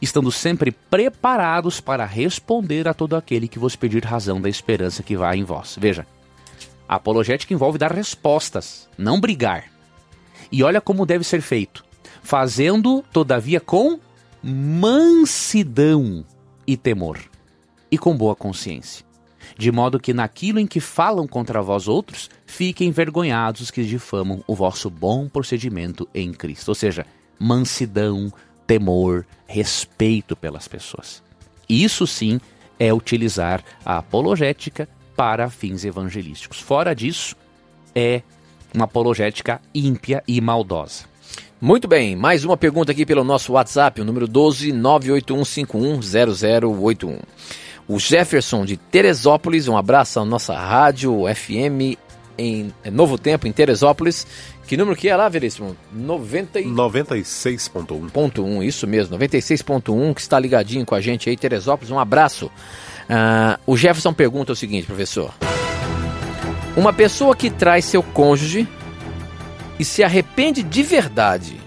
estando 0.00 0.32
sempre 0.32 0.72
preparados 0.72 1.80
para 1.80 2.04
responder 2.04 2.88
a 2.88 2.94
todo 2.94 3.14
aquele 3.14 3.46
que 3.46 3.58
vos 3.58 3.76
pedir 3.76 4.04
razão 4.04 4.40
da 4.40 4.48
esperança 4.48 5.02
que 5.02 5.16
vai 5.16 5.38
em 5.38 5.44
vós. 5.44 5.76
Veja, 5.78 6.06
a 6.88 6.96
apologética 6.96 7.52
envolve 7.52 7.78
dar 7.78 7.92
respostas, 7.92 8.88
não 8.96 9.20
brigar. 9.20 9.64
E 10.50 10.62
olha 10.62 10.80
como 10.80 11.06
deve 11.06 11.24
ser 11.24 11.40
feito: 11.40 11.84
fazendo, 12.22 13.04
todavia, 13.12 13.60
com 13.60 13.98
mansidão 14.42 16.24
e 16.66 16.76
temor, 16.76 17.18
e 17.90 17.98
com 17.98 18.16
boa 18.16 18.36
consciência. 18.36 19.04
De 19.56 19.70
modo 19.70 20.00
que 20.00 20.12
naquilo 20.12 20.58
em 20.58 20.66
que 20.66 20.80
falam 20.80 21.26
contra 21.26 21.62
vós 21.62 21.88
outros, 21.88 22.28
fiquem 22.44 22.88
envergonhados 22.88 23.60
os 23.62 23.70
que 23.70 23.84
difamam 23.84 24.42
o 24.46 24.54
vosso 24.54 24.90
bom 24.90 25.28
procedimento 25.28 26.08
em 26.14 26.32
Cristo. 26.32 26.68
Ou 26.68 26.74
seja, 26.74 27.06
mansidão, 27.38 28.32
temor, 28.66 29.24
respeito 29.46 30.34
pelas 30.36 30.66
pessoas. 30.66 31.22
Isso 31.68 32.06
sim 32.06 32.40
é 32.78 32.92
utilizar 32.92 33.64
a 33.84 33.98
apologética 33.98 34.88
para 35.16 35.50
fins 35.50 35.84
evangelísticos. 35.84 36.60
Fora 36.60 36.94
disso, 36.94 37.34
é 37.94 38.22
uma 38.74 38.84
apologética 38.84 39.60
ímpia 39.74 40.22
e 40.28 40.38
maldosa. 40.40 41.04
Muito 41.60 41.88
bem, 41.88 42.14
mais 42.14 42.44
uma 42.44 42.56
pergunta 42.56 42.92
aqui 42.92 43.04
pelo 43.06 43.24
nosso 43.24 43.54
WhatsApp, 43.54 44.00
o 44.00 44.04
número 44.04 44.28
12 44.28 44.70
981510081. 44.72 47.18
O 47.88 47.98
Jefferson 47.98 48.64
de 48.66 48.76
Teresópolis, 48.76 49.66
um 49.66 49.76
abraço 49.76 50.20
à 50.20 50.24
nossa 50.24 50.54
rádio 50.54 51.24
FM 51.34 51.98
em 52.36 52.72
Novo 52.92 53.16
Tempo, 53.16 53.46
em 53.46 53.52
Teresópolis. 53.52 54.26
Que 54.66 54.76
número 54.76 54.96
que 54.96 55.08
é 55.08 55.16
lá, 55.16 55.28
Veríssimo? 55.28 55.76
90... 55.92 56.60
96.1. 56.60 58.10
Ponto 58.10 58.44
1, 58.44 58.62
isso 58.64 58.86
mesmo, 58.86 59.16
96.1, 59.16 60.14
que 60.14 60.20
está 60.20 60.38
ligadinho 60.38 60.84
com 60.84 60.94
a 60.94 61.00
gente 61.00 61.30
aí, 61.30 61.36
Teresópolis. 61.36 61.90
Um 61.90 61.98
abraço. 61.98 62.50
Uh, 63.08 63.58
o 63.66 63.76
Jefferson 63.76 64.12
pergunta 64.12 64.52
o 64.52 64.56
seguinte, 64.56 64.86
professor: 64.86 65.32
Uma 66.76 66.92
pessoa 66.92 67.36
que 67.36 67.50
traz 67.50 67.84
seu 67.84 68.02
cônjuge 68.02 68.68
e 69.78 69.84
se 69.84 70.02
arrepende 70.02 70.62
de 70.62 70.82
verdade, 70.82 71.60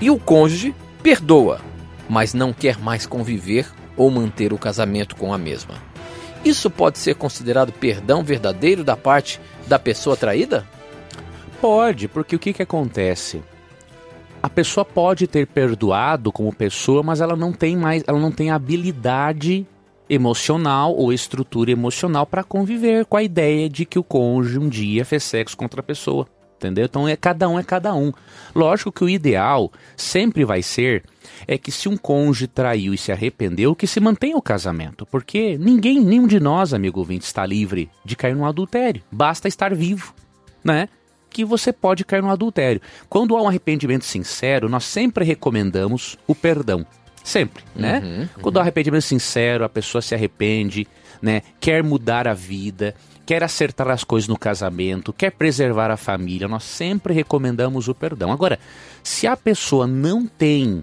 e 0.00 0.10
o 0.10 0.18
cônjuge 0.18 0.74
perdoa, 1.02 1.60
mas 2.08 2.32
não 2.32 2.52
quer 2.52 2.78
mais 2.78 3.06
conviver 3.06 3.66
ou 3.96 4.10
manter 4.10 4.52
o 4.52 4.58
casamento 4.58 5.14
com 5.14 5.32
a 5.32 5.38
mesma. 5.38 5.74
Isso 6.44 6.70
pode 6.70 6.98
ser 6.98 7.16
considerado 7.16 7.72
perdão 7.72 8.22
verdadeiro 8.22 8.84
da 8.84 8.96
parte 8.96 9.40
da 9.66 9.78
pessoa 9.78 10.16
traída? 10.16 10.66
Pode, 11.60 12.08
porque 12.08 12.36
o 12.36 12.38
que, 12.38 12.52
que 12.52 12.62
acontece? 12.62 13.42
A 14.40 14.48
pessoa 14.48 14.84
pode 14.84 15.26
ter 15.26 15.46
perdoado 15.48 16.30
como 16.30 16.54
pessoa, 16.54 17.02
mas 17.02 17.20
ela 17.20 17.34
não 17.34 17.52
tem 17.52 17.76
mais, 17.76 18.04
ela 18.06 18.20
não 18.20 18.30
tem 18.30 18.50
habilidade 18.50 19.66
emocional 20.08 20.94
ou 20.94 21.12
estrutura 21.12 21.70
emocional 21.70 22.26
para 22.26 22.44
conviver 22.44 23.04
com 23.04 23.16
a 23.16 23.22
ideia 23.22 23.68
de 23.68 23.84
que 23.84 23.98
o 23.98 24.04
cônjuge 24.04 24.58
um 24.58 24.68
dia 24.68 25.04
fez 25.04 25.24
sexo 25.24 25.56
contra 25.56 25.80
a 25.80 25.84
pessoa. 25.84 26.26
Entendeu? 26.58 26.86
Então 26.86 27.06
é 27.06 27.14
cada 27.14 27.48
um 27.48 27.56
é 27.56 27.62
cada 27.62 27.94
um. 27.94 28.12
Lógico 28.52 28.90
que 28.90 29.04
o 29.04 29.08
ideal 29.08 29.70
sempre 29.96 30.44
vai 30.44 30.60
ser 30.60 31.04
é 31.46 31.56
que 31.56 31.70
se 31.70 31.88
um 31.88 31.96
cônjuge 31.96 32.48
traiu 32.48 32.92
e 32.92 32.98
se 32.98 33.12
arrependeu, 33.12 33.76
que 33.76 33.86
se 33.86 34.00
mantenha 34.00 34.36
o 34.36 34.42
casamento, 34.42 35.06
porque 35.06 35.56
ninguém, 35.56 36.00
nenhum 36.00 36.26
de 36.26 36.40
nós, 36.40 36.74
amigo 36.74 36.98
ouvinte, 36.98 37.24
está 37.24 37.46
livre 37.46 37.88
de 38.04 38.16
cair 38.16 38.34
no 38.34 38.44
adultério. 38.44 39.02
Basta 39.10 39.46
estar 39.46 39.72
vivo, 39.72 40.12
né? 40.64 40.88
Que 41.30 41.44
você 41.44 41.72
pode 41.72 42.04
cair 42.04 42.22
no 42.22 42.30
adultério. 42.30 42.80
Quando 43.08 43.36
há 43.36 43.42
um 43.42 43.46
arrependimento 43.46 44.04
sincero, 44.04 44.68
nós 44.68 44.82
sempre 44.82 45.24
recomendamos 45.24 46.18
o 46.26 46.34
perdão. 46.34 46.84
Sempre, 47.22 47.62
né? 47.74 48.00
Uhum, 48.00 48.20
uhum. 48.20 48.28
Quando 48.40 48.58
há 48.58 48.62
arrependimento 48.62 49.02
sincero, 49.02 49.64
a 49.64 49.68
pessoa 49.68 50.00
se 50.00 50.14
arrepende, 50.14 50.86
né? 51.20 51.42
Quer 51.60 51.82
mudar 51.82 52.26
a 52.26 52.34
vida, 52.34 52.94
quer 53.26 53.42
acertar 53.44 53.88
as 53.90 54.04
coisas 54.04 54.28
no 54.28 54.38
casamento, 54.38 55.12
quer 55.12 55.30
preservar 55.30 55.90
a 55.90 55.96
família, 55.96 56.48
nós 56.48 56.64
sempre 56.64 57.12
recomendamos 57.12 57.88
o 57.88 57.94
perdão. 57.94 58.32
Agora, 58.32 58.58
se 59.02 59.26
a 59.26 59.36
pessoa 59.36 59.86
não 59.86 60.26
tem 60.26 60.82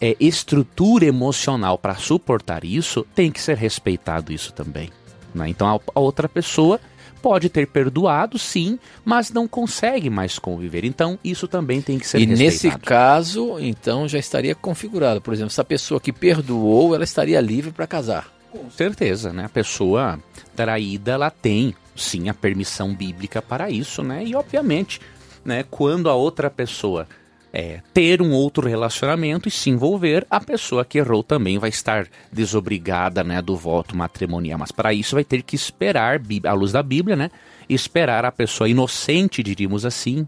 é, 0.00 0.16
estrutura 0.20 1.04
emocional 1.04 1.78
para 1.78 1.94
suportar 1.94 2.64
isso, 2.64 3.06
tem 3.14 3.30
que 3.30 3.40
ser 3.40 3.56
respeitado 3.56 4.32
isso 4.32 4.52
também. 4.52 4.90
Né? 5.34 5.48
Então 5.48 5.66
a, 5.68 5.80
a 5.94 6.00
outra 6.00 6.28
pessoa 6.28 6.80
pode 7.20 7.48
ter 7.48 7.66
perdoado, 7.66 8.38
sim, 8.38 8.78
mas 9.04 9.30
não 9.30 9.46
consegue 9.46 10.10
mais 10.10 10.38
conviver. 10.38 10.84
Então, 10.84 11.18
isso 11.22 11.46
também 11.46 11.80
tem 11.80 11.98
que 11.98 12.06
ser 12.06 12.18
e 12.18 12.24
respeitado. 12.24 12.42
E 12.42 12.44
nesse 12.44 12.78
caso, 12.78 13.58
então, 13.58 14.08
já 14.08 14.18
estaria 14.18 14.54
configurado. 14.54 15.20
Por 15.20 15.34
exemplo, 15.34 15.50
se 15.50 15.60
a 15.60 15.64
pessoa 15.64 16.00
que 16.00 16.12
perdoou, 16.12 16.94
ela 16.94 17.04
estaria 17.04 17.40
livre 17.40 17.70
para 17.70 17.86
casar. 17.86 18.32
Com 18.50 18.70
certeza, 18.70 19.32
né? 19.32 19.44
A 19.44 19.48
pessoa 19.48 20.18
traída, 20.56 21.12
ela 21.12 21.30
tem, 21.30 21.74
sim, 21.94 22.28
a 22.28 22.34
permissão 22.34 22.94
bíblica 22.94 23.40
para 23.40 23.70
isso, 23.70 24.02
né? 24.02 24.24
E, 24.24 24.34
obviamente, 24.34 25.00
né, 25.44 25.64
quando 25.70 26.08
a 26.10 26.14
outra 26.14 26.50
pessoa 26.50 27.06
é, 27.52 27.80
ter 27.92 28.22
um 28.22 28.32
outro 28.32 28.68
relacionamento 28.68 29.48
e 29.48 29.50
se 29.50 29.70
envolver, 29.70 30.26
a 30.30 30.40
pessoa 30.40 30.84
que 30.84 30.98
errou 30.98 31.22
também 31.22 31.58
vai 31.58 31.70
estar 31.70 32.06
desobrigada 32.32 33.24
né, 33.24 33.42
do 33.42 33.56
voto 33.56 33.96
matrimonial. 33.96 34.58
Mas 34.58 34.72
para 34.72 34.92
isso 34.92 35.16
vai 35.16 35.24
ter 35.24 35.42
que 35.42 35.56
esperar, 35.56 36.20
à 36.44 36.52
luz 36.52 36.72
da 36.72 36.82
Bíblia, 36.82 37.16
né, 37.16 37.30
esperar 37.68 38.24
a 38.24 38.32
pessoa 38.32 38.68
inocente, 38.68 39.42
diríamos 39.42 39.84
assim, 39.84 40.26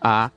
a 0.00 0.30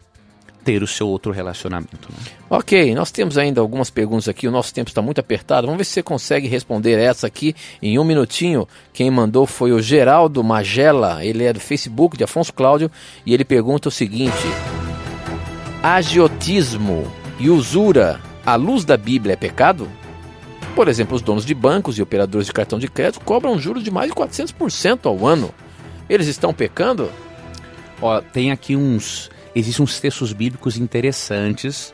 ter 0.63 0.83
o 0.83 0.87
seu 0.87 1.07
outro 1.07 1.31
relacionamento. 1.31 2.09
Né? 2.11 2.17
Ok, 2.49 2.93
nós 2.93 3.11
temos 3.11 3.37
ainda 3.37 3.59
algumas 3.61 3.89
perguntas 3.89 4.27
aqui, 4.27 4.47
o 4.47 4.51
nosso 4.51 4.73
tempo 4.73 4.89
está 4.89 5.01
muito 5.01 5.19
apertado. 5.19 5.65
Vamos 5.65 5.79
ver 5.79 5.85
se 5.85 5.93
você 5.93 6.03
consegue 6.03 6.47
responder 6.47 6.99
essa 6.99 7.27
aqui 7.27 7.55
em 7.81 7.97
um 7.97 8.03
minutinho. 8.03 8.67
Quem 8.93 9.09
mandou 9.09 9.45
foi 9.45 9.71
o 9.71 9.81
Geraldo 9.81 10.43
Magela, 10.43 11.25
ele 11.25 11.43
é 11.43 11.53
do 11.53 11.59
Facebook 11.59 12.15
de 12.15 12.23
Afonso 12.23 12.53
Cláudio, 12.53 12.91
e 13.25 13.33
ele 13.33 13.43
pergunta 13.43 13.89
o 13.89 13.91
seguinte: 13.91 14.31
Agiotismo 15.83 17.11
e 17.39 17.49
usura 17.49 18.19
à 18.45 18.55
luz 18.55 18.85
da 18.85 18.97
Bíblia 18.97 19.33
é 19.33 19.35
pecado? 19.35 19.89
Por 20.75 20.87
exemplo, 20.87 21.15
os 21.15 21.21
donos 21.21 21.45
de 21.45 21.53
bancos 21.53 21.97
e 21.97 22.01
operadores 22.01 22.47
de 22.47 22.53
cartão 22.53 22.79
de 22.79 22.87
crédito 22.87 23.19
cobram 23.21 23.59
juros 23.59 23.83
de 23.83 23.91
mais 23.91 24.09
de 24.09 24.15
400% 24.15 25.05
ao 25.05 25.27
ano. 25.27 25.53
Eles 26.09 26.27
estão 26.27 26.53
pecando? 26.53 27.11
Ó, 28.01 28.21
tem 28.21 28.51
aqui 28.51 28.75
uns 28.75 29.29
Existem 29.55 29.83
uns 29.83 29.99
textos 29.99 30.31
bíblicos 30.31 30.77
interessantes 30.77 31.93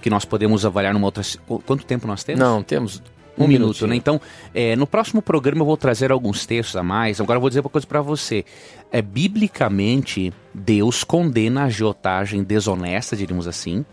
que 0.00 0.08
nós 0.08 0.24
podemos 0.24 0.64
avaliar 0.64 0.94
numa 0.94 1.06
outra. 1.06 1.22
Quanto 1.66 1.84
tempo 1.84 2.06
nós 2.06 2.24
temos? 2.24 2.40
Não, 2.40 2.62
temos 2.62 3.02
um, 3.38 3.44
um 3.44 3.48
minuto, 3.48 3.86
né? 3.86 3.96
Então, 3.96 4.20
é, 4.54 4.76
no 4.76 4.86
próximo 4.86 5.20
programa 5.20 5.62
eu 5.62 5.66
vou 5.66 5.76
trazer 5.76 6.10
alguns 6.10 6.46
textos 6.46 6.76
a 6.76 6.82
mais. 6.82 7.20
Agora 7.20 7.36
eu 7.36 7.40
vou 7.40 7.50
dizer 7.50 7.60
uma 7.60 7.70
coisa 7.70 7.86
para 7.86 8.00
você. 8.00 8.44
É, 8.90 9.00
biblicamente, 9.00 10.32
Deus 10.52 11.04
condena 11.04 11.62
a 11.62 11.64
agiotagem 11.64 12.42
desonesta, 12.42 13.16
diríamos 13.16 13.46
assim, 13.46 13.84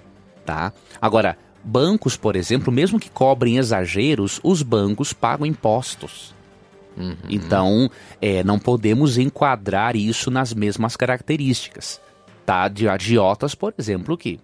tá? 0.46 0.72
Agora, 1.02 1.38
bancos, 1.64 2.16
por 2.16 2.36
exemplo, 2.36 2.72
mesmo 2.72 3.00
que 3.00 3.10
cobrem 3.10 3.58
exageros, 3.58 4.40
os 4.44 4.62
bancos 4.62 5.14
pagam 5.14 5.46
impostos. 5.46 6.34
Uhum. 6.96 7.16
Então, 7.28 7.90
é, 8.22 8.44
não 8.44 8.60
podemos 8.60 9.18
enquadrar 9.18 9.96
isso 9.96 10.30
nas 10.30 10.54
mesmas 10.54 10.96
características 10.96 12.00
tá? 12.46 12.68
De 12.68 12.88
agiotas, 12.88 13.56
por 13.56 13.74
exemplo, 13.78 14.18
que 14.18 14.40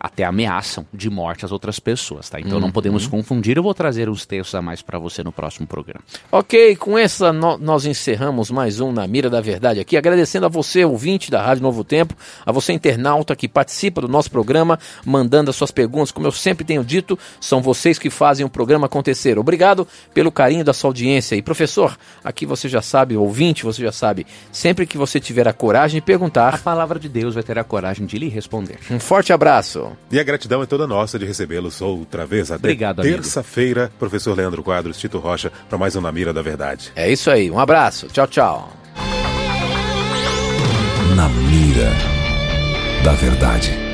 até 0.00 0.24
ameaçam 0.24 0.86
de 0.94 1.10
morte 1.10 1.44
as 1.44 1.52
outras 1.52 1.78
pessoas, 1.78 2.30
tá? 2.30 2.40
Então 2.40 2.54
uhum. 2.54 2.60
não 2.60 2.72
podemos 2.72 3.06
confundir. 3.06 3.58
Eu 3.58 3.62
vou 3.62 3.74
trazer 3.74 4.08
uns 4.08 4.24
textos 4.24 4.54
a 4.54 4.62
mais 4.62 4.80
para 4.80 4.98
você 4.98 5.22
no 5.22 5.30
próximo 5.30 5.66
programa. 5.66 6.00
Ok, 6.32 6.74
com 6.76 6.96
essa 6.96 7.30
no, 7.34 7.58
nós 7.58 7.84
encerramos 7.84 8.50
mais 8.50 8.80
um 8.80 8.90
Na 8.90 9.06
Mira 9.06 9.28
da 9.28 9.42
Verdade 9.42 9.78
aqui, 9.78 9.98
agradecendo 9.98 10.46
a 10.46 10.48
você, 10.48 10.86
ouvinte 10.86 11.30
da 11.30 11.42
Rádio 11.42 11.62
Novo 11.62 11.84
Tempo, 11.84 12.14
a 12.46 12.50
você 12.50 12.72
internauta 12.72 13.36
que 13.36 13.46
participa 13.46 14.00
do 14.00 14.08
nosso 14.08 14.30
programa, 14.30 14.78
mandando 15.04 15.50
as 15.50 15.56
suas 15.56 15.70
perguntas. 15.70 16.10
Como 16.10 16.26
eu 16.26 16.32
sempre 16.32 16.64
tenho 16.64 16.82
dito, 16.82 17.18
são 17.38 17.60
vocês 17.60 17.98
que 17.98 18.08
fazem 18.08 18.46
o 18.46 18.48
programa 18.48 18.86
acontecer. 18.86 19.38
Obrigado 19.38 19.86
pelo 20.14 20.32
carinho 20.32 20.64
da 20.64 20.72
sua 20.72 20.88
audiência. 20.88 21.36
E 21.36 21.42
professor, 21.42 21.98
aqui 22.24 22.46
você 22.46 22.70
já 22.70 22.80
sabe, 22.80 23.18
ouvinte, 23.18 23.64
você 23.64 23.82
já 23.82 23.92
sabe, 23.92 24.26
sempre 24.50 24.86
que 24.86 24.96
você 24.96 25.20
tiver 25.20 25.46
a 25.46 25.52
coragem 25.52 26.00
de 26.00 26.06
perguntar, 26.06 26.54
a 26.54 26.58
palavra 26.58 26.98
de 26.98 27.08
Deus 27.08 27.34
vai 27.34 27.42
ter 27.42 27.58
a 27.58 27.64
coragem 27.64 28.06
de 28.06 28.16
lhe 28.16 28.28
responder. 28.28 28.78
Um 28.90 28.98
forte 28.98 29.30
abraço. 29.30 29.89
E 30.10 30.18
a 30.18 30.22
gratidão 30.22 30.62
é 30.62 30.66
toda 30.66 30.86
nossa 30.86 31.18
de 31.18 31.24
recebê-los 31.24 31.80
outra 31.80 32.26
vez. 32.26 32.50
Até 32.50 32.58
Obrigado, 32.58 33.02
terça-feira, 33.02 33.90
professor 33.98 34.36
Leandro 34.36 34.62
Quadros, 34.62 34.98
Tito 34.98 35.18
Rocha, 35.18 35.52
para 35.68 35.78
mais 35.78 35.96
um 35.96 36.00
Na 36.00 36.12
Mira 36.12 36.32
da 36.32 36.42
Verdade. 36.42 36.92
É 36.94 37.10
isso 37.10 37.30
aí. 37.30 37.50
Um 37.50 37.58
abraço. 37.58 38.06
Tchau, 38.08 38.26
tchau. 38.26 38.72
Na 41.16 41.28
Mira 41.28 41.90
da 43.04 43.12
Verdade. 43.12 43.89